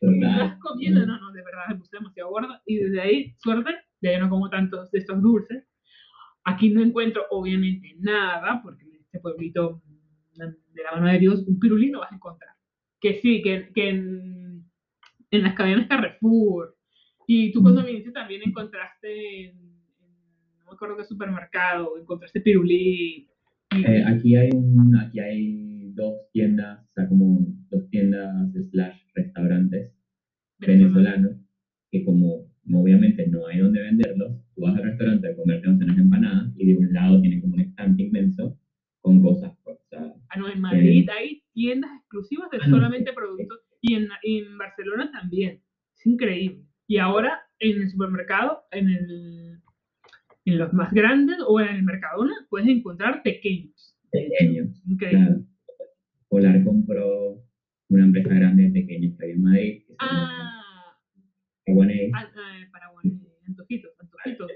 y 0.01 0.23
estás 0.23 0.57
comiendo, 0.59 1.05
no, 1.05 1.19
no, 1.19 1.33
de 1.33 1.43
verdad 1.43 1.63
me 1.67 1.75
puse 1.75 1.97
demasiado 1.97 2.29
gorda. 2.29 2.61
Y 2.65 2.77
desde 2.77 3.01
ahí, 3.01 3.35
suerte, 3.39 3.71
ya 4.01 4.17
no 4.19 4.29
como 4.29 4.49
tantos 4.49 4.89
de 4.89 4.99
estos 4.99 5.21
dulces. 5.21 5.67
Aquí 6.45 6.69
no 6.69 6.81
encuentro, 6.81 7.25
obviamente, 7.29 7.93
nada, 7.99 8.61
porque 8.63 8.85
en 8.85 8.95
este 9.01 9.19
pueblito 9.19 9.81
de 10.33 10.81
la 10.81 10.91
mano 10.93 11.11
de 11.11 11.19
Dios, 11.19 11.43
un 11.45 11.59
pirulino 11.59 11.99
vas 11.99 12.13
a 12.13 12.15
encontrar. 12.15 12.55
Que 13.01 13.15
sí, 13.15 13.41
que, 13.41 13.69
que 13.75 13.89
en, 13.89 14.33
en 15.37 15.43
las 15.43 15.55
cadenas 15.55 15.87
Carrefour. 15.87 16.75
Y 17.27 17.51
tú 17.51 17.61
cuando 17.61 17.83
viniste 17.83 18.11
también 18.11 18.41
encontraste 18.45 19.45
en, 19.45 19.57
no 20.59 20.65
me 20.65 20.71
acuerdo 20.73 20.97
qué 20.97 21.05
supermercado, 21.05 21.97
encontraste 21.97 22.41
pirulí. 22.41 23.27
Eh, 23.71 24.03
aquí, 24.05 24.35
hay 24.35 24.49
un, 24.53 24.95
aquí 24.97 25.19
hay 25.19 25.91
dos 25.93 26.13
tiendas, 26.31 26.83
o 26.83 26.93
sea, 26.93 27.07
como 27.07 27.39
dos 27.69 27.89
tiendas 27.89 28.51
slash 28.69 28.99
restaurantes 29.15 29.91
venezolanos 30.59 31.37
que 31.91 32.03
como, 32.05 32.47
obviamente 32.71 33.27
no 33.27 33.47
hay 33.47 33.59
donde 33.59 33.81
venderlos, 33.81 34.33
tú 34.55 34.61
vas 34.61 34.75
al 34.75 34.83
restaurante 34.83 35.27
a 35.27 35.35
comerte 35.35 35.67
unas 35.67 35.97
empanadas 35.97 36.51
y 36.57 36.67
de 36.67 36.77
un 36.77 36.93
lado 36.93 37.21
tienen 37.21 37.41
como 37.41 37.55
un 37.55 37.61
stand 37.61 37.99
inmenso 37.99 38.57
con 39.01 39.21
cosas. 39.21 39.53
O 39.63 39.77
sea, 39.89 40.13
ah, 40.29 40.39
no, 40.39 40.49
en 40.49 40.61
Madrid 40.61 41.07
hay 41.09 41.43
tiendas 41.53 41.91
exclusivas 41.97 42.49
de 42.51 42.57
ah, 42.61 42.69
solamente 42.69 43.13
productos 43.13 43.59
y 43.83 43.95
en, 43.95 44.07
en 44.23 44.57
Barcelona 44.57 45.11
también. 45.11 45.61
Es 45.95 46.05
increíble. 46.07 46.63
Y 46.87 46.97
ahora 46.97 47.41
en 47.59 47.81
el 47.81 47.89
supermercado, 47.89 48.63
en 48.71 48.89
el 48.89 49.59
en 50.45 50.57
los 50.57 50.73
más 50.73 50.91
grandes 50.91 51.37
o 51.47 51.59
en 51.61 51.67
el 51.69 51.83
Mercadona 51.83 52.33
puedes 52.49 52.67
encontrar 52.67 53.21
pequeños. 53.23 53.95
Pequeños. 54.11 54.81
Increíble. 54.87 55.45
Polar 56.27 56.63
compró 56.63 57.41
una 57.89 58.05
empresa 58.05 58.33
grande 58.33 58.63
de 58.63 58.71
pequeños 58.71 59.17
que 59.19 59.31
en 59.31 59.41
Madrid. 59.41 59.83
ah. 59.99 60.49
Paraguané. 61.65 62.11
Ah, 62.13 62.29
ah, 62.35 62.67
Paraguané. 62.71 63.19
Antojitos, 63.47 63.91
antojitos. 63.99 64.51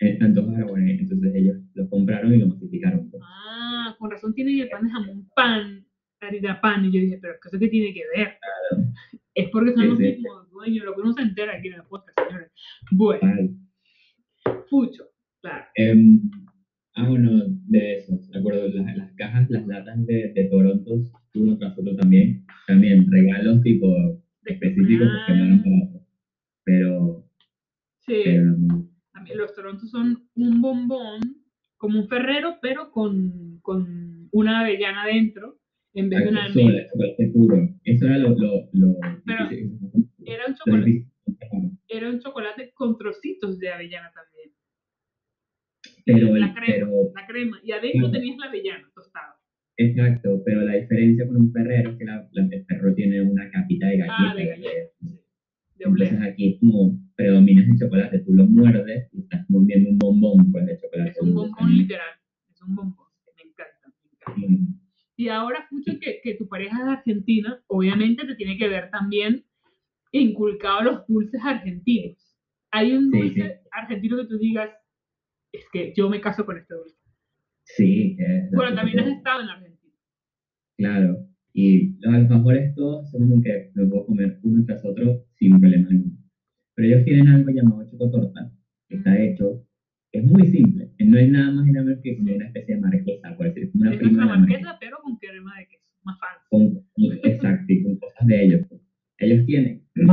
Eh, 0.00 0.18
antojos. 0.20 0.54
Entonces 0.76 1.34
ellos 1.34 1.56
lo 1.74 1.88
compraron 1.88 2.34
y 2.34 2.38
lo 2.38 2.48
masificaron. 2.48 3.10
Pues. 3.10 3.22
Ah, 3.24 3.94
con 3.98 4.10
razón 4.10 4.34
tienen 4.34 4.60
el 4.60 4.68
pan 4.68 4.84
de 4.84 4.90
jamón 4.90 5.27
pan. 6.68 6.84
Y 6.84 6.92
yo 6.92 7.00
dije, 7.00 7.18
pero 7.20 7.34
¿qué 7.42 7.58
qué 7.58 7.68
tiene 7.68 7.94
que 7.94 8.02
ver? 8.16 8.38
Claro. 8.38 8.88
Es 9.34 9.48
porque 9.50 9.72
son 9.72 9.88
los 9.88 9.98
mismos 9.98 10.50
dueños, 10.50 10.84
lo 10.84 10.94
que 10.94 11.00
uno 11.00 11.12
se 11.12 11.22
entera 11.22 11.56
aquí 11.56 11.68
en 11.68 11.74
el 11.74 11.82
podcast, 11.84 12.18
señores. 12.20 12.50
Bueno. 12.90 13.50
Fucho. 14.68 15.04
Claro. 15.40 15.64
Eh, 15.76 15.94
ah, 16.96 17.08
bueno, 17.08 17.44
de 17.46 17.96
eso, 17.98 18.18
de 18.32 18.38
acuerdo, 18.38 18.68
las, 18.68 18.96
las 18.96 19.12
cajas, 19.12 19.48
las 19.50 19.66
latas 19.66 20.04
de, 20.06 20.32
de 20.34 20.44
Toronto, 20.50 20.90
uno 21.34 21.56
tras 21.58 21.78
otro 21.78 21.94
también, 21.96 22.44
también 22.66 23.10
regalos 23.10 23.62
tipo 23.62 23.86
específicos 24.44 25.08
que 25.26 25.34
no 25.34 25.44
eran 25.44 25.62
baratos, 25.62 26.02
pero... 26.64 27.24
Sí, 28.00 28.24
también 29.12 29.38
los 29.38 29.54
Torontos 29.54 29.90
son 29.90 30.28
un 30.34 30.60
bombón, 30.62 31.20
como 31.76 32.00
un 32.00 32.08
ferrero, 32.08 32.56
pero 32.60 32.90
con, 32.90 33.60
con 33.60 34.28
una 34.32 34.60
avellana 34.60 35.06
dentro, 35.06 35.58
una 36.56 36.78
almendra. 36.78 37.32
puro, 37.32 37.68
eso 37.84 38.06
era 38.06 38.18
lo... 38.18 38.30
lo, 38.30 38.68
lo 38.72 38.96
pero 39.24 39.48
era 40.24 40.46
un 40.46 40.54
chocolate, 40.54 41.06
era 41.88 42.10
un 42.10 42.20
chocolate 42.20 42.72
con 42.74 42.98
trocitos 42.98 43.58
de 43.58 43.70
avellana 43.70 44.12
también. 44.12 44.50
Pero, 46.04 46.36
la, 46.36 46.54
crema, 46.54 46.66
pero, 46.66 47.12
la 47.14 47.26
crema. 47.26 47.60
Y 47.62 47.72
adentro 47.72 48.10
tenías 48.10 48.38
la 48.38 48.46
avellana 48.46 48.90
tostada. 48.94 49.38
Exacto, 49.76 50.42
pero 50.44 50.62
la 50.62 50.74
diferencia 50.74 51.26
con 51.26 51.36
un 51.36 51.52
ferrero 51.52 51.92
es 51.92 51.98
que 51.98 52.04
la, 52.04 52.28
el 52.32 52.64
ferrero 52.66 52.94
tiene 52.94 53.22
una 53.22 53.48
capita 53.50 53.86
de 53.86 53.98
galleta. 53.98 54.30
Ah, 54.30 54.34
de 54.34 54.46
galleta, 54.46 54.90
sí. 55.00 55.20
De 55.76 55.84
Entonces 55.84 56.20
aquí 56.20 56.54
es 56.54 56.60
como 56.60 56.98
predomina 57.14 57.62
el 57.62 57.78
chocolate, 57.78 58.18
tú 58.20 58.34
lo 58.34 58.46
muerdes 58.46 59.08
y 59.12 59.20
estás 59.20 59.48
mordiendo 59.48 59.90
un 59.90 59.98
bombón 59.98 60.50
pues, 60.50 60.66
de 60.66 60.78
chocolate. 60.78 61.10
Es 61.10 61.20
un 61.20 61.34
bombón 61.34 61.76
literal, 61.76 62.10
es 62.50 62.62
un 62.62 62.74
bombón, 62.74 63.06
me 63.36 63.50
encanta, 63.50 64.36
me 64.36 64.46
encanta. 64.46 64.78
Y 65.16 65.28
ahora 65.28 65.60
escucho 65.60 65.98
que, 66.00 66.20
que 66.22 66.34
tu 66.34 66.48
pareja 66.48 66.76
es 66.76 66.98
argentina, 66.98 67.62
obviamente 67.68 68.26
te 68.26 68.34
tiene 68.34 68.58
que 68.58 68.68
ver 68.68 68.87
también 68.98 69.44
inculcado 70.12 70.82
los 70.82 71.06
dulces 71.06 71.40
argentinos. 71.44 72.16
Hay 72.70 72.92
un 72.92 73.10
dulce 73.10 73.60
argentino 73.70 74.16
que 74.18 74.26
tú 74.26 74.38
digas, 74.38 74.70
es 75.52 75.64
que 75.72 75.92
yo 75.96 76.08
me 76.08 76.20
caso 76.20 76.44
con 76.44 76.58
este 76.58 76.74
dulce. 76.74 76.96
Sí. 77.64 78.16
bueno, 78.52 78.74
también 78.74 79.00
has 79.00 79.08
estado 79.08 79.42
en 79.42 79.48
Argentina. 79.48 79.94
Claro. 80.76 81.26
Y 81.52 81.98
los 82.00 82.14
alfajores 82.14 82.74
todos 82.74 83.10
son 83.10 83.28
como 83.28 83.42
que 83.42 83.70
los 83.74 83.88
puedo 83.88 84.06
comer 84.06 84.38
uno 84.42 84.64
tras 84.64 84.84
otro 84.84 85.24
sin 85.34 85.58
problema 85.58 85.88
ninguno. 85.90 86.16
Pero 86.74 86.88
ellos 86.88 87.04
tienen 87.04 87.28
algo 87.28 87.50
llamado 87.50 87.84
chocotorta, 87.90 88.52
que 88.88 88.96
está 88.96 89.10
mm. 89.10 89.16
hecho, 89.16 89.66
es 90.12 90.24
muy 90.24 90.46
simple. 90.46 90.92
No 91.00 91.18
es 91.18 91.30
nada 91.30 91.50
más 91.50 91.66
y 91.66 91.72
nada 91.72 91.86
menos 91.86 92.00
que 92.02 92.18
una 92.20 92.46
especie 92.46 92.74
de 92.76 92.80
marquesa, 92.80 93.36
por 93.36 93.46
decir, 93.46 93.70
como 93.72 93.82
una 93.82 93.92
es 93.92 93.98
prima 93.98 94.24
una 94.24 94.36
marquesa, 94.36 94.76
pero 94.80 94.98
con 95.02 95.16
crema 95.16 95.58
de 95.58 95.66
queso, 95.66 95.84
más 96.04 96.18
fácil. 96.20 96.84
exacto, 97.24 97.72
y 97.72 97.82
con 97.82 97.98
cosas 97.98 98.26
de 98.26 98.44
ellos. 98.44 98.66
Pues. 98.68 98.87
Ellos 99.18 99.44
tienen, 99.46 99.82
en 99.94 100.06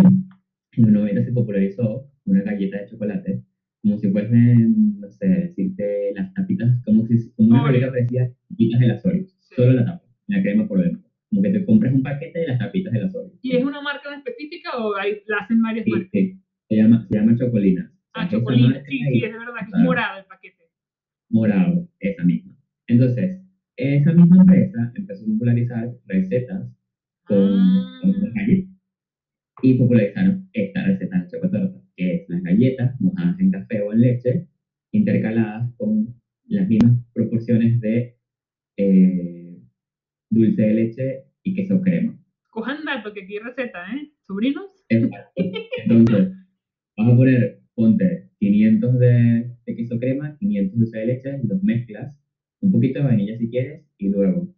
los 0.84 0.92
90 0.92 1.24
se 1.24 1.32
popularizó 1.32 2.10
una 2.26 2.42
galleta 2.42 2.80
de 2.80 2.88
chocolate 2.88 3.44
como 3.86 4.00
si 4.00 4.10
fuesen, 4.10 5.00
no 5.00 5.12
sé, 5.12 5.28
decirte 5.28 6.12
las 6.16 6.34
tapitas, 6.34 6.82
como 6.84 7.06
si 7.06 7.32
como 7.36 7.50
una 7.50 7.66
galleta 7.66 7.92
decía 7.92 8.32
tapitas 8.50 8.80
de 8.80 8.88
las 8.88 9.06
Oreo, 9.06 9.26
solo 9.42 9.74
la 9.74 9.86
tapa, 9.86 10.04
la 10.26 10.42
crema 10.42 10.68
por 10.68 10.82
dentro. 10.82 11.04
Como 11.30 11.44
que 11.44 11.52
te 11.52 11.66
compras 11.66 11.94
un 11.94 12.02
paquete 12.02 12.40
de 12.40 12.48
las 12.48 12.58
tapitas 12.58 12.92
de 12.92 13.02
las 13.02 13.14
Oreo. 13.14 13.34
¿Y 13.44 13.56
es 13.56 13.64
una 13.64 13.82
marca 13.82 14.16
específica 14.16 14.76
o 14.76 14.96
hay, 14.98 15.22
la 15.28 15.38
hacen 15.38 15.62
varias 15.62 15.86
sí, 15.86 15.92
marcas? 15.92 16.10
Sí, 16.12 16.42
se 16.68 16.76
llama, 16.76 17.06
se 17.08 17.16
llama 17.16 17.36
Chocolina. 17.38 17.94
Ah, 18.14 18.28
Chocolina, 18.28 18.84
sí, 18.88 18.98
sí, 18.98 19.24
es 19.24 19.32
verdad, 19.32 19.54
que 19.60 19.78
es 19.78 19.84
morado 19.84 20.20
el 20.20 20.26
paquete. 20.26 20.64
Morado, 21.30 21.88
esa 22.00 22.24
misma. 22.24 22.58
Entonces, 22.88 23.40
esa 23.76 24.14
misma 24.14 24.38
empresa 24.42 24.92
empezó 24.96 25.26
a 25.26 25.28
popularizar 25.28 25.92
recetas 26.08 26.72
con, 27.26 27.38
ah. 27.38 28.00
con 28.02 28.34
galletas 28.34 28.75
y 29.66 29.74
popularizaron 29.76 30.48
esta 30.54 30.86
receta 30.86 31.20
de 31.20 31.28
chocolate 31.28 31.82
que 31.96 32.16
es 32.16 32.30
las 32.30 32.44
galletas 32.44 33.02
mojadas 33.02 33.40
en 33.40 33.52
café 33.52 33.82
o 33.82 33.94
en 33.94 34.02
leche, 34.02 34.48
intercaladas 34.92 35.74
con 35.78 36.14
las 36.48 36.68
mismas 36.68 37.00
proporciones 37.14 37.80
de 37.82 38.18
eh, 38.78 39.58
dulce 40.30 40.62
de 40.62 40.74
leche 40.74 41.24
y 41.42 41.56
queso 41.56 41.82
crema. 41.82 42.20
Cojan 42.50 42.86
dato 42.86 43.14
que 43.14 43.24
aquí 43.24 43.40
receta, 43.40 43.86
¿eh? 43.96 44.12
¿Sobrinos? 44.28 44.86
Entonces, 44.90 46.34
vas 46.98 47.14
a 47.14 47.16
poner, 47.16 47.62
ponte 47.74 48.30
500 48.40 49.00
de, 49.00 49.52
de 49.66 49.76
queso 49.76 50.00
crema, 50.00 50.38
500 50.38 50.72
de 50.72 50.78
dulce 50.78 51.00
de 51.00 51.06
leche, 51.08 51.40
los 51.44 51.64
mezclas, 51.64 52.16
un 52.62 52.72
poquito 52.72 53.00
de 53.00 53.06
vainilla 53.06 53.38
si 53.38 53.50
quieres, 53.50 53.84
y 53.98 54.10
luego 54.10 54.54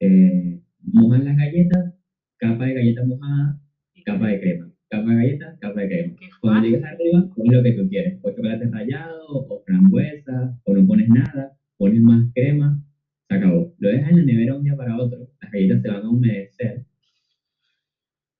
eh, 0.00 0.60
mojas 0.82 1.24
las 1.24 1.36
galletas, 1.36 1.94
capa 2.38 2.66
de 2.66 2.74
galleta 2.74 3.04
mojada, 3.04 3.60
capa 4.04 4.28
de 4.28 4.40
crema 4.40 4.72
capa 4.88 5.10
de 5.10 5.16
galletas, 5.16 5.58
capa 5.60 5.80
de 5.80 5.88
crema. 5.88 6.16
Cuando 6.40 6.68
llegues 6.68 6.84
arriba, 6.84 7.28
pones 7.34 7.52
lo 7.52 7.62
que 7.62 7.72
tú 7.72 7.88
quieres, 7.88 8.18
o 8.22 8.30
chocolate 8.30 8.68
rallado, 8.70 9.26
o 9.28 9.62
frambuesa, 9.64 10.58
o 10.64 10.74
no 10.74 10.86
pones 10.86 11.08
nada, 11.08 11.52
pones 11.76 12.00
más 12.00 12.32
crema, 12.34 12.82
se 13.28 13.34
acabó. 13.34 13.74
Lo 13.78 13.88
dejas 13.88 14.10
en 14.10 14.16
la 14.18 14.24
nevera 14.24 14.54
un 14.56 14.64
día 14.64 14.76
para 14.76 14.96
otro, 14.96 15.28
las 15.40 15.52
galletas 15.52 15.82
se 15.82 15.88
van 15.88 16.02
a 16.02 16.10
humedecer, 16.10 16.86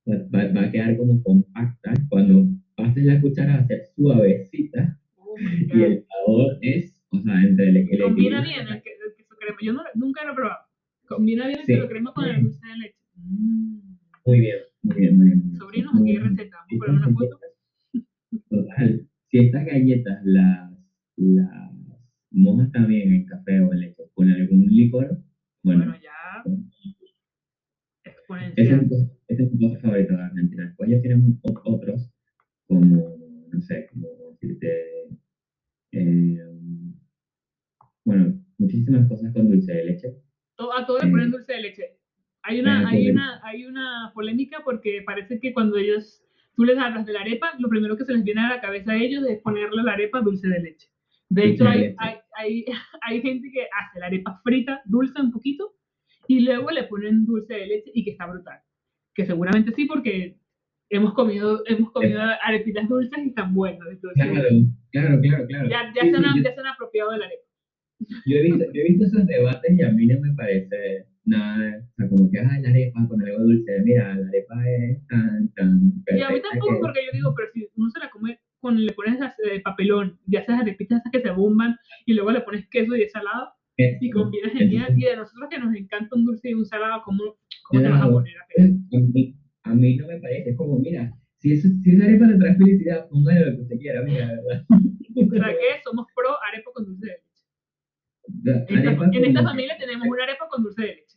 va, 0.07 0.63
a 0.63 0.71
quedar 0.71 0.97
como 0.97 1.23
compacta. 1.23 1.93
Cuando 2.09 2.47
pases 2.75 3.05
la 3.05 3.21
cuchara 3.21 3.57
va 3.57 3.61
a 3.61 3.67
ser 3.67 3.83
suavecita, 3.95 4.99
oh 5.17 5.35
y 5.39 5.83
el 5.83 6.05
sabor 6.05 6.59
es, 6.63 7.03
o 7.11 7.21
sea, 7.21 7.43
entre 7.43 7.69
el, 7.69 7.77
el 7.77 8.01
Combina 8.01 8.43
bien 8.43 8.67
el, 8.69 8.83
queso 8.83 9.37
crema, 9.39 9.59
yo 9.61 9.73
no, 9.75 9.83
nunca 9.95 10.25
lo 10.25 10.33
he 10.33 10.35
probado. 10.35 10.61
Combina 11.07 11.47
bien 11.47 11.61
el 11.61 11.67
queso 11.67 11.89
crema 11.89 12.13
con 12.15 12.25
el 12.25 12.43
dulce 12.43 12.67
de 12.67 12.77
leche. 12.79 12.99
Mm. 13.17 13.99
Muy 14.25 14.41
bien. 14.41 14.57
Sobrinos, 14.83 15.93
aquí 16.01 16.11
hay 16.11 16.19
receta. 16.19 16.57
Vamos 16.71 16.73
a 16.73 16.79
poner 16.79 16.97
una 16.97 17.13
foto. 17.13 17.41
si 19.31 19.39
estas 19.39 19.67
galletas 19.67 20.21
las, 20.25 20.71
las 21.17 21.73
mojas 22.31 22.71
también 22.73 23.13
en 23.13 23.27
café 23.27 23.61
o 23.61 23.73
en 23.73 23.81
leche 23.81 24.03
con 24.15 24.31
algún 24.31 24.67
licor, 24.69 25.23
bueno, 25.63 25.85
Bueno, 25.85 25.99
ya. 26.03 26.43
Exponencial. 28.05 28.81
es, 28.81 28.91
mi- 28.91 29.09
ese 29.29 29.43
es 29.43 29.53
mi 29.53 29.59
postre 29.59 29.81
favorito 29.81 30.13
de 30.15 30.23
Argentina. 30.23 30.67
Después 30.67 30.89
tienen 31.03 31.39
o- 31.43 31.61
otros, 31.65 32.11
como, 32.67 33.17
no 33.51 33.61
sé, 33.61 33.87
como 33.91 34.09
decirte, 34.33 34.69
eh, 35.93 36.39
bueno, 38.05 38.43
muchísimas 38.59 39.09
cosas 39.09 39.33
con 39.33 39.51
dulce 39.51 39.73
de 39.73 39.85
leche. 39.85 40.09
A 40.59 40.87
todo 40.87 40.99
le 40.99 41.05
Sí. 41.05 41.11
ponen 41.11 41.31
dulce 41.31 41.53
de 41.53 41.61
leche. 41.61 41.98
Hay 42.49 42.61
una, 42.61 42.89
hay 42.89 43.11
una, 43.11 43.41
hay 43.45 43.65
una 43.67 44.11
polémica 44.15 44.59
porque 44.65 45.03
parece 45.05 45.39
que 45.39 45.53
cuando 45.53 45.77
ellos, 45.77 46.23
tú 46.57 46.65
les 46.65 46.79
hablas 46.79 47.05
de 47.07 47.13
la 47.13 47.21
arepa, 47.21 47.53
lo 47.59 47.69
primero 47.69 47.97
que 47.97 48.05
se 48.05 48.13
les 48.13 48.25
viene 48.25 48.41
a 48.41 48.49
la 48.49 48.61
cabeza 48.61 48.93
a 48.93 48.97
ellos 48.97 49.25
es 49.29 49.41
ponerle 49.43 49.83
la 49.83 49.93
arepa 49.93 50.21
dulce 50.21 50.49
de 50.49 50.61
leche. 50.61 50.89
De 51.31 51.45
hecho, 51.45 51.69
hay, 51.69 51.95
hay, 51.99 52.17
hay, 52.37 52.65
hay 53.03 53.23
gente 53.23 53.51
que 53.53 53.63
hace 53.63 54.01
la 54.01 54.07
arepa 54.07 54.41
frita, 54.43 54.81
dulce 54.87 55.21
un 55.21 55.31
poquito, 55.31 55.75
y 56.27 56.41
luego 56.41 56.71
le 56.71 56.85
ponen 56.85 57.25
dulce 57.27 57.55
de 57.55 57.67
leche 57.67 57.91
y 57.95 58.05
que 58.05 58.11
está 58.13 58.27
brutal. 58.27 58.59
Que 59.15 59.27
seguramente 59.27 59.73
sí, 59.75 59.85
porque 59.87 60.37
hemos 60.91 61.13
comido, 61.13 61.63
hemos 61.67 61.91
comido 61.93 62.21
arepitas 62.43 62.89
dulces 62.89 63.19
y 63.25 63.29
están 63.29 63.55
buenas. 63.55 63.87
Entonces, 63.91 64.23
Claro, 64.23 64.49
claro, 64.91 65.21
claro, 65.21 65.47
claro. 65.47 65.69
ya, 65.69 65.93
ya, 65.95 66.03
Sí, 66.03 66.11
se 66.11 66.17
han, 66.17 66.23
yo- 66.37 66.43
ya 66.43 66.55
se 66.55 66.61
han 66.61 66.67
apropiado 66.67 67.11
de 67.13 67.19
la 67.19 67.27
arepa. 67.27 67.43
Yo 68.27 68.37
he, 68.37 68.43
visto, 68.43 68.65
yo 68.73 68.81
he 68.81 68.85
visto 68.85 69.05
esos 69.07 69.27
debates 69.27 69.77
y 69.77 69.83
a 69.83 69.91
mí 69.91 70.07
no 70.07 70.21
me 70.21 70.33
parece 70.35 71.05
nada, 71.25 71.83
o 71.83 71.95
sea, 71.97 72.09
como 72.09 72.31
que, 72.31 72.39
ay, 72.39 72.63
la 72.63 72.71
arepa 72.71 73.07
con 73.09 73.23
algo 73.23 73.43
dulce, 73.45 73.81
mira, 73.85 74.15
la 74.15 74.29
arepa 74.29 74.55
es 74.71 75.07
tan, 75.09 75.49
tan 75.55 75.93
Y 76.17 76.21
a 76.23 76.31
mí 76.31 76.41
tampoco, 76.41 76.75
que- 76.75 76.81
porque 76.81 77.01
yo 77.07 77.13
digo, 77.13 77.35
pero 77.37 77.49
si 77.53 77.69
uno 77.77 77.91
se 77.91 77.99
la 78.01 78.11
come 78.11 78.39
con, 78.61 78.85
le 78.85 78.93
pones 78.93 79.21
las, 79.21 79.35
eh, 79.41 79.61
papelón, 79.63 80.19
ya 80.27 80.41
esas 80.41 80.61
arepitas 80.61 81.01
esas 81.01 81.13
que 81.13 81.21
se 81.21 81.31
bomban, 81.31 81.77
y 82.07 82.15
luego 82.15 82.31
le 82.33 82.41
pones 82.41 82.67
queso 82.69 82.97
y 82.97 83.03
es 83.03 83.13
salado, 83.13 83.51
y 84.01 84.11
combina 84.11 84.49
genial. 84.51 84.95
Y 84.99 85.05
de 85.05 85.17
nosotros 85.17 85.49
que 85.51 85.59
nos 85.59 85.75
encanta 85.75 86.17
un 86.17 86.25
dulce 86.25 86.51
y 86.51 86.55
un 86.55 86.65
salado, 86.67 87.03
¿cómo, 87.05 87.37
cómo 87.69 87.81
te 87.83 87.89
vas 87.89 88.03
a 88.03 88.11
poner 88.11 88.35
a 88.37 88.47
mí, 89.01 89.37
a 89.63 89.75
mí 89.75 89.97
no 89.97 90.07
me 90.09 90.19
parece, 90.19 90.51
es 90.51 90.57
como, 90.57 90.79
mira, 90.81 91.13
si, 91.37 91.53
eso, 91.53 91.69
si 91.85 91.91
esa 91.95 92.05
arepa 92.05 92.27
le 92.27 92.39
trae 92.39 92.57
felicidad, 92.57 93.09
póngale 93.09 93.41
lo 93.51 93.57
que 93.57 93.63
usted 93.63 93.77
quiera, 93.79 94.03
mira, 94.03 94.27
verdad. 94.27 94.65
Sea 94.69 95.53
que 95.53 95.83
somos 95.85 96.07
pro 96.17 96.31
arepa 96.43 96.71
con 96.75 96.87
dulce 96.87 97.07
de 97.07 97.13
leche. 97.13 97.25
En 98.73 98.79
esta, 98.79 98.91
en 98.91 99.45
familia 99.45 99.77
tenemos 99.79 100.09
una 100.09 100.25
arepa 100.25 100.49
con 100.51 100.63
dulce 100.65 100.83
de 100.83 100.89
leche. 100.89 101.08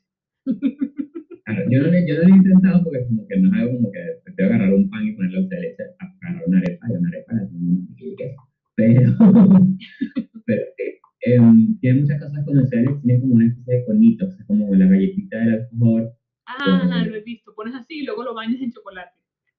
Yo, 1.70 1.82
no, 1.82 1.88
le- 1.88 2.08
yo 2.08 2.16
no 2.16 2.22
lo 2.22 2.28
he 2.34 2.38
intentado 2.38 2.84
porque 2.84 3.06
como 3.08 3.28
que 3.28 3.38
no 3.40 3.50
es 3.50 3.62
algo 3.62 3.74
como 3.76 3.92
que 3.92 4.00
te 4.26 4.32
tengo 4.34 4.50
que 4.50 4.56
agarrar 4.56 4.74
un 4.74 4.90
pan 4.90 5.06
y 5.08 5.12
ponerle 5.14 5.40
dulce 5.40 5.56
de 5.56 5.62
leche, 5.62 5.84
a 6.00 6.06
agarrar 6.28 6.48
una 6.48 6.58
arepa 6.60 6.88
y 6.90 6.94
una 6.94 7.10
arepa 7.10 7.34
la. 7.34 8.36
Pero, 8.76 9.12
pero 10.46 10.62
eh, 10.78 11.00
em, 11.22 11.78
tiene 11.80 12.02
muchas 12.02 12.20
cosas 12.22 12.46
leche, 12.46 13.02
tiene 13.04 13.20
como 13.22 13.36
una 13.36 13.48
especie 13.48 13.76
de 13.76 13.86
conito, 13.86 14.26
o 14.28 14.32
sea, 14.32 14.46
como 14.46 14.74
la 14.76 14.86
galletita 14.86 15.38
del 15.40 15.54
alfajor 15.54 16.14
Ah, 16.46 17.04
lo 17.08 17.16
he 17.16 17.22
visto. 17.22 17.54
Pones 17.56 17.76
así 17.76 18.00
y 18.00 18.06
luego 18.06 18.24
lo 18.24 18.34
bañas 18.34 18.62
en 18.62 18.72
chocolate. 18.72 19.12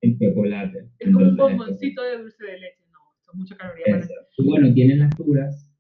en 0.03 0.19
chocolate. 0.19 0.79
Es 0.99 1.07
como 1.13 1.19
un 1.25 1.31
Entonces, 1.31 1.59
bomboncito 1.59 2.03
de 2.03 2.19
dulce 2.19 2.45
de 2.45 2.59
leche. 2.61 2.83
No, 2.93 2.99
eso 3.21 3.33
es 3.33 3.39
mucha 3.39 3.57
caloría 3.57 3.85
para 3.87 4.07
bueno, 4.45 4.73
tienen 4.75 4.99
las 5.01 5.17
duras, 5.17 5.72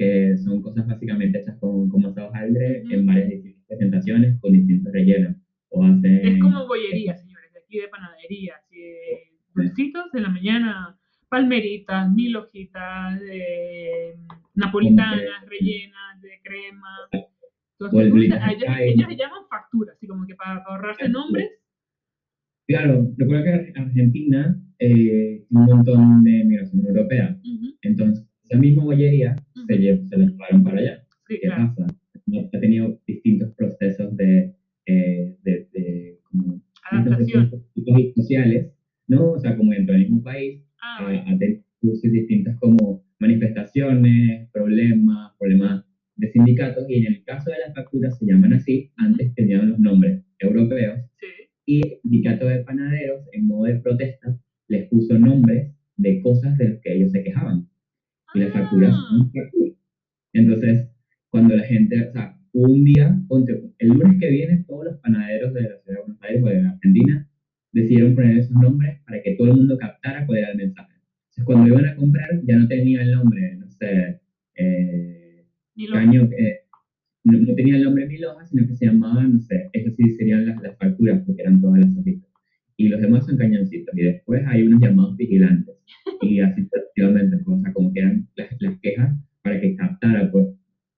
que 0.00 0.34
son 0.38 0.62
cosas 0.62 0.86
básicamente 0.86 1.40
hechas 1.40 1.58
con, 1.58 1.90
con 1.90 2.00
masa 2.00 2.22
de 2.22 2.26
hojaldre 2.28 2.82
Ujú. 2.84 2.94
en 2.94 3.06
varias 3.06 3.28
distintas 3.28 3.66
presentaciones 3.68 4.40
con 4.40 4.52
distintos 4.52 4.90
rellenos. 4.94 5.36
O 5.68 5.84
hacen, 5.84 6.26
Es 6.26 6.40
como 6.40 6.66
bollería, 6.66 7.14
señores, 7.14 7.52
de 7.52 7.58
aquí 7.58 7.78
de 7.80 7.88
panadería. 7.88 8.54
de 8.70 8.96
dulcitos 9.54 10.10
de 10.12 10.20
la 10.20 10.30
mañana, 10.30 10.98
palmeritas, 11.28 12.10
mil 12.12 12.34
hojitas, 12.34 13.20
eh, 13.30 14.14
napolitanas, 14.54 15.44
rellenas 15.46 16.22
de 16.22 16.30
crema. 16.44 16.88
Entonces, 17.78 18.06
ellos, 18.14 19.08
le 19.08 19.16
llaman 19.16 19.44
factura, 19.50 19.92
así 19.92 20.06
como 20.06 20.26
que 20.26 20.34
para, 20.34 20.64
para 20.64 20.76
ahorrarse 20.76 21.10
nombres. 21.10 21.50
Claro, 22.66 23.12
recuerda 23.18 23.44
que 23.44 23.72
Argentina 23.78 24.56
eh, 24.78 25.44
tiene 25.46 25.62
un 25.64 25.66
montón 25.66 26.24
de 26.24 26.44
migración 26.44 26.86
europea. 26.86 27.36
Ujú, 27.44 27.76
Entonces, 27.82 28.29
esa 28.50 28.58
misma 28.60 28.84
bollería 28.84 29.36
se, 29.54 29.60
ujú. 29.60 29.82
lle- 29.82 30.08
se 30.08 30.16
la 30.18 30.24
llevaron 30.26 30.64
para 30.64 30.78
allá. 30.80 31.04
Sí, 31.28 31.34
¿Qué 31.40 31.46
claro. 31.48 31.74
pasa? 31.76 31.86
No, 32.26 32.40
ha 32.52 32.60
tenido 32.60 33.00
distintos 33.06 33.52
procesos 33.54 34.16
de, 34.16 34.54
eh, 34.86 35.36
de, 35.42 35.68
de 35.72 36.18
como, 36.24 36.60
Adaptación. 36.90 37.50
distintos 37.50 37.60
procesos 37.84 38.14
sociales, 38.14 38.72
¿no? 39.08 39.32
O 39.32 39.38
sea, 39.38 39.56
como 39.56 39.72
dentro 39.72 39.94
del 39.94 40.02
mismo 40.04 40.22
país, 40.22 40.62
Ah, 40.82 40.98
a, 41.00 41.04
bueno. 41.04 41.22
a 41.26 41.38
tener 41.38 41.62
luces 41.82 42.10
distintas 42.12 42.56
como 42.58 43.04
manifestaciones, 43.20 44.48
problemas, 44.50 45.32
problemas 45.38 45.84
de 46.16 46.30
sindicatos, 46.32 46.84
y 46.88 46.96
en 46.98 47.06
el 47.14 47.24
caso 47.24 47.50
de 47.50 47.56
las 47.66 47.74
facturas 47.74 48.18
se 48.18 48.26
llaman 48.26 48.52
así, 48.54 48.90
antes 48.96 49.34
tenían 49.34 49.70
los 49.70 49.78
nombres 49.78 50.22
europeos, 50.38 51.00
Sí. 51.20 51.26
y 51.66 51.80
el 51.86 51.98
sindicato 52.02 52.46
de 52.46 52.60
panaderos, 52.64 53.26
en 53.32 53.46
modo 53.46 53.64
de 53.64 53.76
protesta, 53.80 54.36
les 54.68 54.88
puso 54.88 55.18
nombres 55.18 55.72
de 55.96 56.20
cosas 56.22 56.56
de 56.58 56.68
las 56.70 56.80
que 56.80 56.94
ellos 56.94 57.12
se 57.12 57.22
quejaban, 57.22 57.68
y 58.34 58.40
las 58.40 58.52
facturas 58.52 58.92
Ah, 58.94 59.06
son 59.10 59.32
facturas. 59.32 59.74
Entonces, 60.32 60.88
cuando 61.30 61.56
la 61.56 61.64
gente, 61.64 62.08
o 62.08 62.12
sea, 62.12 62.36
un 62.52 62.84
día, 62.84 63.18
ponte, 63.28 63.52
el 63.78 63.88
lunes 63.88 64.18
que 64.20 64.30
viene, 64.30 64.64
todos 64.66 64.84
los 64.86 64.98
panaderos 64.98 65.52
de 65.54 65.62
la 65.62 65.76
ciudad 65.78 65.96
de 65.98 66.02
Buenos 66.02 66.22
Aires 66.22 66.42
o 66.42 66.46
de 66.46 66.60
Argentina 66.68 67.28
decidieron 67.72 68.14
poner 68.14 68.36
esos 68.38 68.56
nombres 68.56 69.00
para 69.06 69.22
que 69.22 69.36
todo 69.36 69.48
el 69.48 69.56
mundo 69.56 69.78
captara 69.78 70.26
cuál 70.26 70.38
era 70.38 70.50
el 70.50 70.56
mensaje. 70.56 70.90
Entonces, 71.30 71.44
cuando 71.44 71.68
iban 71.68 71.86
a 71.86 71.94
comprar, 71.94 72.28
ya 72.44 72.56
no 72.56 72.66
tenía 72.68 73.02
el 73.02 73.12
nombre, 73.12 73.56
no 73.56 73.70
sé, 73.70 74.20
eh, 74.56 75.46
ni 75.76 75.86
lo- 75.86 75.94
caño, 75.94 76.22
eh, 76.36 76.60
no, 77.24 77.38
no 77.38 77.54
tenía 77.54 77.76
el 77.76 77.84
nombre 77.84 78.06
Mil 78.06 78.24
hojas, 78.24 78.48
sino 78.50 78.66
que 78.66 78.74
se 78.74 78.86
llamaba, 78.86 79.22
no 79.22 79.38
sé, 79.40 79.68
eso 79.72 79.90
sí 79.96 80.10
serían 80.16 80.46
las, 80.46 80.60
las 80.62 80.76
facturas, 80.76 81.22
porque 81.24 81.42
eran 81.42 81.60
todas 81.60 81.80
las 81.80 81.96
hojitas. 81.96 82.28
Y 82.76 82.88
los 82.88 83.00
demás 83.00 83.26
son 83.26 83.36
cañoncitos. 83.36 83.96
Y 83.96 84.02
después 84.02 84.42
hay 84.46 84.62
unos 84.66 84.80
llamados 84.80 85.16
vigilantes. 85.16 85.76
Y 86.22 86.40
así 86.40 86.62
sucesivamente, 86.64 87.36
pues, 87.44 87.58
o 87.58 87.62
sea, 87.62 87.72
como 87.72 87.92
que 87.92 88.00
eran 88.00 88.28
las, 88.36 88.48
las 88.60 88.78
quejas 88.80 89.16
para 89.42 89.60
que 89.60 89.76
captara, 89.76 90.30
pues, 90.32 90.46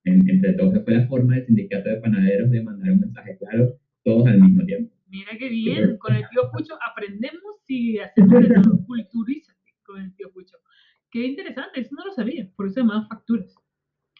en- 0.04 0.28
entre 0.30 0.54
todos. 0.54 0.74
Esa 0.74 0.84
fue 0.84 0.94
la 0.94 1.06
forma 1.06 1.34
del 1.36 1.44
sindicato 1.46 1.88
de 1.90 1.96
panaderos 1.96 2.50
de 2.50 2.62
mandar 2.62 2.92
un 2.92 3.00
mensaje 3.00 3.36
claro, 3.38 3.74
todos 4.04 4.26
al 4.28 4.40
mismo 4.40 4.64
tiempo. 4.64 4.94
Mira 5.10 5.32
qué 5.38 5.48
bien, 5.50 5.96
con 5.98 6.14
el 6.14 6.22
tío 6.30 6.42
Pucho 6.52 6.74
aprendemos 6.90 7.62
y 7.68 7.98
hacemos 7.98 8.40
de 8.40 8.54
todo, 8.54 8.84
culturízate 8.86 9.58
con 9.84 10.00
el 10.02 10.14
tío 10.16 10.30
Pucho. 10.32 10.56
Qué 11.10 11.26
interesante, 11.26 11.80
eso 11.80 11.94
no 11.96 12.06
lo 12.06 12.12
sabía, 12.12 12.48
por 12.56 12.66
eso 12.66 12.74
se 12.74 12.80
llamaban 12.80 13.06
facturas. 13.08 13.54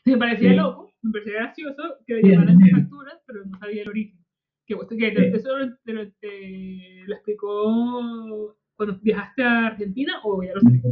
Me 0.05 0.17
parecía 0.19 0.51
Sí. 0.51 0.57
loco, 0.57 0.93
me 1.03 1.13
parecía 1.13 1.35
gracioso 1.35 1.83
que 2.07 2.15
le 2.15 2.23
Sí, 2.23 2.29
llamaran 2.29 2.59
también. 2.59 2.77
facturas, 2.77 3.15
pero 3.27 3.45
no 3.47 3.59
sabía 3.59 3.83
el 3.83 3.89
origen. 3.89 4.19
Que, 4.67 4.75
vos- 4.75 4.87
que 4.89 4.97
te- 5.11 5.31
Sí. 5.31 5.37
¿Eso 5.37 5.59
lo- 5.59 5.77
te, 5.85 5.93
lo- 5.95 6.11
te 6.21 7.03
lo 7.07 7.15
explicó 7.15 8.57
cuando 8.77 8.99
viajaste 9.03 9.43
a 9.43 9.67
Argentina 9.69 10.13
o 10.25 10.43
ya 10.43 10.55
lo 10.55 10.61
sabías? 10.61 10.85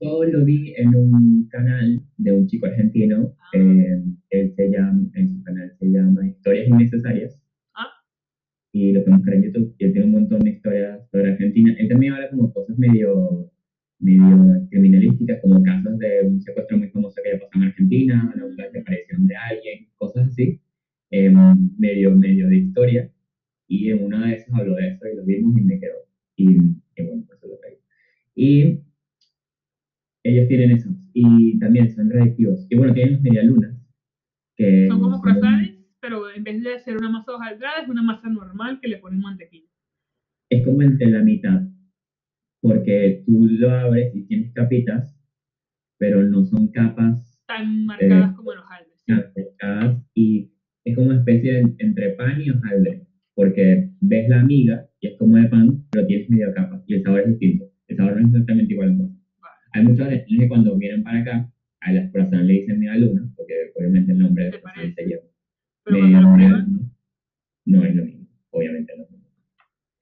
Yo 0.00 0.24
lo 0.24 0.44
vi 0.44 0.72
en 0.76 0.94
un 0.94 1.48
canal 1.48 2.00
de 2.16 2.32
un 2.32 2.46
chico 2.46 2.66
argentino. 2.66 3.34
Ah. 3.40 3.58
eh, 3.58 4.02
él 4.30 4.52
se 4.54 4.70
llama, 4.70 5.08
en 5.14 5.28
su 5.28 5.42
canal 5.42 5.72
se 5.80 5.86
llama 5.90 6.26
Historias 6.28 6.68
Innecesarias. 6.68 7.40
Ah. 7.74 7.86
Y 8.72 8.92
lo 8.92 9.02
pueden 9.02 9.18
buscar 9.18 9.34
en 9.34 9.42
YouTube. 9.44 9.74
Y 9.78 9.84
él 9.86 9.92
tiene 9.92 10.06
un 10.06 10.12
montón 10.12 10.40
de 10.40 10.50
historias 10.50 11.08
sobre 11.10 11.32
Argentina. 11.32 11.74
Él 11.78 11.88
también 11.88 12.12
habla 12.12 12.28
como 12.30 12.52
cosas 12.52 12.78
medio, 12.78 13.50
medio 14.00 14.66
criminalísticas, 14.70 15.40
como 15.42 15.62
casos 15.62 15.98
de 15.98 16.20
un 16.26 16.40
secuestro 16.42 16.76
muy 16.76 16.88
famoso 16.90 17.16
que 17.24 17.32
ya 17.32 17.38
pasó 17.40 17.50
en 17.56 17.62
Argentina, 17.64 18.34
la 18.36 18.64
desaparición 18.70 19.26
de 19.26 19.36
alguien, 19.36 19.88
cosas 19.96 20.28
así. 20.28 20.60
eh, 21.10 21.32
medio, 21.78 22.14
medio 22.14 22.48
de 22.48 22.56
historia. 22.58 23.10
Y 23.66 23.90
en 23.90 24.04
una 24.04 24.26
de 24.26 24.34
esas 24.34 24.54
habló 24.54 24.74
de 24.76 24.88
eso 24.88 25.06
y 25.10 25.16
lo 25.16 25.24
vimos 25.24 25.56
y 25.58 25.62
me 25.62 25.78
quedó. 25.80 25.96
Y, 26.36 26.44
y 26.56 27.02
bueno, 27.02 27.24
pues 27.26 27.38
eso 27.38 27.48
lo 27.48 27.58
traigo. 27.58 27.80
Y 28.34 28.80
ellos 30.24 30.48
tienen 30.48 30.70
eso. 30.72 30.90
Y 31.12 31.58
también 31.58 31.90
son 31.90 32.10
reactivos. 32.10 32.66
Y 32.70 32.76
bueno, 32.76 32.94
tienen 32.94 33.14
los 33.14 33.22
medialunas. 33.22 33.74
Que 34.56 34.86
Son 34.88 35.00
como 35.00 35.20
croissants, 35.20 35.72
pero 36.00 36.30
en 36.30 36.42
vez 36.44 36.62
de 36.62 36.74
hacer 36.74 36.96
una 36.96 37.10
masa 37.10 37.32
hojaldrada, 37.34 37.82
es 37.82 37.88
una 37.88 38.02
masa 38.02 38.28
normal 38.28 38.78
que 38.80 38.88
le 38.88 38.98
ponen 38.98 39.20
mantequilla. 39.20 39.68
Es 40.50 40.64
como 40.64 40.82
entre 40.82 41.10
la 41.10 41.20
mitad. 41.22 41.62
Porque 42.60 43.22
tú 43.24 43.46
lo 43.46 43.70
abres 43.70 44.14
y 44.14 44.26
tienes 44.26 44.52
capitas, 44.52 45.16
pero 45.98 46.22
no 46.22 46.44
son 46.44 46.68
capas 46.72 47.24
Tan 47.46 47.86
marcadas 47.86 48.32
Eh, 48.32 48.36
como 48.36 48.52
los 48.52 48.64
hojaldres. 48.64 49.04
tan 49.06 49.32
marcadas 49.36 50.02
y 50.14 50.52
es 50.84 50.94
como 50.96 51.08
una 51.08 51.18
especie 51.18 51.52
de 51.54 51.74
entre 51.78 52.10
pan 52.10 52.40
y 52.40 52.50
hojaldre. 52.50 53.06
Porque 53.34 53.90
ves 54.00 54.28
la 54.28 54.42
miga 54.42 54.86
y 55.00 55.06
es 55.08 55.16
como 55.18 55.36
de 55.36 55.48
pan, 55.48 55.84
pero 55.90 56.06
tienes 56.06 56.28
medio 56.28 56.52
capa 56.52 56.82
y 56.88 56.94
el 56.94 57.02
sabor 57.04 57.20
es 57.20 57.28
distinto. 57.28 57.66
El 57.86 57.96
sabor 57.96 58.14
no 58.14 58.20
es 58.20 58.26
exactamente 58.34 58.72
igual. 58.72 58.98
Hay 59.72 59.84
muchos 59.84 60.08
destinos 60.08 60.42
que 60.42 60.48
cuando 60.48 60.76
vienen 60.76 61.02
para 61.02 61.20
acá, 61.20 61.52
a 61.80 61.92
las 61.92 62.10
croissants 62.10 62.46
le 62.46 62.54
dicen 62.54 62.78
media 62.78 62.96
luna, 62.96 63.30
porque 63.36 63.54
obviamente 63.76 64.12
el 64.12 64.18
nombre 64.18 64.44
de 64.44 64.52
Se 64.52 64.60
croissant 64.60 64.94
se 64.94 65.06
lleva. 65.06 65.22
Pero 65.84 65.98
cuando 65.98 66.20
no 67.66 67.84
es 67.84 67.94
lo 67.94 68.04
mismo, 68.04 68.26
obviamente 68.50 68.92
no 68.96 69.04
es 69.04 69.10
lo 69.10 69.16
mismo. 69.16 69.32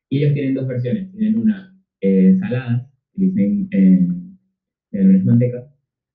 Y 0.08 0.18
ellos 0.18 0.34
tienen 0.34 0.54
dos 0.54 0.66
versiones. 0.66 1.12
Tienen 1.12 1.38
una 1.38 1.76
eh, 2.00 2.36
salada, 2.38 2.90
que 3.12 3.22
dicen 3.22 3.68
eh, 3.72 4.08
medialunas 4.92 5.24
manteca, 5.24 5.66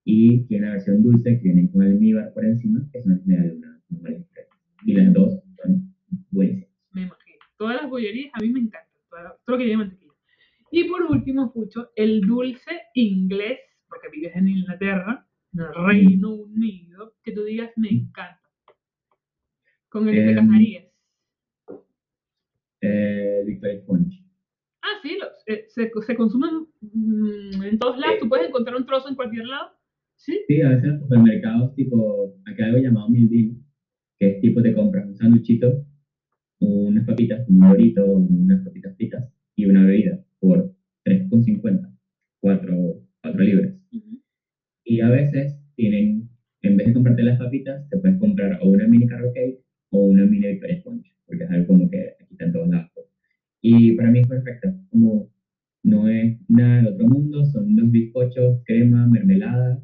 Y 0.04 0.44
tiene 0.46 0.66
la 0.66 0.72
versión 0.72 1.02
dulce 1.02 1.38
que 1.38 1.44
viene 1.44 1.70
con 1.70 1.82
almíbar 1.82 2.32
por 2.32 2.44
encima, 2.44 2.88
que 2.90 2.98
es 2.98 3.06
una 3.06 3.20
medialuna 3.24 3.80
normal 3.88 4.26
y 4.84 4.94
las 4.94 5.12
dos 5.12 5.42
son 5.56 5.94
buenísimas. 6.30 6.68
Me 6.92 7.02
imagino. 7.02 7.38
Todas 7.56 7.82
las 7.82 7.90
bollerías 7.90 8.32
a 8.34 8.40
mí 8.40 8.50
me 8.50 8.60
encantan, 8.60 9.00
todo 9.08 9.56
lo 9.56 9.58
que 9.58 9.64
lleva 9.64 9.78
mantequilla. 9.78 10.01
Y 10.74 10.84
por 10.84 11.02
último, 11.02 11.44
escucho 11.44 11.90
el 11.96 12.22
dulce 12.22 12.70
inglés, 12.94 13.58
porque 13.90 14.08
vives 14.08 14.34
en 14.34 14.48
Inglaterra, 14.48 15.28
en 15.52 15.60
el 15.60 15.74
Reino 15.86 16.30
Unido, 16.30 17.14
que 17.22 17.32
tú 17.32 17.44
digas 17.44 17.70
me 17.76 17.90
encanta. 17.90 18.40
Con 19.90 20.08
el 20.08 20.14
que 20.14 20.22
te 20.22 20.30
Em, 20.30 20.36
casarías. 20.36 20.84
Eh, 22.80 23.42
Victoria 23.46 23.80
Sponge. 23.80 24.24
Ah, 24.80 24.98
sí, 25.02 25.18
los, 25.20 25.28
eh, 25.46 25.66
se, 25.68 25.90
se 26.06 26.16
consumen 26.16 26.66
mm, 26.80 27.62
en 27.64 27.78
todos 27.78 27.98
lados. 27.98 28.20
Tú 28.20 28.30
puedes 28.30 28.48
encontrar 28.48 28.74
un 28.74 28.86
trozo 28.86 29.10
en 29.10 29.14
cualquier 29.14 29.44
lado. 29.44 29.72
Sí. 30.16 30.40
Sí, 30.48 30.62
a 30.62 30.70
veces 30.70 30.84
en 30.84 30.90
los 30.92 31.00
supermercados, 31.02 31.74
tipo, 31.74 32.34
acá 32.46 32.64
hay 32.64 32.70
algo 32.70 32.82
llamado 32.82 33.08
deal, 33.10 33.58
que 34.18 34.30
es 34.30 34.40
tipo, 34.40 34.62
te 34.62 34.72
compras 34.72 35.06
un 35.06 35.16
sanduchito, 35.18 35.84
unas 36.60 37.04
papitas, 37.04 37.46
un 37.46 37.58
dorito, 37.58 38.06
unas 38.06 38.64
papitas 38.64 38.96
fritas 38.96 39.30
y 39.54 39.66
una 39.66 39.84
bebida 39.84 40.24
por 40.42 40.74
3,50, 41.04 41.96
4, 42.40 43.06
4 43.22 43.44
libras. 43.44 43.74
Ujú. 43.92 44.20
Y 44.84 45.00
a 45.00 45.08
veces 45.08 45.56
tienen, 45.76 46.28
en 46.62 46.76
vez 46.76 46.88
de 46.88 46.94
comprarte 46.94 47.22
las 47.22 47.38
papitas, 47.38 47.88
te 47.88 47.98
puedes 47.98 48.18
comprar 48.18 48.58
o 48.60 48.68
una 48.68 48.88
mini 48.88 49.06
carrot 49.06 49.32
cake 49.32 49.60
o 49.90 50.06
una 50.06 50.24
mini 50.24 50.48
Victoria 50.48 50.80
Sponge, 50.80 51.14
porque 51.26 51.44
es 51.44 51.50
algo 51.50 51.68
como 51.68 51.88
que 51.88 52.16
aquí 52.20 52.32
está 52.32 52.46
en 52.46 52.52
todos 52.52 52.68
lados. 52.68 52.90
pues. 52.92 53.06
Y 53.60 53.92
para 53.92 54.10
mí 54.10 54.18
es 54.18 54.26
perfecta, 54.26 54.76
como 54.90 55.32
no 55.84 56.08
es 56.08 56.38
nada 56.48 56.78
del 56.78 56.88
otro 56.88 57.06
mundo, 57.06 57.44
son 57.44 57.76
dos 57.76 57.90
bizcochos, 57.92 58.62
crema, 58.64 59.06
mermelada, 59.06 59.80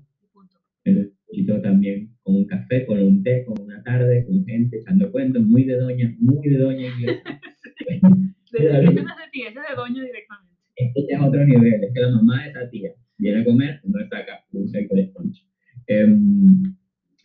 el 0.84 0.94
bizcochito 1.04 1.62
también 1.62 2.16
con 2.22 2.34
un 2.34 2.46
café, 2.46 2.84
con 2.84 3.00
un 3.00 3.22
té, 3.22 3.44
con 3.44 3.60
una 3.60 3.80
tarde, 3.84 4.26
con 4.26 4.44
gente, 4.44 4.78
echando 4.78 5.12
cuentos, 5.12 5.44
muy 5.44 5.64
de 5.64 5.76
doña, 5.76 6.12
muy 6.18 6.48
de 6.48 6.58
doña 6.58 6.88
inglesa. 6.88 7.40
De, 8.50 8.82
no 8.82 8.90
es 8.90 8.94
de 8.94 9.28
ti, 9.30 9.42
es 9.42 9.54
de 9.54 9.76
doña 9.76 10.02
directamente. 10.02 10.47
Otro 11.26 11.44
nivel, 11.44 11.84
es 11.84 11.92
que 11.94 12.00
la 12.00 12.10
mamá 12.10 12.44
de 12.44 12.50
esa 12.50 12.70
tía 12.70 12.90
viene 13.18 13.40
a 13.40 13.44
comer, 13.44 13.80
entonces 13.84 14.08
saca 14.10 14.44
un 14.52 14.70
Victoria 14.70 15.06
Sponge. 15.08 15.42
Em, 15.86 16.76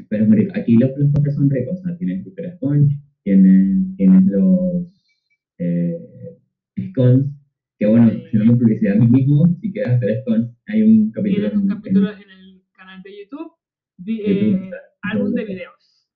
pero 0.09 0.23
es 0.23 0.29
muy 0.29 0.37
rico. 0.39 0.53
aquí 0.55 0.75
los, 0.77 0.91
los 0.97 1.09
postres 1.11 1.35
son 1.35 1.49
ricos, 1.49 1.79
o 1.79 1.83
sea, 1.83 1.95
Victoria 1.99 2.53
Sponge, 2.55 2.97
tienes, 3.23 3.95
tienes 3.97 4.23
los 4.25 4.87
eh, 5.59 5.99
scones, 6.89 7.25
que 7.79 7.85
bueno, 7.87 8.09
Sí. 8.09 8.23
haciendo 8.25 8.57
publicidad 8.57 8.95
a 8.97 8.99
mí 8.99 9.07
mismo, 9.07 9.55
si 9.61 9.71
quieres 9.71 9.93
hacer 9.93 10.21
scones, 10.21 10.49
hay 10.67 10.81
un 10.83 11.11
capítulo, 11.11 11.49
Tienes 11.49 11.57
un 11.57 11.71
en- 11.71 11.77
capítulo 11.77 12.09
en 12.11 12.29
el 12.29 12.61
canal 12.73 13.01
de 13.03 13.09
YouTube, 13.19 13.51
vi- 13.97 14.19
YouTube, 14.19 14.63
eh, 14.63 14.71
álbum 15.03 15.33
de 15.33 15.45
videos. 15.45 16.09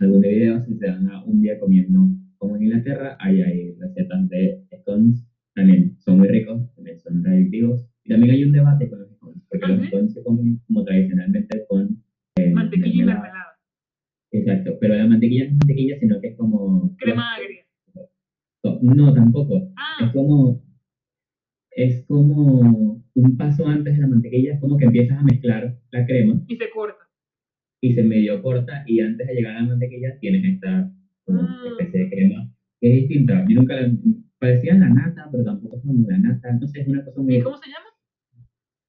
en 0.00 0.06
algún 0.06 0.20
de 0.22 0.28
videos 0.30 0.68
y 0.68 0.74
se 0.76 0.86
dan 0.86 1.08
a 1.10 1.24
un 1.24 1.40
día 1.42 1.58
comiendo. 1.60 2.08
Como 2.38 2.56
en 2.56 2.62
Inglaterra, 2.62 3.18
hay, 3.20 3.42
hay 3.42 3.74
recetas 3.74 4.28
de 4.30 4.64
scones, 4.80 5.26
también 5.54 5.94
son 5.98 6.18
muy 6.18 6.28
ricos, 6.28 6.74
también 6.74 6.98
son 7.00 7.22
radioactivos. 7.22 7.86
Y 8.04 8.08
también 8.10 8.34
hay 8.34 8.44
un 8.44 8.52
debate 8.52 8.88
con 8.88 9.00
los 9.00 9.10
scones, 9.10 9.42
porque 9.50 9.66
¿Ah, 9.66 9.68
los 9.68 9.80
sí? 9.82 9.86
scones 9.88 10.12
se 10.14 10.22
comen 10.22 10.58
como 10.66 10.84
tradicionalmente 10.84 11.66
con 11.68 12.02
eh, 12.36 12.50
Mantequilla 12.50 12.88
y 12.94 12.96
mermelada. 12.98 13.20
mermelada. 13.22 13.58
Exacto, 14.32 14.78
pero 14.80 14.94
la 14.94 15.06
mantequilla 15.06 15.44
no 15.44 15.50
es 15.50 15.56
mantequilla, 15.58 15.98
sino 15.98 16.20
que 16.20 16.28
es 16.28 16.36
como... 16.36 16.96
Crema 16.98 17.34
agria. 17.34 17.64
No, 18.82 19.12
tampoco. 19.12 19.56
Es 19.58 19.68
Ah, 19.76 20.10
como, 20.14 20.62
es 21.72 22.04
como 22.06 23.04
un 23.14 23.36
paso 23.36 23.66
antes 23.66 23.94
de 23.96 24.00
la 24.00 24.06
mantequilla, 24.06 24.54
es 24.54 24.60
como 24.60 24.78
que 24.78 24.86
empiezas 24.86 25.18
a 25.18 25.22
mezclar 25.24 25.76
la 25.90 26.06
crema 26.06 26.42
y 26.48 26.56
se 26.56 26.70
corta. 26.70 27.04
y 27.82 27.92
se 27.94 28.02
medio 28.02 28.40
corta 28.42 28.84
y 28.86 29.00
antes 29.00 29.26
de 29.26 29.34
llegar 29.34 29.56
a 29.56 29.62
la 29.62 29.68
mantequilla 29.68 30.18
tienes 30.20 30.44
esta 30.54 30.90
como 31.24 31.40
Ah. 31.42 31.62
especie 31.78 32.04
de 32.04 32.10
crema 32.10 32.50
que 32.80 32.88
es 32.88 33.08
distinta. 33.08 33.44
Yo 33.48 33.56
nunca 33.56 33.76
la, 33.80 33.92
parecía 34.38 34.74
la 34.74 34.88
nata, 34.88 35.28
pero 35.30 35.44
tampoco 35.44 35.76
es 35.76 35.82
como 35.82 36.08
la 36.08 36.18
nata. 36.18 36.52
No 36.52 36.66
sé, 36.66 36.80
es 36.80 36.88
una 36.88 37.04
cosa 37.04 37.20
¿Y 37.20 37.24
muy 37.24 37.40
cómo 37.42 37.56
se 37.58 37.66
llama? 37.70 37.86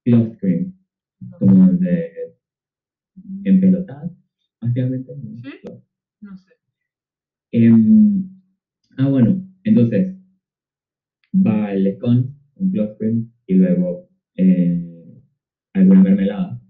close 0.04 0.38
cream, 0.40 0.74
como 1.40 1.72
de 1.74 2.12
empelotada, 3.44 4.10
básicamente. 4.62 5.12
¿no? 5.16 5.36
Sí. 5.42 5.50
No 6.22 6.38
sé. 6.38 6.54
Em, 7.52 8.30
ah, 8.98 9.08
bueno, 9.10 9.44
entonces 9.64 10.16
va 11.36 11.74
el 11.74 11.96
scone, 11.98 12.28
un 12.56 12.72
close 12.72 12.96
cream 12.98 13.32
y 13.48 13.54
luego 13.56 14.10
eh, 14.38 15.22
alguna 15.74 16.02
mermelada. 16.04 16.62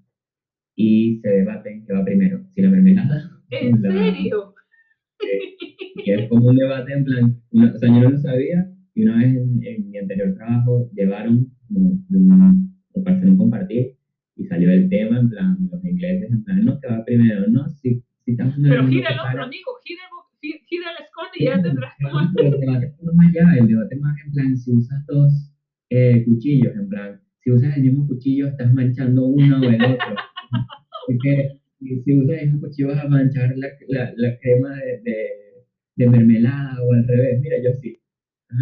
Y 0.76 1.20
se 1.22 1.30
debaten 1.30 1.86
qué 1.86 1.93
va 1.93 2.03
primero, 2.03 2.43
si 2.53 2.62
la 2.62 2.70
mermelada 2.70 3.30
¿En 3.51 3.76
o 3.76 3.78
la- 3.78 3.91
serio? 3.91 4.55
Y 6.03 6.12
es 6.12 6.28
como 6.30 6.47
un 6.47 6.55
debate 6.55 6.93
en 6.93 7.03
plan, 7.03 7.41
una- 7.51 7.74
o 7.74 7.78
sea, 7.78 7.89
yo 7.89 8.01
no 8.01 8.09
lo 8.09 8.18
sabía 8.18 8.68
y 8.95 9.03
una 9.03 9.18
vez 9.18 9.36
en, 9.36 9.64
en 9.64 9.89
mi 9.91 9.97
anterior 9.97 10.34
trabajo 10.34 10.89
llevaron 10.95 11.47
como 11.68 11.91
de 12.09 12.18
un, 12.18 12.74
como 12.91 13.03
para 13.03 13.18
hacer 13.18 13.30
un 13.30 13.38
compartir 13.38 13.95
y 14.36 14.45
salió 14.45 14.72
el 14.72 14.89
tema 14.89 15.20
en 15.20 15.30
plan, 15.30 15.57
los 15.72 15.84
ingleses 15.86 16.32
en 16.32 16.43
plan, 16.43 16.66
no, 16.66 16.80
que 16.80 16.88
va 16.88 17.05
primero, 17.05 17.47
no, 17.49 17.70
si, 17.70 18.01
si 18.26 18.32
estamos 18.32 18.57
en 18.57 18.66
el 18.66 18.72
Pero 18.72 18.82
mundo 18.84 18.97
gira 18.97 19.09
el 19.12 19.18
total, 19.18 19.34
otro, 19.36 19.43
amigo. 19.43 19.72
Gira, 19.84 20.01
el- 20.41 20.49
gi- 20.51 20.64
gira 20.66 20.86
el 20.91 21.03
esconde 21.03 21.38
y 21.38 21.45
ya 21.45 21.62
tendrás 21.62 21.93
como... 22.01 22.20
Pero 22.36 22.55
el 22.55 22.59
debate 22.62 22.86
es 22.88 23.14
más 23.14 23.28
allá, 23.30 23.57
el 23.59 23.68
debate 23.68 23.95
más 23.97 24.18
en 24.26 24.32
plan, 24.32 24.57
si 24.57 24.72
usas 24.76 25.05
dos 25.05 25.53
eh, 25.91 26.24
cuchillos, 26.26 26.76
en 26.76 26.89
plan, 26.89 27.22
si 27.41 27.51
usas 27.51 27.76
el 27.78 27.84
mismo 27.84 28.07
cuchillo 28.07 28.47
estás 28.47 28.74
manchando 28.74 29.28
uno 29.43 29.59
o 29.59 29.63
el 29.63 29.83
otro. 29.83 30.15
Porque 31.07 31.59
si 31.79 32.13
usas 32.17 32.41
mismo 32.43 32.61
cuchillo 32.61 32.89
vas 32.89 33.03
a 33.03 33.07
manchar 33.07 33.51
la, 33.55 33.67
la, 33.87 34.13
la 34.15 34.37
crema 34.39 34.75
de, 34.75 35.01
de, 35.01 35.17
de 35.95 36.09
mermelada 36.09 36.81
o 36.83 36.93
al 36.93 37.07
revés. 37.07 37.39
Mira, 37.41 37.57
yo 37.63 37.73
sí. 37.73 37.99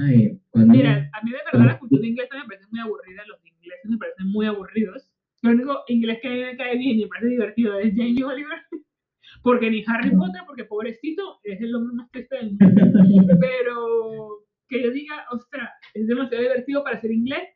Ay, 0.05 0.39
cuando... 0.51 0.73
Mira, 0.73 1.09
a 1.13 1.23
mí 1.23 1.31
de 1.31 1.37
verdad 1.51 1.73
la 1.73 1.79
cultura 1.79 2.05
inglesa 2.05 2.35
me 2.37 2.47
parece 2.47 2.67
muy 2.69 2.79
aburrida, 2.79 3.23
los 3.27 3.39
ingleses 3.45 3.89
me 3.89 3.97
parecen 3.97 4.27
muy 4.27 4.45
aburridos. 4.45 5.09
Lo 5.41 5.51
único 5.51 5.83
inglés 5.87 6.19
que 6.21 6.27
a 6.27 6.31
mí 6.31 6.41
me 6.41 6.57
cae 6.57 6.77
bien 6.77 6.99
y 6.99 7.03
me 7.03 7.07
parece 7.07 7.29
divertido 7.29 7.79
es 7.79 7.93
Jamie 7.95 8.23
Oliver, 8.23 8.59
porque 9.43 9.69
ni 9.71 9.83
Harry 9.87 10.11
Potter, 10.11 10.41
porque 10.45 10.65
pobrecito, 10.65 11.39
es 11.43 11.59
el 11.61 11.73
hombre 11.73 11.95
más 11.95 12.11
triste 12.11 12.35
del 12.35 12.51
mundo. 12.51 13.33
Pero 13.39 14.45
que 14.67 14.83
yo 14.83 14.91
diga, 14.91 15.25
ostras, 15.31 15.71
es 15.93 16.07
demasiado 16.07 16.43
divertido 16.43 16.83
para 16.83 17.01
ser 17.01 17.11
inglés, 17.11 17.49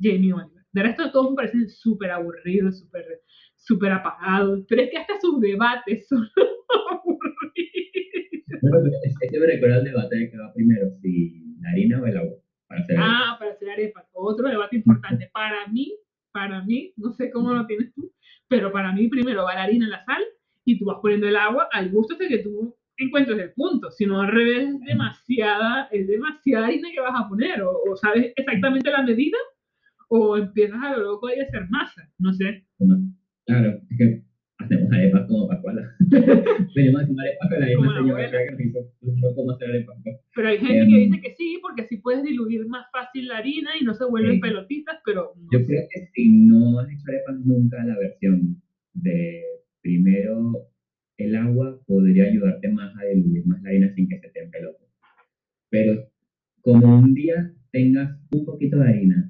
Jamie 0.00 0.32
Oliver. 0.32 0.59
De 0.72 0.82
resto, 0.82 1.10
todos 1.10 1.30
me 1.30 1.36
parecen 1.36 1.68
súper 1.68 2.10
aburridos, 2.10 2.78
súper 2.78 3.04
súper 3.56 3.92
apagados, 3.92 4.64
pero 4.68 4.82
es 4.82 4.90
que 4.90 4.98
hasta 4.98 5.20
sus 5.20 5.40
debates 5.40 6.06
son 6.08 6.26
aburridos. 6.90 7.50
Es, 9.04 9.20
es 9.22 9.30
que 9.30 9.38
me 9.40 9.46
recuerda 9.46 9.78
el 9.78 9.84
debate 9.84 10.16
de 10.16 10.30
que 10.30 10.38
va 10.38 10.52
primero, 10.54 10.90
si 11.02 11.56
la 11.60 11.70
harina 11.70 12.00
o 12.00 12.06
el 12.06 12.16
agua. 12.16 12.36
Para 12.68 12.80
hacer 12.82 12.96
Ah, 12.98 13.36
para 13.38 13.52
hacer 13.52 13.70
arepas. 13.70 14.06
Otro 14.12 14.48
debate 14.48 14.76
importante. 14.76 15.28
Para 15.32 15.66
mí, 15.68 15.92
para 16.32 16.62
mí, 16.62 16.92
no 16.96 17.12
sé 17.12 17.30
cómo 17.30 17.52
lo 17.52 17.66
tienes 17.66 17.92
tú, 17.94 18.12
pero 18.48 18.70
para 18.72 18.92
mí 18.92 19.08
primero 19.08 19.44
va 19.44 19.54
la 19.54 19.64
harina 19.64 19.84
en 19.86 19.90
la 19.90 20.04
sal 20.04 20.22
y 20.64 20.78
tú 20.78 20.86
vas 20.86 20.98
poniendo 21.02 21.26
el 21.26 21.36
agua 21.36 21.68
al 21.72 21.90
gusto 21.90 22.16
de 22.16 22.28
que 22.28 22.38
tú 22.38 22.76
encuentres 22.96 23.38
el 23.38 23.52
punto. 23.54 23.90
Si 23.90 24.06
no, 24.06 24.20
al 24.20 24.28
revés, 24.28 24.68
es 24.68 24.80
demasiada, 24.80 25.88
es 25.90 26.06
demasiada 26.06 26.66
harina 26.66 26.88
que 26.92 27.00
vas 27.00 27.14
a 27.18 27.28
poner. 27.28 27.60
O, 27.62 27.72
o 27.90 27.96
sabes 27.96 28.32
exactamente 28.36 28.90
la 28.90 29.02
medida 29.02 29.38
o 30.12 30.36
empiezas 30.36 30.82
a 30.82 30.96
lo 30.96 31.02
loco 31.04 31.28
y 31.28 31.38
a 31.40 31.44
hacer 31.44 31.68
masa. 31.70 32.02
No 32.18 32.32
sé. 32.32 32.64
Claro, 33.46 33.80
es 33.90 33.98
que 33.98 34.22
hacemos 34.58 34.92
arepas 34.92 35.26
como 35.26 35.48
Pascuala. 35.48 35.88
Venimos 36.76 37.02
a 37.02 37.04
hacer 37.04 37.16
arepas 37.18 37.48
con 37.48 37.60
la 37.60 37.66
misma 37.66 37.94
señora 37.94 38.30
que 38.30 38.50
nos 38.50 38.60
hizo 38.60 38.80
no 39.02 39.34
cómo 39.34 39.52
hacer 39.52 39.68
arepas. 39.70 39.96
Pero 40.34 40.48
hay 40.48 40.58
gente 40.58 40.72
que 40.74 41.02
Em. 41.04 41.10
dice 41.10 41.20
que 41.22 41.34
sí, 41.36 41.58
porque 41.62 41.82
así 41.82 41.96
puedes 41.98 42.22
diluir 42.24 42.66
más 42.66 42.86
fácil 42.92 43.28
la 43.28 43.38
harina 43.38 43.70
y 43.80 43.84
no 43.84 43.94
se 43.94 44.04
vuelven 44.04 44.40
pelotitas, 44.40 44.98
pero 45.04 45.32
no 45.36 45.48
Yo 45.52 45.64
creo 45.66 45.82
que 45.92 46.08
si 46.14 46.28
no 46.28 46.78
has 46.80 46.88
hecho 46.90 47.04
arepas 47.08 47.36
nunca, 47.44 47.82
la 47.84 47.96
versión 47.98 48.60
de 48.94 49.42
primero 49.82 50.66
el 51.18 51.36
agua 51.36 51.78
podría 51.86 52.24
ayudarte 52.24 52.68
más 52.68 52.94
a 52.96 53.04
diluir 53.04 53.46
más 53.46 53.62
la 53.62 53.70
harina 53.70 53.94
sin 53.94 54.08
que 54.08 54.18
se 54.20 54.28
te 54.30 54.42
empelote. 54.42 54.84
Pero 55.70 56.08
como 56.62 56.98
un 56.98 57.14
día 57.14 57.52
tengas 57.72 58.18
un 58.32 58.44
poquito 58.44 58.78
de 58.78 58.88
harina, 58.88 59.29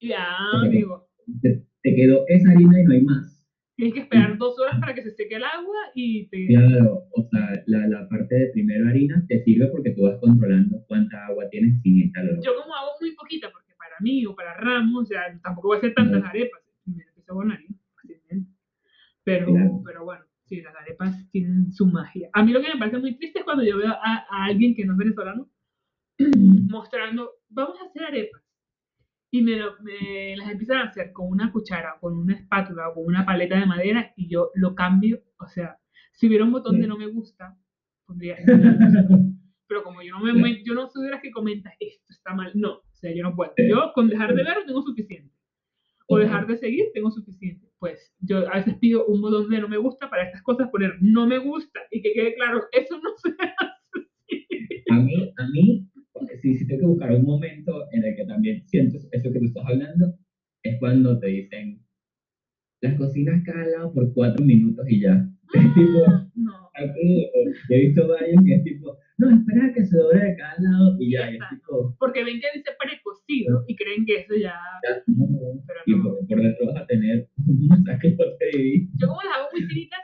Ya, 0.00 0.26
amigo. 0.54 1.08
te, 1.42 1.62
te 1.82 1.94
quedó 1.94 2.24
esa 2.28 2.50
harina 2.52 2.80
y 2.80 2.84
no 2.84 2.92
hay 2.92 3.02
más. 3.02 3.36
Tienes 3.76 3.94
que 3.94 4.00
esperar 4.00 4.36
dos 4.36 4.58
horas 4.58 4.78
para 4.78 4.94
que 4.94 5.02
se 5.02 5.10
seque 5.12 5.36
el 5.36 5.44
agua 5.44 5.76
y 5.94 6.26
te... 6.28 6.46
Claro, 6.48 7.04
o 7.12 7.22
sea, 7.30 7.62
la, 7.66 7.86
la 7.88 8.08
parte 8.08 8.34
de 8.34 8.46
primero 8.52 8.86
harina 8.88 9.24
te 9.26 9.42
sirve 9.42 9.68
porque 9.68 9.90
tú 9.92 10.02
vas 10.02 10.18
controlando 10.20 10.84
cuánta 10.86 11.26
agua 11.26 11.48
tienes 11.50 11.80
sin 11.82 12.12
loco. 12.14 12.42
Yo 12.44 12.54
como 12.60 12.74
hago 12.74 12.90
muy 13.00 13.12
poquita, 13.14 13.50
porque 13.50 13.72
para 13.78 13.94
mí 14.00 14.26
o 14.26 14.34
para 14.34 14.54
Ramos, 14.54 15.04
o 15.04 15.06
sea, 15.06 15.22
tampoco 15.42 15.68
voy 15.68 15.76
a 15.76 15.78
hacer 15.78 15.94
tantas 15.94 16.22
arepas. 16.24 16.60
Primero 16.84 17.08
empiezo 17.08 17.34
con 17.34 17.50
harina. 17.52 17.76
Pero, 19.24 19.46
Claro. 19.52 19.82
pero 19.84 20.04
bueno, 20.04 20.24
sí, 20.44 20.60
las 20.60 20.74
arepas 20.76 21.30
tienen 21.30 21.72
su 21.72 21.86
magia. 21.86 22.28
A 22.32 22.42
mí 22.42 22.52
lo 22.52 22.60
que 22.60 22.72
me 22.72 22.78
parece 22.78 22.98
muy 22.98 23.16
triste 23.16 23.38
es 23.40 23.44
cuando 23.44 23.62
yo 23.64 23.76
veo 23.78 23.90
a, 23.92 24.26
a 24.28 24.44
alguien 24.44 24.74
que 24.74 24.84
no 24.84 24.92
es 24.92 24.98
venezolano 24.98 25.48
Mm, 26.18 26.70
mostrando, 26.70 27.30
vamos 27.48 27.80
a 27.80 27.86
hacer 27.86 28.02
arepas. 28.04 28.42
Y 29.30 29.42
me, 29.42 29.56
lo- 29.56 29.76
me 29.82 30.36
las 30.36 30.50
empiezan 30.50 30.78
a 30.78 30.84
hacer 30.88 31.12
con 31.12 31.28
una 31.28 31.52
cuchara, 31.52 31.96
con 32.00 32.16
una 32.18 32.34
espátula 32.34 32.88
o 32.88 32.94
con 32.94 33.04
una 33.06 33.24
paleta 33.24 33.58
de 33.58 33.66
madera 33.66 34.12
y 34.16 34.28
yo 34.28 34.50
lo 34.54 34.74
cambio, 34.74 35.22
o 35.38 35.46
sea, 35.48 35.76
si 36.12 36.26
hubiera 36.26 36.44
un 36.44 36.52
botón 36.52 36.80
de 36.80 36.86
no 36.88 36.96
me 36.98 37.06
gusta, 37.06 37.56
pondría 38.06 38.36
no 38.46 38.56
me 38.56 38.70
gusta. 38.76 39.06
Pero 39.68 39.84
como 39.84 40.02
yo 40.02 40.18
no 40.18 40.24
me 40.24 40.32
mue- 40.32 40.62
yo 40.66 40.74
no 40.74 40.88
soy 40.88 41.04
de 41.04 41.10
las 41.12 41.22
que 41.22 41.30
comenta 41.30 41.72
esto 41.78 42.06
está 42.12 42.34
mal, 42.34 42.50
no, 42.54 42.72
o 42.78 42.94
sea, 42.94 43.14
yo 43.14 43.22
no 43.22 43.36
puedo. 43.36 43.52
Yo 43.68 43.92
con 43.94 44.08
dejar 44.08 44.34
de 44.34 44.42
ver 44.42 44.64
tengo 44.66 44.82
suficiente. 44.82 45.32
O 46.08 46.18
dejar 46.18 46.44
de 46.48 46.56
seguir 46.56 46.86
tengo 46.92 47.08
suficiente. 47.12 47.68
Pues 47.78 48.12
yo 48.18 48.38
a 48.50 48.56
veces 48.56 48.74
pido 48.80 49.06
un 49.06 49.20
botón 49.22 49.48
de 49.48 49.60
no 49.60 49.68
me 49.68 49.76
gusta 49.78 50.10
para 50.10 50.24
estas 50.24 50.42
cosas 50.42 50.68
poner 50.70 50.94
no 51.00 51.24
me 51.28 51.38
gusta 51.38 51.78
y 51.92 52.02
que 52.02 52.12
quede 52.12 52.34
claro, 52.34 52.62
eso 52.72 52.98
no 53.00 53.10
se 53.16 53.28
hace. 53.30 54.08
A 54.90 54.94
mí, 54.96 55.32
a 55.38 55.46
mí, 55.52 55.88
si, 56.40 56.54
si 56.54 56.66
tengo 56.66 56.80
que 56.80 56.86
buscar 56.86 57.12
un 57.12 57.24
momento 57.24 57.86
en 57.92 58.04
el 58.04 58.16
que 58.16 58.24
también 58.24 58.62
siento 58.66 58.98
eso 59.12 59.32
que 59.32 59.38
tú 59.38 59.44
estás 59.46 59.64
hablando, 59.66 60.14
es 60.62 60.78
cuando 60.78 61.18
te 61.18 61.26
dicen, 61.28 61.80
las 62.82 62.96
cocinas 62.98 63.42
cada 63.44 63.66
lado 63.66 63.92
por 63.92 64.12
cuatro 64.14 64.44
minutos 64.44 64.84
y 64.88 65.00
ya. 65.00 65.26
Es 65.54 65.74
tipo, 65.74 66.06
No. 66.36 66.70
aquí, 66.74 67.26
he 67.70 67.78
visto 67.86 68.06
varios 68.08 68.40
que 68.46 68.54
es 68.54 68.62
tipo, 68.64 68.96
no, 69.18 69.30
espera 69.30 69.72
que 69.74 69.84
se 69.84 69.96
doble 69.98 70.20
de 70.20 70.36
cada 70.36 70.54
lado 70.60 70.96
y 71.00 71.10
ya, 71.12 71.28
es 71.28 71.38
tipo, 71.50 71.96
Porque 71.98 72.22
ven 72.24 72.40
que 72.40 72.46
dice 72.56 72.70
precocido 72.78 73.64
y 73.66 73.74
creen 73.76 74.06
que 74.06 74.20
eso 74.20 74.34
ya. 74.36 74.54
ya, 74.86 75.02
no, 75.08 75.26
Pero 75.66 75.80
y 75.86 75.92
no. 75.96 76.02
por, 76.04 76.26
por 76.26 76.40
dentro 76.42 76.66
vas 76.66 76.82
a 76.82 76.86
tener 76.86 77.28
un 77.46 77.66
masaje 77.66 78.10
de 78.10 78.86
Yo 78.96 79.08
como 79.08 79.20
las 79.22 79.36
hago 79.38 79.48
muy 79.52 79.62
finitas, 79.66 80.00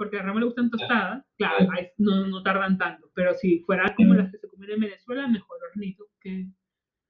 porque 0.00 0.16
a 0.16 0.22
Rama 0.22 0.40
le 0.40 0.46
gustan 0.46 0.70
tostadas, 0.70 1.22
claro, 1.36 1.68
no, 1.98 2.26
no 2.26 2.42
tardan 2.42 2.78
tanto. 2.78 3.10
Pero 3.14 3.34
si 3.34 3.58
fuera 3.60 3.94
como 3.94 4.14
las 4.14 4.32
que 4.32 4.38
se 4.38 4.48
comen 4.48 4.70
en 4.70 4.80
Venezuela, 4.80 5.28
mejor 5.28 5.58
hornito 5.70 6.06
que. 6.18 6.46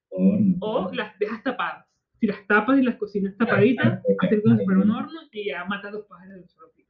O 0.08 0.90
las 0.92 1.16
dejas 1.20 1.40
tapadas. 1.44 1.86
Si 2.18 2.26
las 2.26 2.44
tapas 2.48 2.80
y 2.80 2.82
las 2.82 2.96
cocinas 2.96 3.36
tapaditas, 3.36 4.02
hacer 4.18 4.42
como 4.42 4.56
si 4.56 4.64
fuera 4.64 4.80
un 4.80 4.90
horno 4.90 5.20
y 5.30 5.46
ya 5.46 5.64
matas 5.66 5.92
dos 5.92 6.04
pájaros 6.08 6.34
de 6.34 6.40
un 6.42 6.48
solo 6.48 6.72
tiro. 6.74 6.88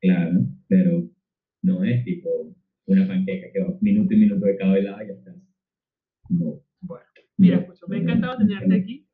Claro, 0.00 0.38
pero 0.68 1.10
no 1.62 1.82
es 1.82 2.04
tipo 2.04 2.54
una 2.86 3.08
panqueca 3.08 3.48
que 3.52 3.60
va 3.60 3.74
minuto 3.80 4.14
y 4.14 4.18
minuto 4.18 4.46
de 4.46 4.56
cada 4.56 4.78
lado 4.78 5.02
y 5.02 5.08
ya 5.08 5.14
estás. 5.14 5.34
No. 6.28 6.62
Bueno, 6.80 7.04
mira, 7.38 7.66
Pucho, 7.66 7.88
me 7.88 7.96
ha 7.96 8.00
encantado 8.02 8.38
tenerte 8.38 8.72
aquí. 8.72 9.04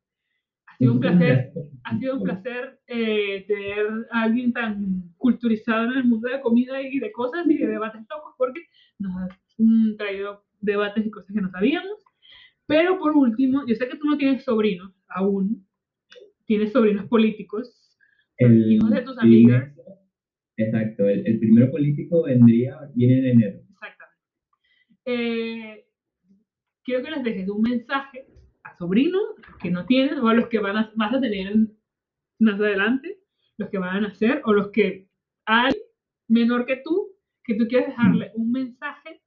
Ha 0.77 0.83
sido 0.83 0.93
un 0.93 0.99
placer 0.99 1.51
Ha 1.85 1.97
sido 1.97 2.17
un 2.17 2.23
placer 2.23 2.79
eh, 2.85 3.45
tener 3.47 3.87
a 4.11 4.23
alguien 4.23 4.53
tan 4.53 5.11
culturizado 5.17 5.85
en 5.85 5.97
el 5.97 6.05
mundo 6.05 6.29
de 6.29 6.39
comida 6.39 6.79
y 6.81 6.99
de 6.99 7.11
cosas 7.11 7.47
y 7.49 7.57
de 7.57 7.67
debates 7.67 8.01
locos, 8.01 8.35
porque 8.37 8.61
nos 8.99 9.15
has 9.23 9.39
mm, 9.57 9.95
traído 9.95 10.43
debates 10.61 11.03
y 11.03 11.09
cosas 11.09 11.33
que 11.33 11.41
no 11.41 11.49
sabíamos. 11.49 11.97
Pero 12.67 12.99
por 12.99 13.17
último, 13.17 13.65
yo 13.65 13.73
sé 13.73 13.87
que 13.87 13.97
tú 13.97 14.05
no 14.05 14.17
tienes 14.17 14.43
sobrinos 14.43 14.93
aún, 15.07 15.65
tienes 16.45 16.71
sobrinos 16.71 17.07
políticos, 17.07 17.97
El 18.37 18.71
hijos 18.73 18.91
de 18.91 19.01
tus 19.01 19.17
amigas. 19.17 19.73
Exacto, 20.57 21.07
el, 21.07 21.25
el 21.25 21.39
primero 21.39 21.71
político 21.71 22.23
vendría, 22.23 22.77
viene 22.93 23.19
en 23.19 23.25
enero. 23.25 23.59
Exactamente. 23.71 24.17
Eh, 25.05 25.85
quiero 26.83 27.03
que 27.03 27.11
les 27.11 27.23
dejes 27.23 27.49
un 27.49 27.61
mensaje 27.61 28.26
sobrinos 28.77 29.23
que 29.59 29.71
no 29.71 29.85
tienen 29.85 30.19
o 30.19 30.27
a 30.27 30.33
los 30.33 30.47
que 30.47 30.59
van 30.59 30.77
a, 30.77 30.91
vas 30.95 31.13
a 31.13 31.21
tener 31.21 31.53
más 32.39 32.59
adelante, 32.59 33.19
los 33.57 33.69
que 33.69 33.77
van 33.77 33.97
a 33.97 34.01
nacer 34.01 34.41
o 34.45 34.53
los 34.53 34.69
que 34.69 35.07
hay 35.45 35.73
menor 36.27 36.65
que 36.65 36.81
tú, 36.83 37.15
que 37.43 37.55
tú 37.55 37.67
quieres 37.67 37.87
dejarle 37.87 38.31
un 38.35 38.51
mensaje 38.51 39.21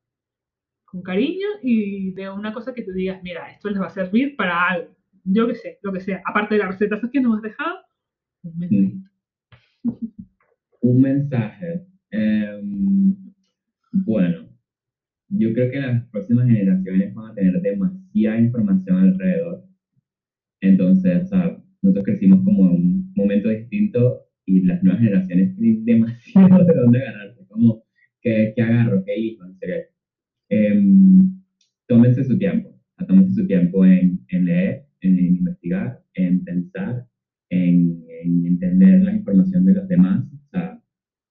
con 0.84 1.03
cariño 1.03 1.46
y 1.62 2.12
de 2.12 2.28
una 2.30 2.53
cosa 2.53 2.74
que 2.74 2.82
tú 2.82 2.92
digas, 2.92 3.22
mira, 3.22 3.51
esto 3.51 3.70
les 3.70 3.80
va 3.80 3.86
a 3.86 3.90
servir 3.90 4.36
para 4.36 4.68
algo. 4.68 4.96
Yo 5.24 5.46
qué 5.46 5.55
sé, 5.55 5.78
lo 5.82 5.92
que 5.92 6.01
sea. 6.01 6.22
Aparte 6.24 6.55
de 6.55 6.61
las 6.61 6.70
recetas 6.70 7.01
que 7.12 7.20
nos 7.20 7.36
has 7.36 7.42
dejado, 7.42 7.78
un 8.42 8.59
mensajito. 8.59 9.11
Un 10.80 11.01
mensaje. 11.01 11.86
em, 12.11 13.14
bueno, 13.92 14.49
yo 15.31 15.53
creo 15.53 15.70
que 15.70 15.81
las 15.81 16.05
próximas 16.09 16.49
generaciones 16.49 17.14
van 17.14 17.31
a 17.31 17.35
tener 17.35 17.61
demasiada 17.62 18.41
información 18.41 18.97
alrededor. 18.99 19.64
Entonces, 20.61 21.24
o 21.24 21.26
sea, 21.26 21.62
nosotros 21.83 22.05
crecimos 22.05 22.45
como 22.45 22.70
en 22.70 22.76
un 22.76 23.12
momento 23.14 23.49
distinto 23.49 24.26
y 24.45 24.62
las 24.62 24.83
nuevas 24.83 25.01
generaciones 25.01 25.57
tienen 25.57 25.85
demasiado 25.85 26.64
de 26.64 26.74
dónde 26.74 27.07
agarrarse. 27.07 27.47
Como, 27.47 27.85
¿qué, 28.20 28.53
qué 28.55 28.62
agarro? 28.62 29.05
¿Qué 29.05 29.18
hijo? 29.18 29.45
En 29.47 29.59
serio. 29.59 29.76
Em, 30.49 31.43
tómense 31.87 32.24
su 32.24 32.37
tiempo. 32.37 32.76
Tómense 33.07 33.35
su 33.35 33.47
tiempo 33.47 33.87
en, 33.87 34.20
en 34.28 34.45
leer, 34.45 34.85
en 35.01 35.18
investigar, 35.18 36.03
en 36.14 36.45
pensar, 36.45 37.07
en, 37.49 38.05
en 38.22 38.47
entender 38.47 39.03
la 39.03 39.12
información 39.14 39.64
de 39.64 39.74
los 39.74 39.89
demás. 39.89 40.24
O 40.33 40.49
sea, 40.51 40.83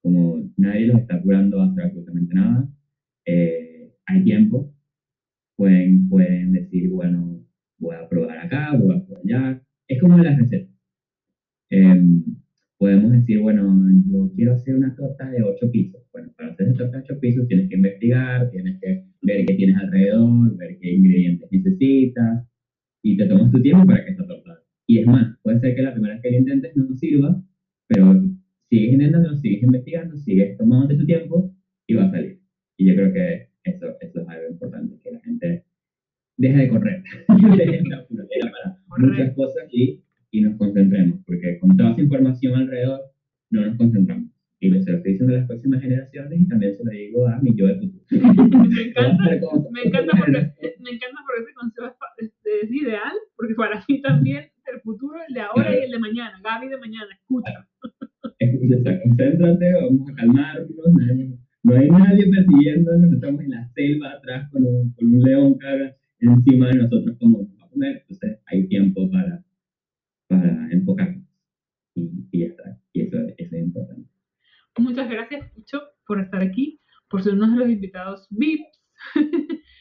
como 0.01 0.51
nadie 0.57 0.87
los 0.87 1.01
está 1.01 1.15
apurando 1.15 1.61
a 1.61 1.69
hacer 1.69 1.83
absolutamente 1.83 2.33
nada, 2.33 2.67
eh, 3.25 3.68
hay 4.09 4.23
tiempo, 4.23 4.73
pueden, 5.55 6.09
pueden 6.09 6.51
decir, 6.53 6.89
bueno, 6.89 7.45
voy 7.77 7.95
a 7.95 8.07
probar 8.09 8.37
acá, 8.39 8.75
voy 8.75 8.95
a 8.95 9.05
probar 9.05 9.23
allá. 9.23 9.61
Es 9.87 10.01
como 10.01 10.17
las 10.17 10.37
recetas. 10.37 10.69
Em, 11.69 12.23
podemos 12.77 13.11
decir, 13.11 13.39
bueno, 13.39 13.75
yo 14.07 14.31
quiero 14.35 14.53
hacer 14.53 14.75
una 14.75 14.95
torta 14.95 15.29
de 15.29 15.43
ocho 15.43 15.69
pisos. 15.71 16.01
Bueno, 16.11 16.31
para 16.35 16.51
hacer 16.51 16.69
esa 16.69 16.77
torta 16.77 16.97
de 16.97 17.03
ocho 17.03 17.19
pisos 17.19 17.47
tienes 17.47 17.69
que 17.69 17.75
investigar, 17.75 18.49
tienes 18.51 18.79
que 18.81 19.05
ver 19.21 19.45
qué 19.45 19.53
tienes 19.53 19.77
alrededor, 19.77 20.57
ver 20.57 20.77
qué 20.79 20.93
ingredientes 20.93 21.49
necesitas, 21.51 22.47
y 23.03 23.17
te 23.17 23.25
tomas 23.25 23.51
tu 23.51 23.61
tiempo 23.61 23.85
para 23.85 24.05
que 24.05 24.11
esa 24.11 24.25
torta. 24.25 24.59
Y 24.87 24.99
es 24.99 25.05
más, 25.05 25.37
puede 25.43 25.59
ser 25.59 25.75
que 25.75 25.83
la 25.83 25.93
primera 25.93 26.15
vez 26.15 26.23
que 26.23 26.31
lo 26.31 26.37
intentes 26.37 26.75
no 26.75 26.95
sirva, 26.95 27.43
pero 27.87 28.21
sigues 28.69 28.93
intentando, 28.93 29.35
sigues 29.35 29.63
investigando, 29.63 30.17
sigues 30.17 30.57
tomándote 30.57 30.95
tu 30.95 31.05
tiempo 31.05 31.53
y 31.87 31.93
va 31.93 32.05
a 32.05 32.11
salir. 32.11 32.39
Y 32.77 32.85
yo 32.87 32.95
creo 32.95 33.13
que 33.13 33.48
eso, 33.63 33.87
eso 34.01 34.21
es 34.21 34.27
algo 34.29 34.49
importante, 34.51 34.95
que 35.03 35.11
la 35.11 35.19
gente 35.21 35.63
deje 36.37 36.57
de 36.57 36.69
correr, 36.69 37.03
deje 37.57 37.81
la 37.89 37.97
apuradera 37.97 38.51
para 38.87 39.07
muchas 39.07 39.33
cosas 39.35 39.63
y, 39.71 40.01
y 40.31 40.41
nos 40.41 40.57
concentremos, 40.57 41.19
porque 41.25 41.59
con 41.59 41.75
toda 41.77 41.91
esa 41.91 42.01
información 42.01 42.55
alrededor 42.55 43.01
no 43.51 43.65
nos 43.65 43.77
concentramos. 43.77 44.29
Y 44.61 44.67
lo 44.69 44.77
estoy 44.77 44.95
diciendo 45.03 45.33
a 45.33 45.37
las 45.39 45.47
próximas 45.47 45.81
generaciones 45.81 46.37
y 46.41 46.45
también 46.47 46.75
se 46.75 46.83
lo 46.83 46.91
digo 46.91 47.27
a 47.29 47.39
mi 47.39 47.55
yo 47.55 47.67
de 47.67 47.75
futuro. 47.79 48.03
Me 48.69 48.81
encanta, 48.83 49.23
me 49.71 49.81
encanta 49.83 50.11
porque, 50.17 50.51
me 50.79 50.89
encanta 50.91 51.19
porque 51.25 51.43
ese 51.43 51.53
consejo 51.55 51.87
es, 52.17 52.25
es- 52.25 52.33
es 52.63 52.71
ideal, 52.71 53.13
porque 53.37 53.55
para 53.55 53.81
mí 53.87 54.01
también 54.01 54.43
el 54.73 54.81
futuro, 54.81 55.17
el 55.27 55.33
de 55.33 55.39
ahora 55.41 55.73
y 55.79 55.83
el 55.83 55.91
de 55.91 55.99
mañana, 55.99 56.39
Gaby 56.43 56.67
de 56.67 56.77
mañana, 56.77 57.07
escucha. 57.13 57.67
Escucha, 58.39 59.01
concéntrate, 59.03 59.73
vamos 59.73 60.09
a 60.09 60.13
calmarnos, 60.15 60.67
no, 61.63 61.75
hay 61.75 61.89
nadie 61.89 62.29
persiguiéndonos, 62.29 63.13
estamos 63.13 63.41
en 63.41 63.51
la 63.51 63.69
selva 63.73 64.11
atrás 64.13 64.49
con 64.51 64.63
un, 64.65 64.93
con 64.93 65.13
un 65.13 65.21
león 65.21 65.57
cara 65.57 65.95
encima 66.19 66.67
de 66.67 66.75
nosotros 66.79 67.17
como 67.19 67.39
nos 67.39 67.59
va 67.59 67.65
a 67.65 67.69
comer, 67.69 67.97
entonces 68.01 68.39
hay 68.47 68.67
tiempo 68.67 69.09
para, 69.11 69.43
para 70.27 70.71
enfocarnos 70.71 71.25
y, 71.95 72.11
y 72.31 72.39
ya 72.39 72.47
está, 72.47 72.79
y 72.93 73.01
eso, 73.01 73.17
eso 73.37 73.55
es 73.55 73.63
importante. 73.63 74.09
Muchas 74.77 75.09
gracias, 75.09 75.51
Pucho, 75.53 75.81
por 76.07 76.21
estar 76.21 76.41
aquí, 76.41 76.79
por 77.09 77.23
ser 77.23 77.33
uno 77.33 77.51
de 77.51 77.57
los 77.57 77.69
invitados 77.69 78.27
VIPs, 78.31 78.79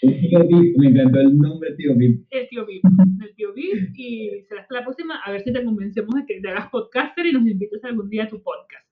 Un 0.03 0.21
tío 0.21 0.47
Vip, 0.47 0.77
me 0.79 0.89
encantó 0.89 1.21
el 1.21 1.37
nombre 1.39 1.75
tío 1.77 1.95
Vip. 1.97 2.27
el 2.31 2.49
tío 2.49 2.65
VIP, 2.65 2.85
el 3.21 3.35
tío 3.35 3.53
VIP, 3.53 3.91
y 3.97 4.43
será 4.49 4.63
hasta 4.63 4.75
la 4.75 4.85
próxima, 4.85 5.17
a 5.25 5.33
ver 5.33 5.43
si 5.43 5.53
te 5.53 5.65
convencemos 5.65 6.15
de 6.15 6.25
que 6.27 6.41
te 6.41 6.49
hagas 6.49 6.69
podcaster 6.71 7.27
y 7.27 7.33
nos 7.33 7.47
invites 7.47 7.83
algún 7.85 8.09
día 8.09 8.25
a 8.25 8.29
tu 8.29 8.41
podcast. 8.43 8.87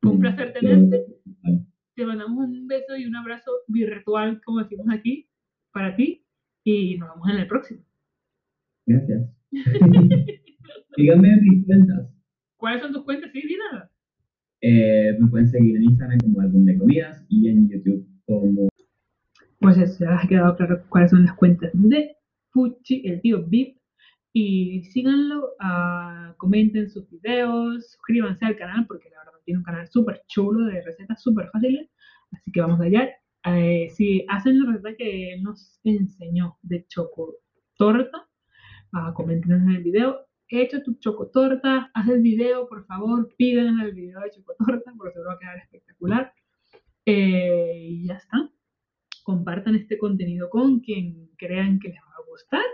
Fue 0.00 0.12
un 0.12 0.20
placer 0.20 0.52
tenerte. 0.52 1.04
Te 1.96 2.04
mandamos 2.04 2.46
un 2.46 2.66
beso 2.66 2.94
y 2.94 3.06
un 3.06 3.16
abrazo 3.16 3.50
virtual, 3.68 4.42
como 4.44 4.62
decimos 4.62 4.86
aquí, 4.92 5.30
para 5.72 5.96
ti, 5.96 6.26
y 6.62 6.98
nos 6.98 7.08
vemos 7.14 7.30
en 7.30 7.36
el 7.36 7.48
próximo. 7.48 7.80
Gracias. 8.84 9.30
Díganme 10.98 11.40
mis 11.40 11.64
cuentas. 11.64 12.06
¿Cuáles 12.58 12.82
son 12.82 12.92
tus 12.92 13.02
cuentas? 13.02 13.30
Sí, 13.32 13.56
nada. 13.72 13.90
Eh, 14.60 15.16
me 15.18 15.26
pueden 15.28 15.48
seguir 15.48 15.76
en 15.76 15.84
Instagram 15.84 16.18
como 16.20 16.40
álbum 16.42 16.66
de 16.66 16.76
comidas 16.76 17.24
y 17.30 17.48
en 17.48 17.70
YouTube 17.70 18.06
como 18.26 18.68
Pues 19.60 19.78
eso, 19.78 20.04
ya 20.04 20.20
ha 20.20 20.28
quedado 20.28 20.54
claro 20.54 20.84
cuáles 20.90 21.12
son 21.12 21.24
las 21.24 21.34
cuentas 21.34 21.70
de 21.72 22.14
Pucci, 22.52 23.06
el 23.06 23.22
tío 23.22 23.42
VIP. 23.42 23.78
Y 24.34 24.84
síganlo, 24.84 25.54
ah, 25.60 26.34
comenten 26.36 26.90
sus 26.90 27.08
videos, 27.08 27.90
suscríbanse 27.92 28.44
al 28.44 28.56
canal 28.56 28.86
porque 28.86 29.08
la 29.08 29.20
verdad 29.20 29.35
tiene 29.46 29.60
un 29.60 29.64
canal 29.64 29.88
súper 29.88 30.22
chulo 30.28 30.66
de 30.66 30.82
recetas 30.82 31.22
súper 31.22 31.48
fáciles. 31.50 31.88
Así 32.32 32.52
que 32.52 32.60
vamos 32.60 32.80
allá. 32.80 33.08
Eh, 33.46 33.88
si 33.90 34.26
hacen 34.28 34.60
la 34.60 34.72
receta 34.72 34.96
que 34.96 35.34
él 35.34 35.42
nos 35.42 35.80
enseñó 35.84 36.58
de 36.62 36.86
choco 36.88 37.36
torta, 37.78 38.28
ah, 38.92 39.12
comenten 39.14 39.52
en 39.52 39.70
el 39.70 39.82
video. 39.82 40.26
He 40.48 40.62
hecho 40.62 40.82
tu 40.82 40.94
chocotorta, 41.00 41.90
haz 41.94 42.08
el 42.08 42.20
video, 42.22 42.68
por 42.68 42.84
favor, 42.86 43.34
piden 43.38 43.80
el 43.80 43.92
video 43.94 44.20
de 44.20 44.30
chocotorta 44.32 44.92
porque 44.96 45.14
seguro 45.14 45.30
va 45.30 45.36
a 45.36 45.38
quedar 45.38 45.58
espectacular. 45.58 46.32
Eh, 47.06 47.88
y 47.90 48.06
ya 48.06 48.14
está 48.16 48.50
compartan 49.24 49.74
este 49.76 49.98
contenido 49.98 50.48
con 50.50 50.80
quien 50.80 51.30
crean 51.36 51.78
que 51.80 51.88
les 51.88 52.00
va 52.00 52.14
a 52.18 52.28
gustar 52.30 52.64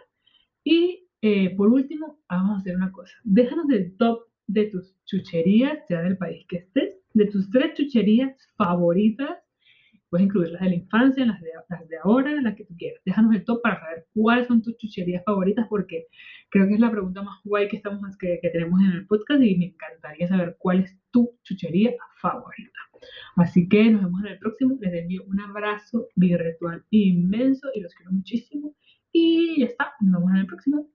y 0.65 0.99
Eh, 1.25 1.55
por 1.57 1.69
último, 1.69 2.19
vamos 2.29 2.57
a 2.57 2.59
hacer 2.59 2.75
una 2.77 2.91
cosa. 2.91 3.15
Déjanos 3.23 3.71
el 3.71 3.97
top 3.97 4.27
de 4.53 4.67
tus 4.67 4.95
chucherías, 5.05 5.87
sea 5.87 6.03
del 6.03 6.17
país 6.17 6.45
que 6.49 6.59
estés, 6.59 7.01
de 7.15 7.27
tus 7.27 7.51
tres 7.51 7.75
chucherías 7.75 8.37
favoritas. 8.57 9.39
Puedes 10.11 10.27
incluir 10.27 10.51
las 10.51 10.61
de 10.61 10.69
la 10.69 10.75
infancia, 10.75 11.25
las 11.25 11.41
de, 11.41 11.49
las 11.71 11.89
de 11.89 11.97
ahora, 12.05 12.39
las 12.43 12.55
que 12.55 12.67
tú 12.67 12.75
quieras. 12.77 13.01
Déjanos 13.07 13.35
el 13.35 13.45
top 13.45 13.63
para 13.63 13.81
saber 13.81 14.07
cuáles 14.15 14.47
son 14.47 14.61
tus 14.61 14.77
chucherías 14.77 15.25
favoritas, 15.25 15.67
porque 15.71 16.09
creo 16.51 16.69
que 16.69 16.75
es 16.75 16.81
la 16.81 16.91
pregunta 16.91 17.23
más 17.23 17.41
guay 17.45 17.69
que, 17.69 17.77
estamos, 17.77 18.03
que, 18.19 18.39
que 18.43 18.51
tenemos 18.51 18.79
en 18.81 18.91
el 18.91 19.07
podcast 19.07 19.43
y 19.43 19.57
me 19.57 19.67
encantaría 19.67 20.29
saber 20.29 20.57
cuál 20.59 20.81
es 20.81 20.99
tu 21.11 21.39
chuchería 21.45 21.95
favorita. 22.21 22.79
Así 23.37 23.69
que 23.69 23.91
nos 23.91 24.03
vemos 24.03 24.21
en 24.25 24.33
el 24.33 24.39
próximo. 24.39 24.77
Les 24.81 24.93
envío 24.93 25.25
un 25.25 25.41
abrazo 25.41 26.09
virtual 26.15 26.85
inmenso 26.91 27.69
y 27.75 27.81
los 27.81 27.95
quiero 27.95 28.13
muchísimo. 28.13 28.77
Y 29.13 29.61
ya 29.61 29.67
está, 29.67 29.93
nos 30.01 30.21
vemos 30.21 30.33
en 30.33 30.41
el 30.41 30.47
próximo. 30.47 30.89